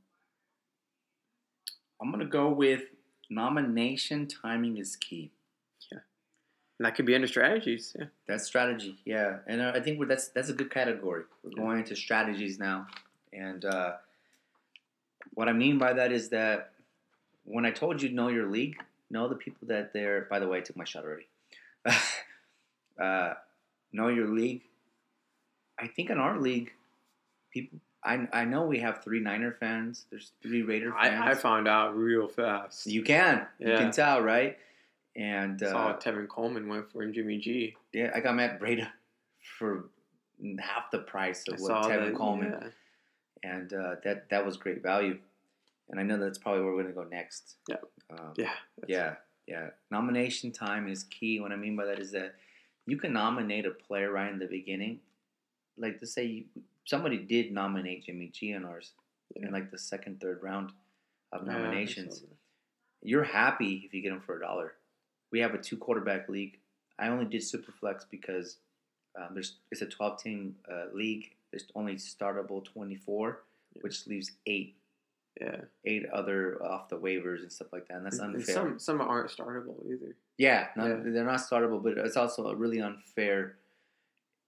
[2.02, 2.84] I'm gonna go with
[3.30, 5.32] nomination timing is key.
[6.78, 7.96] And that could be under strategies.
[7.98, 8.06] Yeah.
[8.28, 11.24] That's strategy, yeah, and uh, I think we're, that's that's a good category.
[11.44, 11.64] We're Yeah.
[11.64, 12.88] going into strategies now,
[13.32, 13.94] and uh,
[15.34, 16.72] what I mean by that is that
[17.46, 18.76] when I told you know your league,
[19.10, 20.28] know the people that they're.
[20.30, 21.28] By the way, I took my shot already.
[23.02, 23.34] uh,
[23.94, 24.62] know your league.
[25.80, 26.72] I think in our league,
[27.52, 27.80] people.
[28.04, 30.06] I, I know we have three Niner fans.
[30.12, 31.22] There's three Raider fans.
[31.24, 32.86] I, I found out real fast.
[32.86, 34.60] you can, you can tell, right?
[35.16, 37.76] And uh, saw Tevin Coleman went for Jimmy G.
[37.94, 38.88] Yeah, I got Matt Breida
[39.58, 39.86] for
[40.60, 42.16] half the price I of what saw Tevin that.
[42.16, 43.50] Coleman, Yeah.
[43.52, 45.18] and uh, that that was great value.
[45.90, 47.56] And I know that's probably where we're gonna go next.
[47.70, 47.78] Yeah.
[48.10, 48.54] Um, Yeah.
[48.88, 49.16] yeah,
[49.48, 49.70] yeah.
[49.92, 51.40] Nomination time is key.
[51.40, 52.36] What I mean by that is that
[52.86, 55.00] you can nominate a player right in the beginning.
[55.78, 56.46] Like to say you,
[56.86, 58.92] somebody did nominate Jimmy G in ours
[59.36, 59.48] Yeah.
[59.48, 60.72] in like the second, third round
[61.32, 62.30] of nominations that.
[63.02, 64.74] you're happy if you get him for a dollar.
[65.32, 66.60] We have a two quarterback league.
[67.00, 68.58] I only did Superflex because
[69.18, 71.32] um, there's it's a 12 team uh, league.
[71.52, 73.40] There's only startable 24,
[73.76, 73.82] Yeah.
[73.82, 74.76] which leaves eight
[75.40, 75.62] Yeah.
[75.86, 77.98] eight other off the waivers and stuff like that.
[77.98, 78.56] And that's And- and unfair.
[78.56, 80.16] some some aren't startable either.
[80.38, 80.96] yeah, not, Yeah.
[81.04, 83.58] they're not startable, but it's also really unfair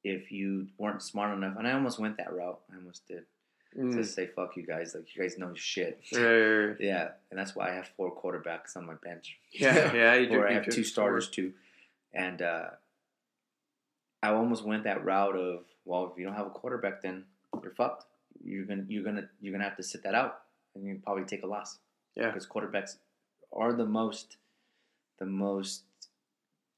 [0.04, 1.58] if you weren't smart enough.
[1.58, 2.62] And I almost went that route.
[2.72, 3.26] I almost did
[3.74, 4.06] to Mm.
[4.06, 4.96] say fuck you guys.
[4.96, 6.02] Like you guys know shit.
[6.14, 6.76] Right.
[6.80, 9.38] Yeah, and that's why I have four quarterbacks on my bench.
[9.52, 10.14] Yeah, yeah.
[10.16, 11.54] You or I have two starters too.
[12.14, 12.70] And uh,
[14.24, 17.26] I almost went that route of well, if you don't have a quarterback, then
[17.62, 18.06] you're fucked.
[18.44, 20.42] You're gonna you're gonna you're gonna have to sit that out,
[20.76, 21.78] and you probably take a loss.
[22.16, 22.28] Yeah.
[22.32, 22.98] because quarterbacks
[23.54, 24.38] are the most
[25.20, 25.84] the most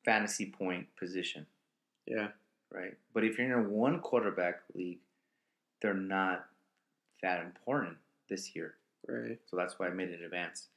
[0.03, 1.45] fantasy point position,
[2.06, 2.30] Yeah.
[2.72, 2.98] right?
[3.14, 4.99] But if you're in a one quarterback league,
[5.82, 6.48] they're not
[7.21, 7.97] that important
[8.29, 8.75] this year.
[9.07, 9.39] Right.
[9.47, 10.67] So that's why I made an advance.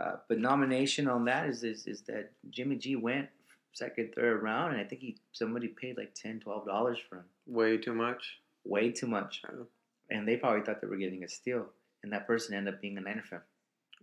[0.00, 3.28] Uh, but nomination on that is, is is that Jimmy G went
[3.72, 7.24] second, third round, and I think he somebody paid like 10 dollars for him.
[7.46, 8.38] Way too much.
[8.64, 9.66] Way too much, Oh.
[10.10, 11.66] and they probably thought they were getting a steal,
[12.02, 13.40] and that person ended up being a Niner fan.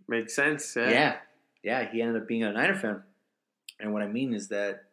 [0.08, 0.76] Makes sense.
[0.76, 0.90] Yeah.
[0.90, 1.18] Yeah,
[1.64, 3.04] yeah, he ended up being a Niner fan.
[3.80, 4.86] And what I mean is that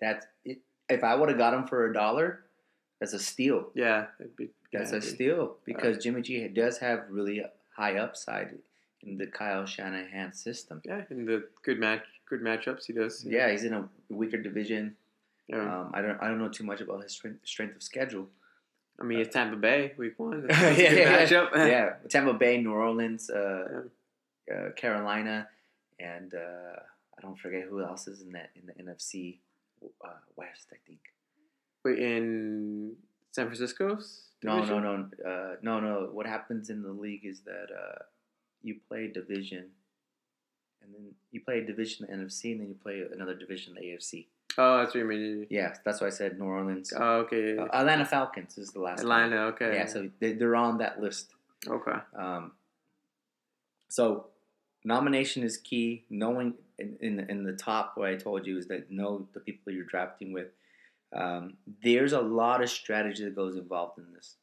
[0.00, 0.58] that it,
[0.88, 2.44] if I would have got him for a dollar,
[3.00, 3.70] that's a steal.
[3.74, 4.06] Yeah.
[4.20, 7.44] It'd be, That's a steal because Jimmy G does have really
[7.76, 8.58] high upside
[9.02, 10.80] in the Kyle Shanahan system.
[10.84, 13.24] Yeah, in the good match, good matchups he does.
[13.24, 14.96] Yeah, he's in a weaker division.
[15.48, 15.80] Yeah.
[15.80, 18.28] Um, I don't I don't know too much about his strength, strength of schedule.
[19.00, 20.46] I mean, it's Tampa Bay week one.
[20.50, 23.82] Yeah, yeah, yeah, Tampa Bay, New Orleans, uh,
[24.52, 25.48] uh, Carolina,
[26.00, 26.80] and uh,
[27.18, 29.38] I don't forget who else is in that in the NFC.
[30.04, 31.00] uh, West, I think.
[31.84, 32.96] Wait, in
[33.32, 34.22] San Francisco's?
[34.42, 36.08] No, no, no, uh, no, no.
[36.12, 38.04] What happens in the league is that uh,
[38.62, 39.66] you play division,
[40.82, 43.76] and then you play a division in the NFC, and then you play another division
[43.76, 44.26] in the AFC.
[44.58, 45.46] Oh, that's what you mean.
[45.50, 46.92] Yeah, that's why I said New Orleans.
[46.96, 47.56] Oh, okay.
[47.58, 49.04] Uh, Atlanta Falcons is the last.
[49.04, 49.12] one.
[49.12, 49.74] Atlanta, okay.
[49.74, 51.30] Yeah, so they, they're on that list.
[51.66, 51.98] Okay.
[52.16, 52.52] Um,
[53.88, 54.26] so
[54.84, 56.04] nomination is key.
[56.08, 59.72] Knowing in, in in the top, what I told you is that know the people
[59.72, 60.48] you're drafting with.
[61.14, 64.36] Um, there's a lot of strategy that goes involved in this.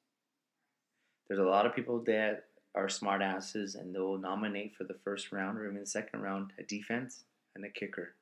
[1.27, 2.45] There's a lot of people that
[2.75, 6.51] are smart asses and they'll nominate for the first round or even the second round
[6.59, 7.23] a defense
[7.55, 8.15] and a kicker.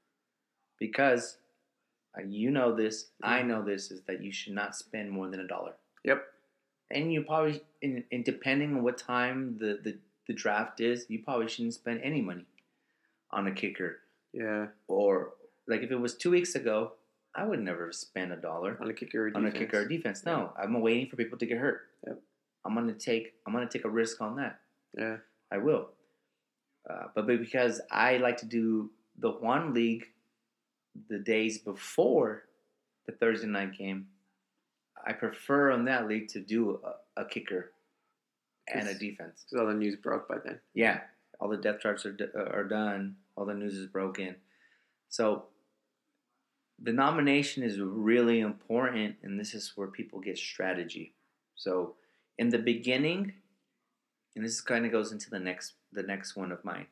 [0.80, 1.38] Because
[2.18, 5.40] uh, you know this, I know this, is that you should not spend more than
[5.40, 5.74] a dollar
[6.04, 6.24] Yep.
[6.90, 9.98] and you probably in, in depending on what time the, the,
[10.28, 12.46] the draft is you probably shouldn't spend any money
[13.32, 14.00] on a kicker
[14.34, 14.68] Yeah.
[14.88, 15.34] or
[15.68, 16.94] like if it was two weeks ago
[17.36, 19.28] i would never spend a dollar On a kicker.
[19.28, 19.58] Or on a defense.
[19.72, 22.20] kicker or defense no i'm waiting for people to get hurt Yep.
[22.66, 24.60] i'm gonna take i'm gonna take a risk on that
[24.98, 25.18] Yeah.
[25.52, 25.90] i will
[26.90, 28.90] uh, but, but because i like to do
[29.20, 30.06] the one league
[31.10, 32.44] the days before
[33.06, 34.08] the thursday night game
[35.06, 36.80] i prefer on that league to do
[37.16, 37.72] a, a kicker
[38.74, 40.60] and a defense Because all the news broke by then.
[40.74, 41.02] yeah,
[41.40, 43.16] all the depth charts are, d- are done.
[43.36, 44.36] All the news is broken.
[45.10, 45.46] So
[46.84, 51.14] the nomination is really important, and this is where people get strategy.
[51.56, 51.96] So
[52.38, 53.34] in the beginning,
[54.36, 56.88] and this kind of goes into the next the next one of mine,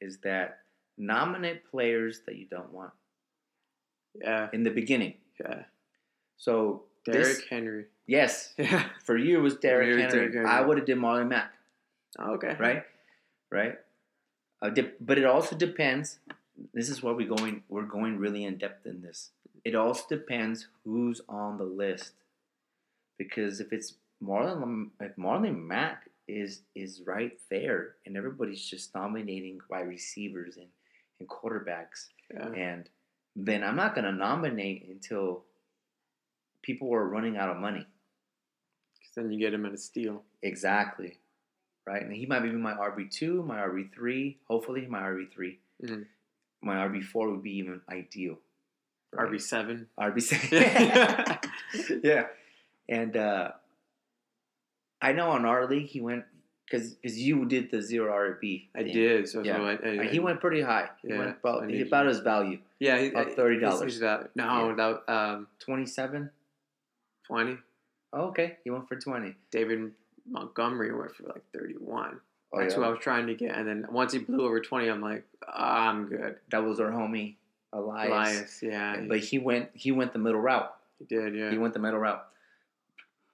[0.00, 0.58] is that
[0.98, 2.92] nominate players that you don't want
[4.20, 4.48] Yeah.
[4.52, 5.14] in the beginning.
[5.40, 5.64] Yeah.
[6.36, 7.86] So Derrick this, Henry.
[8.06, 8.88] yes, Yeah.
[9.04, 10.18] for you it was Derrick For me, it Henry.
[10.18, 10.50] Derrick Henry.
[10.50, 11.52] I would have did Marlon Mack.
[12.18, 12.56] Oh, okay.
[12.58, 12.82] right?
[13.50, 13.78] Right.
[14.60, 16.18] Uh, de- but it also depends.
[16.74, 17.62] This is where we going.
[17.68, 19.30] We're going really in depth in this.
[19.64, 22.14] It also depends who's on the list,
[23.18, 29.58] because if it's Marlon, if Marlon Mack is is right there, and everybody's just nominating
[29.68, 30.68] wide receivers and
[31.18, 32.48] and quarterbacks, Yeah.
[32.52, 32.88] and
[33.36, 35.44] then I'm not gonna nominate until
[36.62, 37.86] people are running out of money.
[38.94, 40.24] Because then you get him at a steal.
[40.42, 41.18] Exactly.
[41.86, 42.02] Right?
[42.02, 45.58] And he might be my RB2, my RB3, hopefully my RB3.
[45.82, 46.06] Mhm.
[46.62, 48.38] My RB4 would be even ideal.
[49.12, 49.28] right?
[49.30, 49.86] RB seven.
[49.98, 50.50] RB7.
[50.52, 51.38] Yeah.
[52.04, 52.26] yeah.
[52.88, 53.52] And uh,
[55.00, 56.24] I know on our league he went,
[56.66, 58.66] because you did the zero RB.
[58.76, 59.28] I did.
[59.28, 59.58] So, Yeah.
[59.60, 60.90] I, I, Uh, he went pretty high.
[61.02, 62.58] He Yeah, went about, he about his value.
[62.78, 63.60] Yeah, he, About $30.
[63.60, 64.74] he's- he's about- no, Yeah.
[64.76, 66.30] that um 27?
[67.26, 67.56] twenty.
[68.12, 68.58] Oh, okay.
[68.64, 69.34] He went for 20.
[69.52, 69.92] David
[70.28, 72.20] Montgomery went for like thirty one.
[72.52, 72.80] Oh, That's yeah.
[72.80, 75.24] what I was trying to get, and then once he blew over twenty, I'm like,
[75.46, 76.36] ah, I'm good.
[76.50, 77.36] That was our homie,
[77.72, 78.08] Elias.
[78.10, 80.74] Elias, yeah, But he went he went the middle route.
[80.98, 81.50] he did, yeah.
[81.50, 82.24] He went the middle route.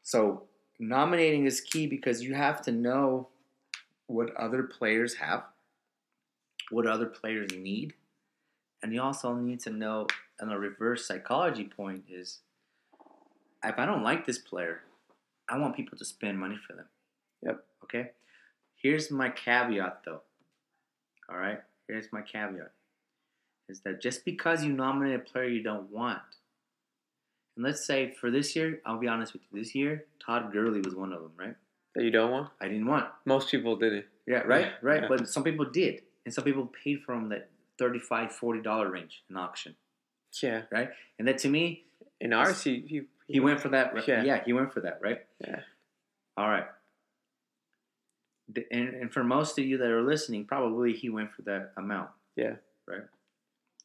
[0.03, 0.43] So
[0.79, 3.29] nominating is key because you have to know
[4.07, 5.45] what other players have,
[6.71, 7.95] what other players need,
[8.83, 10.07] and you also need to know.
[10.39, 12.41] And a reverse psychology point is,
[13.65, 14.83] if I don't like this player,
[15.49, 16.85] I want people to spend money for them.
[17.43, 17.65] Yep.
[17.85, 18.11] Okay.
[18.81, 20.23] Here's my caveat, though.
[21.29, 21.61] All right.
[21.89, 22.73] Here's my caveat:
[23.69, 26.21] is that just because you nominate a player you don't want,
[27.57, 29.59] and let's say for this year, I'll be honest with you.
[29.61, 31.55] This year, Todd Gurley was one of them, right?
[31.95, 32.51] that you don't want.
[32.61, 33.07] I didn't want.
[33.25, 34.05] Most people didn't.
[34.27, 35.03] Yeah, right, right.
[35.03, 35.09] yeah.
[35.09, 37.49] But some people did, and some people paid for him that
[37.79, 39.75] 35 40 dollar range in auction,
[40.43, 40.63] Yeah.
[40.71, 40.91] right?
[41.19, 41.85] And that to me,
[42.21, 43.95] In ours, he he, he went for that.
[44.07, 44.23] Yeah.
[44.25, 44.45] Yeah.
[44.45, 45.25] he went for that, right?
[45.41, 45.61] Yeah.
[46.37, 46.67] All right.
[48.53, 51.73] The- And, and for most of you that are listening, probably he went for that
[51.77, 52.11] amount.
[52.37, 52.55] Yeah.
[52.87, 53.03] Right.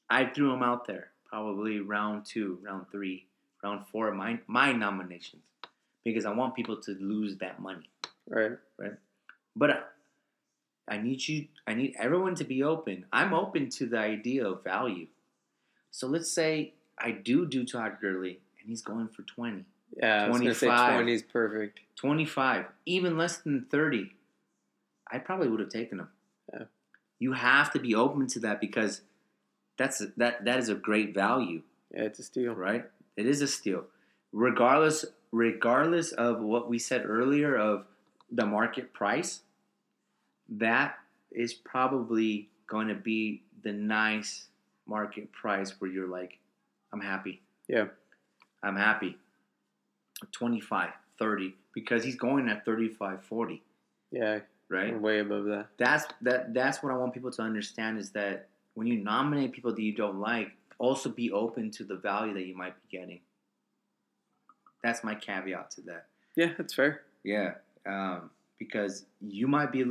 [0.09, 3.25] I threw him out there, probably round two, round three,
[3.63, 5.43] round four of my my nominations,
[6.03, 7.89] because I want people to lose that money.
[8.29, 8.51] right.
[8.77, 8.93] Right.
[9.55, 9.79] But I,
[10.87, 13.05] I need you, I need everyone to be open.
[13.11, 15.07] I'm open to the idea of value.
[15.91, 19.65] So let's say I do do Todd Gurley and he's going for 20,
[19.97, 20.93] Yeah, I was gonna say 25.
[20.95, 21.79] twenty is perfect.
[21.95, 24.11] 25, even less than 30.
[25.11, 26.09] I probably would have taken him.
[26.53, 26.63] Yeah.
[27.19, 29.01] You have to be open to that because
[29.77, 31.61] that's a, that that is a great value,
[31.93, 32.53] Yeah, it's a steal.
[32.53, 32.85] right?
[33.17, 33.85] It is a steal.
[34.31, 37.85] Regardless regardless of what we said earlier of
[38.31, 39.41] the market price,
[40.49, 40.95] that
[41.31, 44.47] is probably going to be the nice
[44.87, 46.39] market price where you're like,
[46.91, 47.41] I'm happy.
[47.67, 47.85] Yeah.
[48.63, 49.17] I'm happy.
[50.31, 53.63] 25, 30, because he's going at 35, 40,
[54.11, 54.39] Yeah,
[54.71, 54.99] right?
[54.99, 55.67] way above that.
[55.77, 59.73] That's that that's what I want people to understand is that when you nominate people
[59.73, 63.19] that you don't like, also be open to the value that you might be getting.
[64.83, 66.07] That's my caveat to that.
[66.35, 67.01] Yeah, that's fair.
[67.23, 67.53] Yeah,
[67.85, 69.85] um, because you might be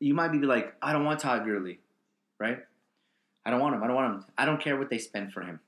[0.00, 1.78] you might be like, I don't want Todd Gurley,
[2.38, 2.58] right?
[3.46, 3.82] I don't want him.
[3.82, 4.24] I don't want him.
[4.36, 5.60] I don't care what they spend for him.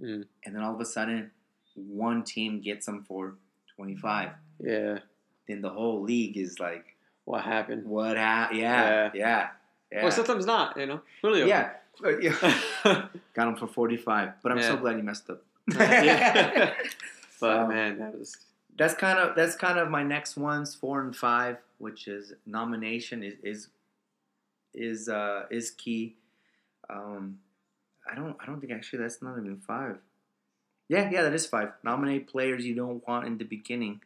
[0.00, 0.24] Mm.
[0.44, 1.30] And then all of a sudden,
[1.74, 3.36] one team gets him for
[3.76, 4.30] twenty five.
[4.58, 4.98] Yeah.
[5.46, 6.95] Then the whole league is like,
[7.26, 7.84] What happened?
[7.86, 8.16] what?
[8.16, 9.48] Ha- yeah, yeah,
[9.92, 10.02] yeah.
[10.02, 10.76] Well, sometimes not.
[10.78, 11.44] You know, Julio.
[11.46, 11.70] yeah.
[12.20, 12.52] Yeah.
[13.34, 15.42] Got him for forty five, but I'm so glad he messed up.
[15.78, 16.72] Yeah.
[17.40, 18.36] but Um, man, that was
[18.78, 23.22] that's kind of that's kind of my next ones four and five which is nomination
[23.22, 23.68] is is
[24.74, 26.14] is uh is key
[26.90, 27.38] um
[28.10, 29.96] i don't i don't think actually that's not even five
[30.88, 34.00] yeah yeah that is five nominate players you don't want in the beginning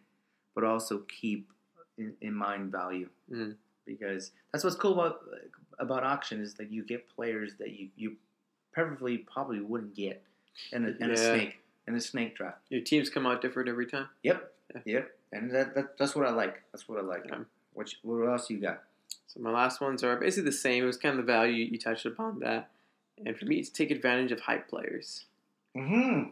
[0.55, 1.49] but also keep
[2.01, 3.55] in, in mind value Mm.
[3.87, 5.21] because that's what's cool about
[5.79, 8.17] about auction is that you get players that you you
[8.73, 10.23] preferably probably wouldn't get
[10.73, 13.87] in a, in a snake in a snake draft your teams come out different every
[13.87, 14.09] time.
[14.23, 14.53] Yep.
[14.75, 14.81] Yeah.
[14.95, 15.11] Yep.
[15.33, 16.63] And that, that that's what I like.
[16.73, 17.25] That's what I like.
[17.29, 17.39] Yeah.
[17.73, 18.83] Which what else you got?
[19.27, 20.83] So my last ones are basically the same.
[20.83, 22.71] It was kind of the value you touched upon that,
[23.25, 25.25] and for me, it's take advantage of hype players.
[25.77, 26.31] Mm-hmm.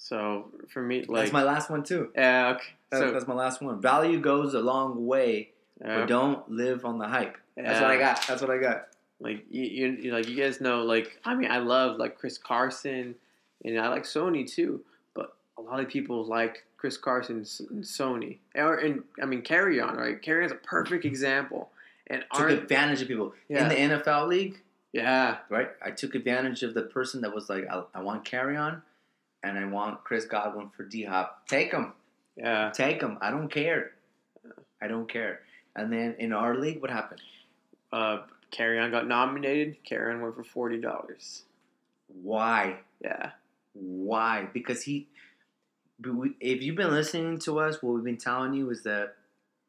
[0.00, 2.10] So for me, like that's my last one too.
[2.14, 2.64] yeah, okay.
[2.90, 3.80] That- So that's my last one.
[3.80, 5.50] Value goes a long way,
[5.80, 7.36] but don't live on the hype.
[7.56, 8.24] That's what I got.
[8.26, 8.86] That's what I got.
[9.20, 12.38] Like you, you, you, like you guys know, like I mean, I love like Chris
[12.38, 13.16] Carson,
[13.64, 14.82] and I like Sony too.
[15.14, 19.96] But a lot of people like Chris Carson and Sony, or and I mean, Kerryon,
[19.96, 20.22] right?
[20.22, 21.70] Kerryon's a perfect example.
[22.10, 23.64] And Took advantage of people Yeah.
[23.64, 24.62] in the NFL league.
[24.94, 25.68] yeah, Right.
[25.84, 28.80] I took advantage of the person that was like, I, I want Kerryon,
[29.42, 31.46] and I want Chris Godwin for D Hop.
[31.48, 31.92] Take him.
[32.36, 33.18] yeah, Take him.
[33.20, 33.92] I don't care.
[34.82, 35.40] I don't care.
[35.76, 37.20] And then in our league, what happened?
[37.92, 38.18] uh,
[38.52, 39.76] Kerryon got nominated.
[39.88, 41.42] Kerryon went for forty dollars.
[42.22, 42.78] Why?
[43.02, 43.30] Yeah,
[43.74, 44.48] Why?
[44.52, 45.06] Because he.
[46.40, 49.14] If you've been listening to us, what we've been telling you is that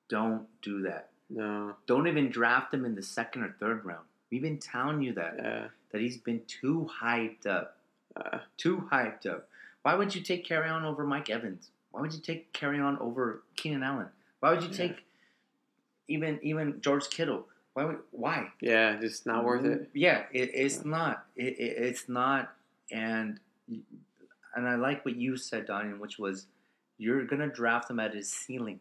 [0.09, 1.09] don't do that.
[1.29, 4.05] no, Don't even draft him in the second or third round.
[4.31, 7.77] We've been telling you that yeah, that he's been too hyped up,
[8.15, 9.48] uh, too hyped up.
[9.83, 11.69] Why would you take Kerryon over Mike Evans?
[11.91, 14.07] Why would you take Kerryon over Keenan Allen?
[14.39, 14.75] Why would you Yeah.
[14.87, 15.03] take
[16.07, 17.45] even even George Kittle?
[17.73, 17.85] Why?
[17.85, 18.51] Would, why?
[18.61, 19.89] yeah, just not worth it.
[19.93, 21.25] Yeah, it, it's not.
[21.35, 22.53] It, it, it's not.
[22.91, 23.39] And
[24.55, 26.47] and I like what you said, Donnie, which was
[26.97, 28.79] you're gonna draft him at his ceiling,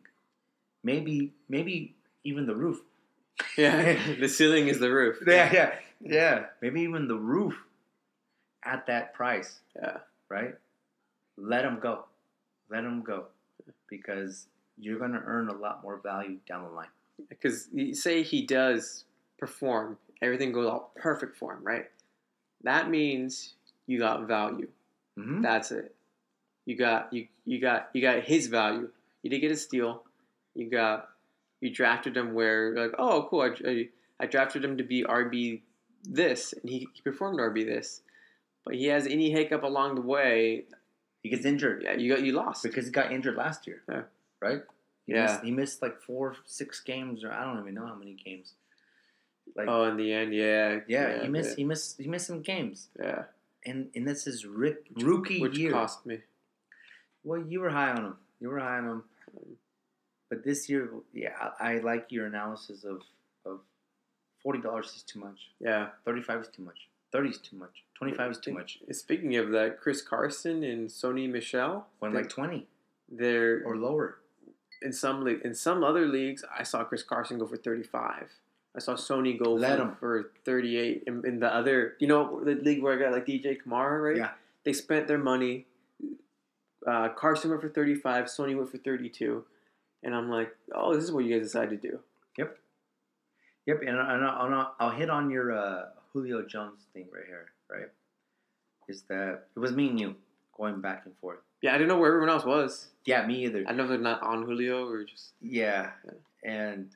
[0.83, 1.95] maybe maybe
[2.25, 2.81] even the roof.
[3.57, 5.19] Yeah, the ceiling is the roof.
[5.27, 6.45] Yeah, yeah, yeah.
[6.61, 7.55] Maybe even the roof
[8.65, 9.61] at that price.
[9.77, 9.99] Yeah.
[10.29, 10.55] Right.
[11.41, 12.05] Let him go.
[12.71, 13.27] Let him go,
[13.89, 14.47] because
[14.77, 16.89] you're gonna earn a lot more value down the line.
[17.29, 19.05] because you say he does
[19.39, 21.87] perform, everything goes all perfect for him, right?
[22.63, 23.55] That means
[23.87, 24.69] you got value.
[25.19, 25.43] Mm-hmm.
[25.43, 25.95] That's it.
[26.67, 28.91] You got you you got you got his value.
[29.23, 30.03] You didn't get a steal.
[30.55, 31.09] You got
[31.61, 33.43] you drafted him where like, oh, cool.
[33.43, 33.89] I, I,
[34.21, 35.63] I drafted him to be RB
[36.05, 38.03] this, and he, he performed RB this.
[38.65, 40.65] But he has any hiccup along the way,
[41.23, 42.63] He gets injured yeah, you got you lost.
[42.63, 43.83] because he got injured last year.
[43.89, 44.03] Yeah.
[44.41, 44.63] Right.
[45.07, 45.23] He Yeah.
[45.25, 48.55] Missed, he missed like four, six games, or I don't even know how many games.
[49.57, 51.57] Like, oh, in the end, yeah, yeah, he missed.
[51.57, 51.99] He missed.
[51.99, 53.25] He missed some games, yeah,
[53.65, 55.73] and and this is Rick, rookie which year.
[55.73, 56.19] cost me.
[57.25, 58.17] Well, you were high on him.
[58.41, 58.91] You were high on him.
[59.37, 59.57] Um,
[60.29, 63.01] but this year, yeah, I, I like your analysis of
[63.47, 63.61] of
[64.43, 65.41] forty dollars is too much.
[65.61, 66.89] Yeah, Thirty five is too much.
[67.11, 67.83] Thirty is too much.
[67.99, 68.79] Twenty five is too much.
[68.93, 72.69] Speaking of that, Chris Carson and Sony Michel, When like twenty
[73.11, 74.19] they're or lower.
[74.83, 78.31] in some league, in some other leagues, I saw Chris Carson go for thirty five.
[78.77, 79.97] I saw Sony go Let for, him.
[79.99, 81.03] for thirty eight.
[81.09, 84.17] In, in the other, you know, the league where I got like DJ Kamara, right?
[84.17, 84.31] Yeah.
[84.65, 85.67] They spent their money.
[86.87, 88.27] Uh, Carson went for thirty five.
[88.27, 89.45] Sony went for thirty two,
[90.05, 91.99] and I'm like, oh, this is what you guys decided to do.
[93.67, 97.25] Yep, and, I- and I'll, I'll, I'll hit on your uh, Julio Jones thing right
[97.27, 97.49] here.
[97.71, 97.89] Right,
[98.89, 100.15] is that it was me and you
[100.57, 101.39] going back and forth.
[101.63, 102.89] Yeah, I didn't know where everyone else was.
[103.05, 103.65] Yeah, me either.
[103.67, 106.13] I know they're not on Julio or just Yeah, Yeah.
[106.51, 106.91] and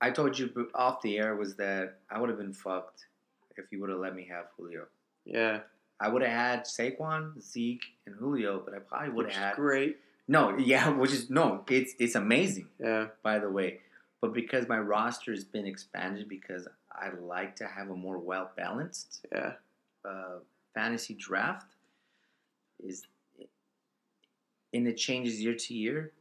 [0.00, 3.06] I told you off the air was that I would have been fucked
[3.56, 4.86] if you would have let me have Julio.
[5.24, 5.60] yeah,
[6.00, 9.98] I would have had Saquon, Zeke, and Julio, but I probably would have had great.
[10.28, 10.56] no.
[10.58, 11.64] Yeah, which is no.
[11.68, 13.80] It's it's amazing, Yeah, by the way.
[14.20, 18.50] But because my roster has been expanded, because I like to have a more well
[18.56, 19.52] balanced yeah,
[20.04, 20.38] uh,
[20.74, 21.66] fantasy draft,
[22.84, 23.04] is
[24.72, 26.12] and it changes year to year.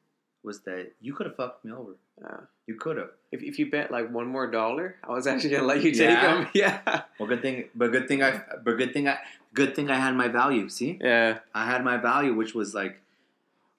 [0.43, 1.91] Was that you could have fucked me over?
[2.19, 2.37] yeah.
[2.67, 3.09] You could have.
[3.31, 6.09] If, if you bet like one more dollar, I was actually gonna let you take
[6.09, 6.39] Yeah?
[6.43, 6.47] him.
[6.55, 7.01] Yeah.
[7.19, 9.17] Well, good thing, but good thing I, but good thing I,
[9.53, 10.69] Good thing I had my value.
[10.69, 11.39] See, Yeah.
[11.53, 13.01] I had my value, which was like,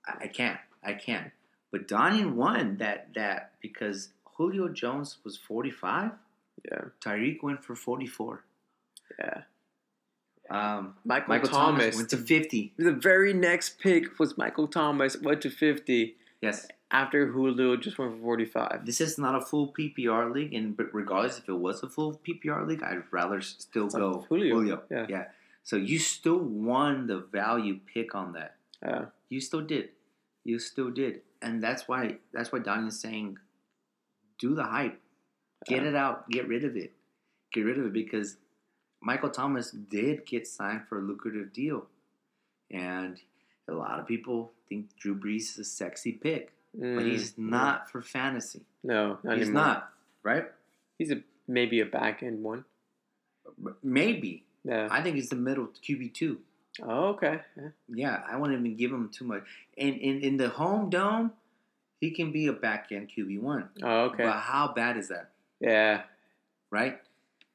[0.06, 1.30] I, I can't, I can't.
[1.70, 6.10] But Donnie won that that because Julio Jones was forty five.
[6.70, 6.84] Yeah.
[7.00, 8.44] Tyreek went for forty four.
[9.18, 9.42] Yeah.
[10.50, 12.72] Um, Michael, Michael Thomas, Thomas, went to fifty.
[12.76, 18.16] the very next pick was Michael Thomas, went to 50 Yes, after Julio just went
[18.16, 18.84] for 45.
[18.84, 22.20] this is not a full PPR league, and but regardless if it was a full
[22.26, 24.54] PPR league, I'd rather still It's go Julio.
[24.56, 24.82] Julio.
[24.90, 25.06] Yeah.
[25.08, 25.24] yeah.
[25.62, 28.56] So you still won the value pick on that.
[28.82, 29.04] Yeah.
[29.28, 29.90] You still did.
[30.44, 31.22] You still did.
[31.40, 33.38] And that's why that's why Donnie is saying
[34.40, 35.00] do the hype.
[35.66, 36.28] Get it out.
[36.30, 36.92] Get rid of it.
[37.52, 38.36] Get rid of it because
[39.00, 41.86] Michael Thomas did get signed for a lucrative deal.
[42.70, 43.18] And
[43.68, 46.52] a lot of people think Drew Brees is a sexy pick.
[46.74, 48.62] But he's Mm, not for fantasy.
[48.82, 49.62] No, not he's anymore.
[49.64, 50.44] not, right?
[50.98, 52.64] He's a maybe a back end one.
[53.82, 54.44] Maybe.
[54.64, 54.88] Yeah.
[54.90, 56.38] I think he's the middle QB two.
[56.82, 57.40] oh, okay.
[57.56, 57.68] Yeah.
[57.88, 59.42] Yeah, I wouldn't even give him too much.
[59.76, 61.32] And in, in the home dome,
[62.00, 63.68] he can be a back end QB one.
[63.82, 64.24] Oh, okay.
[64.24, 65.31] But how bad is that?
[65.62, 66.02] Yeah.
[66.70, 67.00] Right?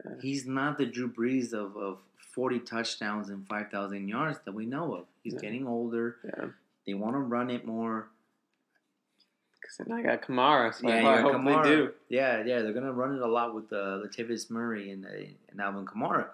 [0.06, 0.14] Yeah.
[0.22, 1.98] He's not the Drew Brees of, of
[2.34, 5.06] 40 touchdowns and 5,000 yards that we know of.
[5.24, 5.40] He's Yeah.
[5.42, 6.18] getting older.
[6.24, 6.46] Yeah.
[6.86, 8.08] They want to run it more.
[9.60, 11.64] Because then I got Kamara, so Yeah, I hope Kamara.
[11.64, 11.94] they do.
[12.10, 15.10] Yeah, yeah, they're gonna run it a lot with uh, Latavius Murray and, uh,
[15.50, 16.30] and Alvin Kamara.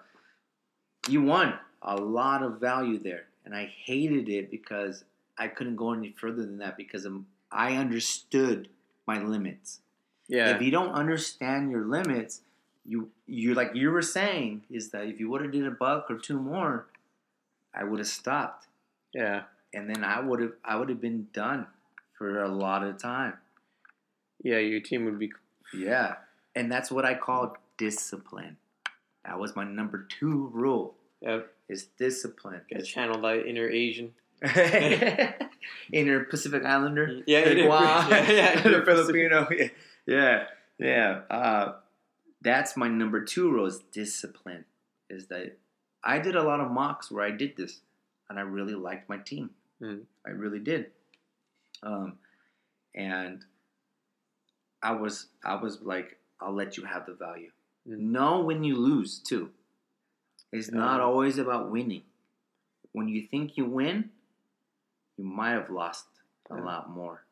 [1.08, 5.04] You won a lot of value there, and I hated it because
[5.36, 7.06] I couldn't go any further than that because
[7.50, 8.68] I understood
[9.06, 9.80] my limits.
[10.28, 10.54] Yeah.
[10.56, 12.40] If you don't understand your limits,
[12.84, 16.10] you you like you were saying is that if you would have did a buck
[16.10, 16.86] or two more,
[17.74, 18.66] I would have stopped,
[19.12, 19.42] yeah.
[19.72, 21.66] and then I would have I would have been done
[22.16, 23.34] for a lot of time.
[24.42, 25.32] Yeah, your team would be.
[25.72, 26.16] Yeah.
[26.54, 28.56] And that's what I call discipline.
[29.24, 31.40] That was my number two rule Yeah.
[31.68, 32.60] is discipline.
[32.72, 34.12] Got channeled that inner Asian.
[35.92, 37.22] Inner Pacific Islander.
[37.26, 38.06] Yeah, inner- wow.
[38.10, 39.48] yeah, yeah, inner Filipino.
[39.50, 39.68] Yeah.
[40.78, 41.22] Yeah.
[41.30, 41.72] Uh,
[42.42, 44.64] that's my number two rule is discipline.
[45.08, 45.58] Is that
[46.02, 47.80] I did a lot of mocks where I did this
[48.28, 49.50] and I really liked my team.
[49.82, 50.02] Mm.
[50.26, 50.86] I really did.
[51.82, 52.18] Um,
[52.94, 53.44] and
[54.82, 57.50] I was I was like, I'll let you have the value.
[57.88, 57.98] Mm.
[57.98, 59.50] Know when you lose too.
[60.52, 62.02] It's not always about winning.
[62.92, 64.10] When you think you win,
[65.16, 66.06] you might have lost
[66.48, 67.23] a lot more.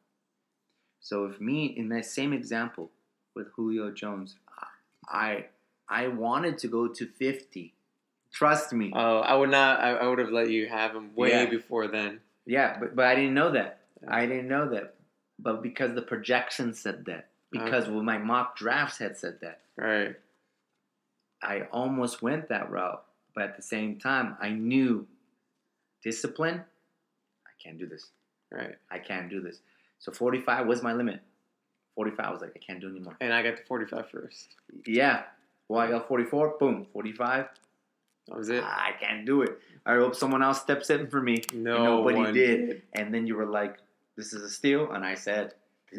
[1.02, 2.90] So if me in that same example
[3.34, 4.36] with Julio Jones,
[5.08, 5.46] I
[5.88, 7.74] I wanted to go to fifty.
[8.32, 8.92] Trust me.
[8.94, 9.80] Oh, I would not.
[9.80, 11.46] I, I would have let you have him way Yeah.
[11.46, 12.20] before then.
[12.46, 13.80] Yeah, but, but I didn't know that.
[14.08, 14.94] I didn't know that.
[15.38, 17.48] But because the projections said that, oh.
[17.50, 20.16] because well, my mock drafts had said that, Right.
[21.42, 23.02] I almost went that route.
[23.34, 25.06] But at the same time, I knew
[26.02, 26.62] discipline.
[27.46, 28.06] I can't do this.
[28.50, 28.76] Right.
[28.90, 29.58] I can't do this.
[30.02, 31.20] So 45 was my limit.
[31.94, 33.16] 45 I was like, I can't do anymore.
[33.20, 34.48] And I got to 45 first.
[34.84, 35.22] Yeah.
[35.68, 36.56] Well, I got 44.
[36.58, 36.88] Boom.
[36.92, 37.46] 45.
[38.26, 38.64] That was it.
[38.64, 39.60] I can't do it.
[39.86, 41.42] I hope someone else steps in for me.
[41.54, 42.66] No nobody one did.
[42.66, 42.82] did.
[42.94, 43.78] And then you were like,
[44.16, 45.54] "This is a steal," and I said,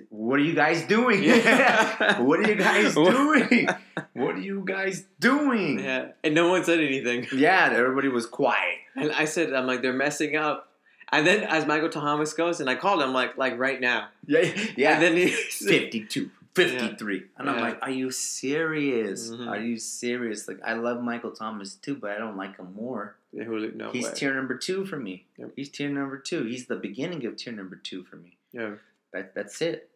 [0.08, 1.22] "What are you guys doing?
[1.22, 2.22] Yeah.
[2.22, 3.68] what are you guys doing?
[4.14, 6.12] what are you guys doing?" Yeah.
[6.24, 7.28] And no one said anything.
[7.36, 8.78] Yeah, everybody was quiet.
[8.96, 10.73] And I said, I'm like, they're messing up.
[11.18, 14.10] And then as Michael Thomas goes, and I called him like, like right now.
[14.26, 14.42] Yeah,
[14.76, 14.94] yeah.
[14.96, 17.24] And then he 52, 53.
[17.38, 17.62] And I'm Yeah.
[17.62, 19.30] like, "Are you serious?
[19.32, 19.48] Mhm.
[19.48, 20.48] Are you serious?
[20.48, 23.16] Like, I love Michael Thomas too, but I don't like him more.
[23.32, 24.14] no He's way.
[24.14, 25.26] tier number two for me.
[25.38, 25.54] Yep.
[25.56, 26.44] He's tier number two.
[26.44, 28.76] He's the beginning of tier number two for me." yeah.
[29.12, 29.90] that that's it.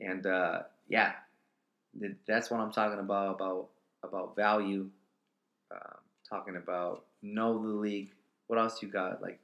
[0.00, 1.12] And uh, yeah,
[2.26, 3.68] that's what I'm talking about about
[4.02, 4.90] about value.
[5.70, 5.94] Uh,
[6.28, 8.10] talking about know the league.
[8.46, 9.20] What else you got?
[9.22, 9.38] Like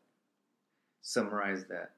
[1.06, 1.92] summarize that.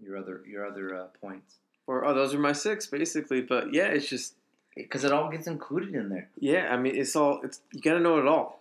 [0.00, 1.56] Your other your other uh, points
[1.86, 3.40] Or oh, those are my six basically.
[3.40, 4.34] But yeah, it's just
[4.76, 6.28] because it all gets included in there.
[6.38, 6.68] yeah.
[6.72, 8.60] I mean, it's all it's you gotta know it all.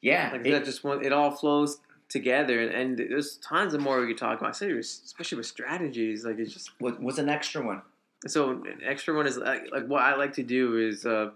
[0.00, 1.04] Yeah, Like it- that, just one.
[1.04, 1.78] It all flows
[2.08, 4.50] together, and, and there's tons of more we could talk about.
[4.50, 7.82] I say, especially with strategies, like it's just what, what's an extra one?
[8.26, 11.30] So an extra one is like, like what I like to do is, uh,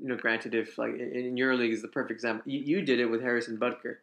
[0.00, 2.42] you know, granted, if like in, your league is the perfect example.
[2.50, 3.96] You, you did it with Harrison Butker.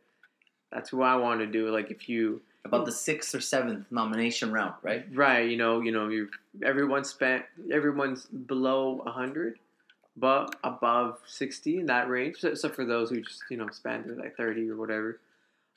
[0.72, 1.69] That's who I want to do.
[1.69, 5.06] Like if you About the sixth or seventh nomination round, right?
[5.14, 6.30] right, you know, you know, you
[6.64, 9.60] everyone's spent everyone's below hundred,
[10.15, 12.38] but above sixty in that range.
[12.38, 15.19] So, so for those who just you know spend like thirty or whatever.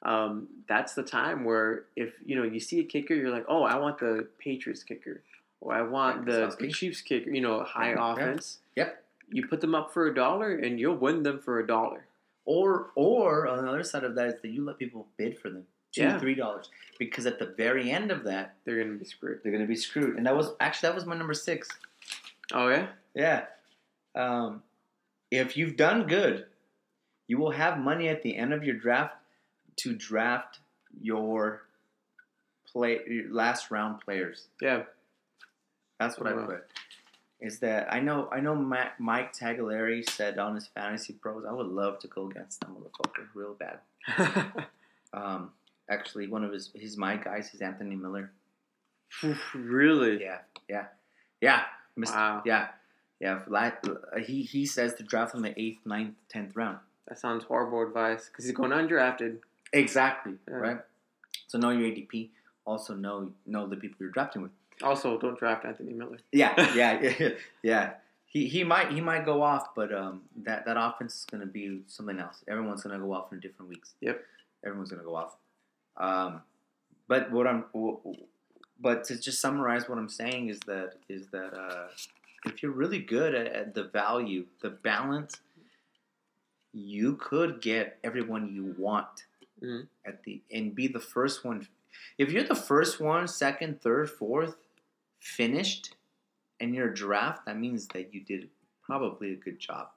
[0.02, 3.64] Um, that's the time where if you know you see a kicker, you're like, oh,
[3.64, 5.20] I want the Patriots kicker,
[5.60, 6.56] or I want the.
[6.72, 7.30] Chiefs kicker.
[7.30, 8.12] You know, high Yeah.
[8.12, 8.58] offense.
[8.76, 9.04] Yep.
[9.30, 12.06] You put them up for a dollar, and you'll win them for a dollar.
[12.46, 15.50] Or or on the other side of that is that you let people bid for
[15.50, 16.18] them two Yeah.
[16.18, 19.40] three dollars because at the very end of that They're gonna be screwed.
[19.42, 20.16] they're gonna be screwed.
[20.16, 21.68] And that was actually that was my number six.
[22.52, 22.88] Oh yeah.
[23.14, 23.46] Yeah.
[24.14, 24.62] Um,
[25.30, 26.46] if you've done good,
[27.28, 29.14] you will have money at the end of your draft
[29.76, 30.58] to draft
[31.00, 31.62] your
[32.66, 34.48] play your last round players.
[34.60, 34.84] Yeah.
[35.98, 36.46] That's what I Wow.
[36.46, 36.66] put.
[37.40, 41.52] Is that I know I know Ma- Mike Tagliere said on his fantasy pros I
[41.52, 43.80] would love to go against that motherfucker real bad.
[45.12, 45.50] Um,
[45.90, 48.32] actually, one of his his my guys is Anthony Miller.
[49.54, 50.22] really?
[50.22, 50.38] Yeah,
[50.68, 50.86] yeah,
[51.40, 51.62] yeah.
[51.98, 52.14] Mr.
[52.14, 52.42] Wow.
[52.46, 52.68] Yeah,
[53.20, 53.40] yeah.
[53.48, 53.70] la-
[54.22, 56.78] He he says to draft him the eighth, ninth, tenth round.
[57.08, 59.38] That sounds horrible advice because he's going undrafted.
[59.72, 60.34] Exactly.
[60.48, 60.54] Yeah.
[60.54, 60.78] Right.
[61.48, 62.30] So know your ADP.
[62.64, 64.52] Also know know the people you're drafting with.
[64.82, 66.18] Also, don't draft Anthony Miller.
[66.32, 67.28] Yeah, yeah, yeah,
[67.62, 67.90] yeah.
[68.26, 71.80] He he might he might go off, but um that that offense is gonna be
[71.88, 72.44] something else.
[72.48, 73.94] Everyone's gonna go off in different weeks.
[74.00, 74.22] Yep.
[74.64, 75.36] Everyone's gonna go off.
[76.00, 76.42] Um,
[77.08, 77.64] but what I'm
[78.80, 81.88] but to just summarize what I'm saying is that is that uh,
[82.46, 85.36] if you're really good at, at the value, the balance,
[86.72, 89.26] you could get everyone you want
[89.62, 89.88] Mhm.
[90.06, 91.68] at the and be the first one.
[92.16, 94.56] If you're the first one, second, third, fourth,
[95.18, 95.94] finished,
[96.60, 98.48] in your draft, that means that you did
[98.82, 99.90] probably a good job.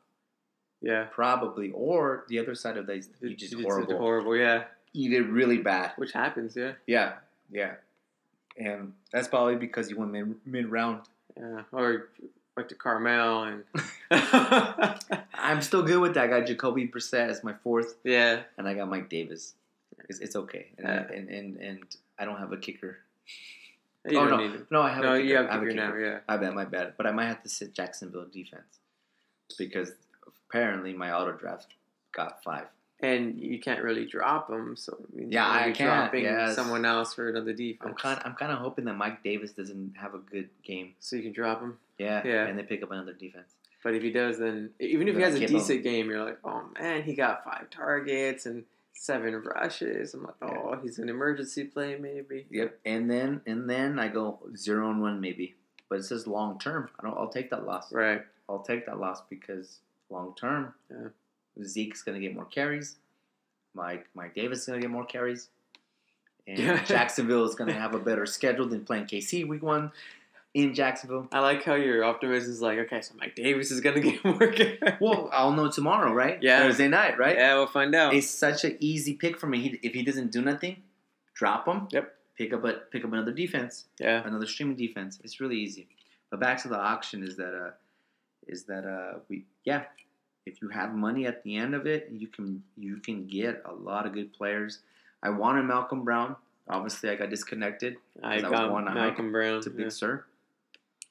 [0.81, 1.05] Yeah.
[1.11, 3.97] Probably, or the other side of that is you You just horrible.
[3.97, 4.35] Horrible.
[4.35, 4.65] Yeah.
[4.93, 5.91] You did really bad.
[5.97, 6.55] Which happens.
[6.55, 6.73] Yeah.
[6.87, 7.13] Yeah,
[7.51, 7.73] yeah,
[8.57, 11.01] and that's probably because you went mid mid round.
[11.35, 11.63] Yeah.
[11.71, 12.09] Or
[12.55, 13.63] went to Carmel and.
[15.33, 16.25] I'm still good with that.
[16.25, 18.43] I got Jacoby Brissett as my fourth, yeah.
[18.57, 19.55] and I got Mike Davis.
[20.09, 21.17] It's, it's okay, and, Yeah.
[21.17, 21.79] and and and
[22.19, 22.97] I don't have a kicker.
[24.07, 25.27] You oh no, need no, I have No, a kicker.
[25.27, 25.95] you have I have a kicker now.
[25.95, 26.19] Yeah.
[26.27, 28.79] I bet my bad, but I might have to sit Jacksonville defense
[29.57, 29.91] because
[30.49, 31.67] apparently my auto draft
[32.11, 32.67] got five.
[32.99, 36.55] And you can't really drop them, so Yeah, I can't, dropping yes.
[36.55, 37.81] someone else for another defense.
[37.85, 40.93] I'm kind I'm kind of hoping that Mike Davis doesn't have a good game.
[40.99, 41.77] so you can drop him.
[41.97, 42.45] Yeah, Yeah.
[42.47, 43.49] and they pick up another defense.
[43.83, 45.57] But if he does, then even if he has a keep him.
[45.57, 48.63] decent game, you're like, oh man, he got five targets and
[48.93, 50.13] seven rushes.
[50.13, 52.45] I'm like, oh, he's an emergency play maybe.
[52.51, 55.55] Yep, and then and then I go zero and one maybe,
[55.89, 56.89] but it says long term.
[56.97, 57.17] I don't.
[57.17, 57.91] I'll take that loss.
[57.91, 58.21] Right.
[58.47, 59.79] I'll take that loss because
[60.09, 61.07] long term, Yeah.
[61.63, 62.95] Zeke's gonna get more carries.
[63.73, 65.49] Mike Mike Davis is gonna get more carries,
[66.47, 69.91] and Jacksonville is gonna have a better schedule than playing KC week one
[70.53, 71.27] in Jacksonville.
[71.31, 74.37] I like how your optimism is like, okay, so Mike Davis is gonna get more.
[74.51, 74.79] carries.
[75.01, 76.37] Well, I'll know tomorrow, right?
[76.41, 76.59] Yeah.
[76.61, 77.35] Thursday night, right?
[77.35, 78.13] yeah, we'll find out.
[78.13, 79.61] It's such an easy pick for me.
[79.61, 80.83] He, if he doesn't do nothing,
[81.33, 81.87] drop him.
[81.91, 82.13] Yep.
[82.37, 83.85] Pick up a pick up another defense.
[83.99, 84.23] yeah.
[84.25, 85.19] another streaming defense.
[85.23, 85.87] It's really easy.
[86.31, 87.71] But back to the auction is that uh
[88.47, 89.83] is that uh we yeah,
[90.45, 93.73] if you have money at the end of it, you can you can get a
[93.73, 94.79] lot of good players.
[95.21, 96.35] I wanted Malcolm Brown.
[96.69, 99.61] Obviously, I got disconnected I got I Malcolm Brown.
[99.61, 99.89] to Big yeah.
[99.89, 100.25] Sur,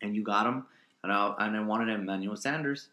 [0.01, 0.67] and you got him.
[1.03, 2.89] And I and I wanted Emmanuel Sanders,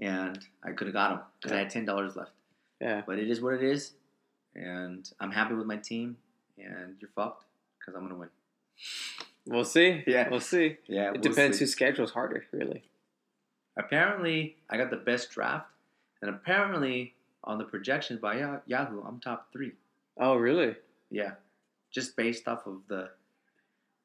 [0.00, 2.32] and I could have got him because I had ten dollars left.
[2.80, 3.02] Yeah.
[3.06, 3.92] But it is what it is,
[4.54, 6.16] and I'm happy with my team.
[6.58, 7.44] And you're fucked
[7.78, 8.30] because I'm gonna win.
[9.46, 10.02] We'll see.
[10.06, 10.28] Yeah.
[10.28, 10.78] We'll see.
[10.86, 12.82] Yeah, It depends who schedule's harder, really.
[13.76, 15.66] Apparently I got the best draft,
[16.22, 18.36] and apparently on the projections by
[18.66, 19.72] Yahoo, I'm top three.
[20.18, 20.74] Oh, really?
[21.10, 21.32] Yeah,
[21.90, 23.10] just based off of the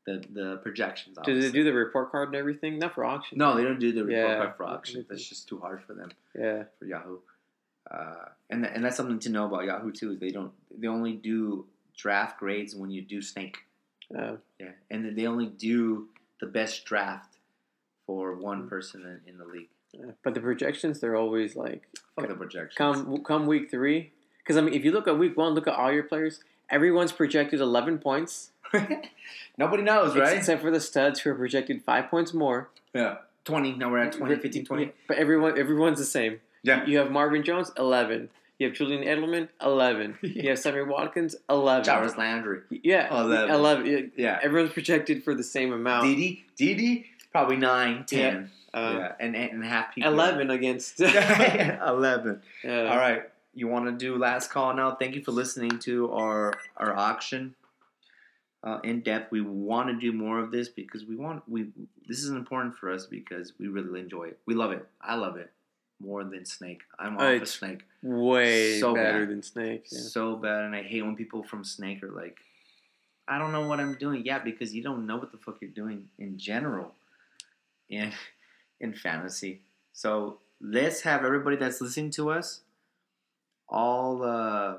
[0.05, 1.17] the the projections.
[1.23, 2.79] Do they do the report card and everything?
[2.79, 3.37] Not for auction.
[3.37, 4.35] No, they don't do the report Yeah.
[4.37, 5.05] card for auction.
[5.09, 6.63] That's just too hard for them Yeah.
[6.79, 7.19] for Yahoo.
[7.89, 10.11] Uh, and th- and that's something to know about Yahoo too.
[10.13, 13.59] Is they don't they only do draft grades when you do Snake.
[14.15, 17.30] Uh, Yeah, and then they only do the best draft
[18.11, 19.69] for one person in, in the league.
[19.93, 20.11] yeah.
[20.23, 21.81] but the projections, they're always like
[22.15, 22.75] Fuck the projections.
[22.77, 24.11] come come week three.
[24.39, 26.39] Because I mean, if you look at week one, look at all your players.
[26.69, 28.51] Everyone's projected eleven points,
[29.57, 30.37] Nobody knows, right?
[30.37, 32.69] except for the studs who are projected five points more.
[32.93, 33.17] Yeah.
[33.45, 33.73] 20.
[33.73, 34.91] Now we're at 20, 15, 20.
[35.07, 36.39] But everyone, everyone's the same.
[36.63, 36.85] Yeah.
[36.85, 38.29] You have Marvin Jones, eleven.
[38.59, 40.17] You have Julian Edelman, eleven.
[40.21, 41.83] You have Sammy Watkins, eleven.
[41.83, 42.59] Jarvis Landry.
[42.69, 43.49] Yeah, 11.
[43.49, 43.85] eleven.
[43.87, 44.39] Yeah, Yeah.
[44.43, 46.03] Everyone's projected for the same amount.
[46.05, 48.51] Dede, Dede, probably 9, 10.
[48.73, 49.11] Uh, yeah.
[49.19, 50.11] And, and half people.
[50.13, 50.99] Eleven against.
[51.01, 52.41] 11.
[52.63, 52.83] Yeah.
[52.89, 53.23] All right.
[53.53, 54.95] You want to do last call now?
[54.95, 57.53] Thank you for listening to our our auction
[58.63, 59.29] uh, in depth.
[59.29, 61.67] We want to do more of this because we want we.
[62.07, 64.39] This is important for us because we really enjoy it.
[64.45, 64.87] We love it.
[65.01, 65.51] I love it
[65.99, 66.81] more than Snake.
[66.97, 69.29] I'm off Uh, of Snake Way So better bad.
[69.29, 69.85] than Snake.
[69.91, 69.99] Yeah.
[69.99, 72.37] so bad, and I hate when people from Snake are like,
[73.27, 75.69] "I don't know what I'm doing." Yeah, because you don't know what the fuck you're
[75.71, 76.95] doing in general,
[77.91, 78.11] in
[78.79, 79.61] in fantasy.
[79.93, 82.61] So let's have everybody that's listening to us
[83.71, 84.77] all uh,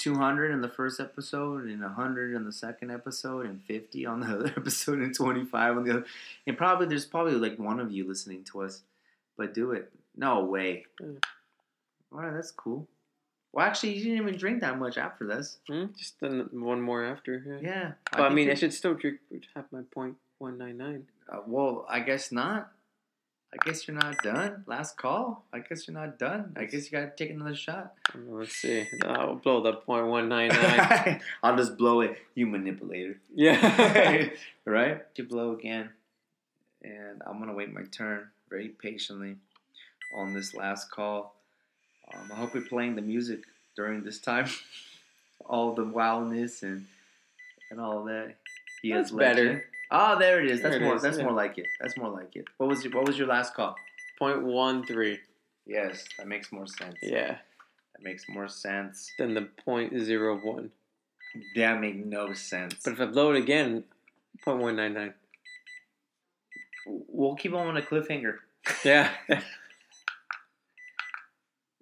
[0.00, 4.26] 200 in the first episode, and 100 in the second episode, and 50 on the
[4.34, 6.04] other episode, and 25 on the other.
[6.46, 8.82] And probably there's probably like one of you listening to us,
[9.36, 9.90] but do it.
[10.16, 10.84] No way.
[11.02, 11.22] Mm.
[12.12, 12.86] All right, that's cool.
[13.52, 15.58] Well, actually, you didn't even drink that much after this.
[15.68, 15.86] Hmm?
[15.96, 17.42] Just one more after.
[17.46, 17.70] Yeah.
[17.70, 17.92] Yeah.
[18.12, 19.18] But I, think mean, I should still drink
[19.54, 21.06] have my point one nine nine.
[21.28, 22.70] Uh, well, I guess not.
[23.52, 24.64] I guess you're not done.
[24.66, 25.46] Last call.
[25.52, 26.52] I guess you're not done.
[26.56, 27.94] I guess you gotta take another shot.
[28.14, 28.86] Let's see.
[29.06, 31.20] I'll blow the point one nine nine.
[31.42, 32.18] I'll just blow it.
[32.34, 33.18] You manipulator.
[33.34, 34.28] yeah.
[34.66, 35.02] right?
[35.16, 35.88] You blow again.
[36.82, 39.36] And I'm gonna wait my turn very patiently
[40.14, 41.34] on this last call.
[42.14, 43.40] Um, I hope you're playing the music
[43.76, 44.46] during this time.
[45.46, 46.86] all the wildness and
[47.70, 48.34] and all that.
[48.82, 49.64] He That's better.
[49.90, 50.60] Oh, there it is.
[50.62, 50.96] That's it more.
[50.96, 51.24] is, That's yeah.
[51.24, 51.66] more like it.
[51.80, 52.44] That's more like it.
[52.58, 53.74] What was your, What was your last call?
[54.18, 55.18] Point one three.
[55.66, 56.96] Yes, that makes more sense.
[57.02, 57.36] Yeah.
[57.94, 59.10] that makes more sense.
[59.18, 60.70] than the point zero one.
[61.56, 62.74] That made no sense.
[62.84, 63.84] But if I blow it again,
[64.44, 65.14] point one nine nine.
[66.86, 68.36] we'll keep on a cliffhanger.
[68.84, 69.10] Yeah.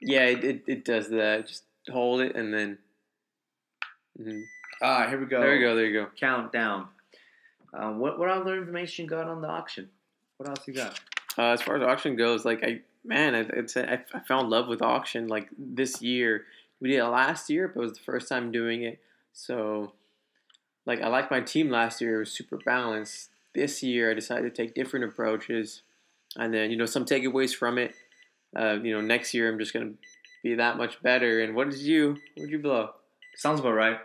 [0.01, 1.47] yeah, it, it, it does that.
[1.47, 2.79] Just hold it and then.
[4.21, 4.43] Mhm.
[4.83, 5.41] Ah, here we go.
[5.41, 5.75] There you go.
[5.75, 6.09] There you go.
[6.19, 6.89] Countdown.
[7.73, 9.89] Uh, what what other information you got on the auction?
[10.37, 11.01] What else you got?
[11.39, 14.69] Uh, as far as auction goes, like I man, I, it's I, I found love
[14.69, 16.45] with auction like this year.
[16.81, 19.01] We did it last year, but it was the first time doing it.
[19.33, 19.93] So,
[20.85, 23.31] like I liked my team last year; it was super balanced.
[23.55, 25.83] This year, I decided to take different approaches,
[26.37, 27.95] and then you know some takeaways from it.
[28.55, 29.93] Uh, you know, next year I'm just gonna
[30.43, 31.43] be that much better.
[31.43, 32.19] And what did you?
[32.35, 32.91] What did you blow?
[33.37, 33.99] Sounds about right.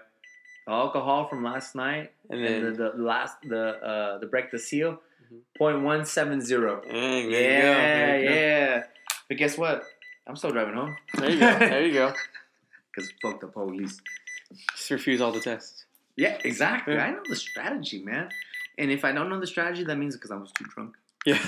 [0.72, 4.60] Alcohol from last night And and, then the, the last the uh the break the
[4.60, 5.40] seal Mhm.
[5.58, 6.82] point one seven zero.
[6.82, 8.36] Dang, there you go, Yeah, there you go.
[8.36, 8.84] yeah.
[9.28, 9.84] But guess what?
[10.28, 10.96] I'm still driving home.
[11.18, 11.60] There you go.
[11.60, 12.14] There you go.
[12.96, 14.00] Cause fuck the police.
[14.76, 15.86] Just refuse all the tests.
[16.18, 16.96] Yeah, exactly.
[16.96, 17.06] Yeah.
[17.06, 18.30] I know the strategy, man.
[18.78, 20.96] And if I don't know the strategy, that means because I was too drunk.
[21.26, 21.40] Yeah.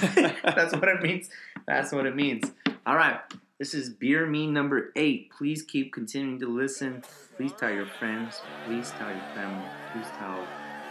[0.55, 1.29] That's what it means.
[1.67, 2.49] That's what it means.
[2.85, 3.19] All right.
[3.59, 5.29] This is Beer Me number eight.
[5.29, 7.03] Please keep continuing to listen.
[7.37, 8.41] Please tell your friends.
[8.65, 9.67] Please tell your family.
[9.93, 10.45] Please tell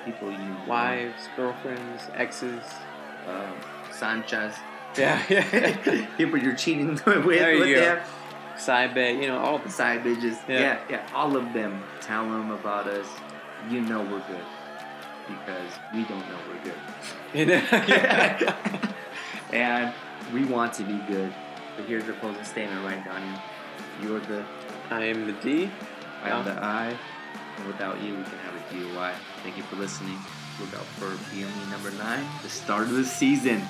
[0.05, 0.63] people you know.
[0.69, 2.63] Wives, girlfriends, exes.
[3.27, 3.55] Um,
[3.93, 4.55] Sanchez.
[4.99, 6.07] Yeah, yeah.
[6.19, 7.07] people you're cheating with.
[7.07, 8.03] There you go.
[8.59, 10.37] Side bet, you know, all the Side bitches.
[10.47, 10.61] Yeah.
[10.61, 10.81] Yeah.
[10.91, 11.83] yeah, All of them.
[12.03, 13.07] Tell them about us.
[13.71, 14.45] You know we're good.
[15.27, 17.49] Because we don't know we're good.
[17.89, 18.55] Yeah.
[19.51, 19.95] and
[20.35, 21.33] we want to be good.
[21.77, 23.43] But here's your closing statement right down here.
[24.03, 24.45] You're the
[24.91, 25.71] I am the D.
[26.23, 26.97] I am the I,
[27.57, 29.13] and without you, we can have a DUI.
[29.43, 30.19] Thank you for listening.
[30.61, 33.63] Look out for BME number nine, the start of the season.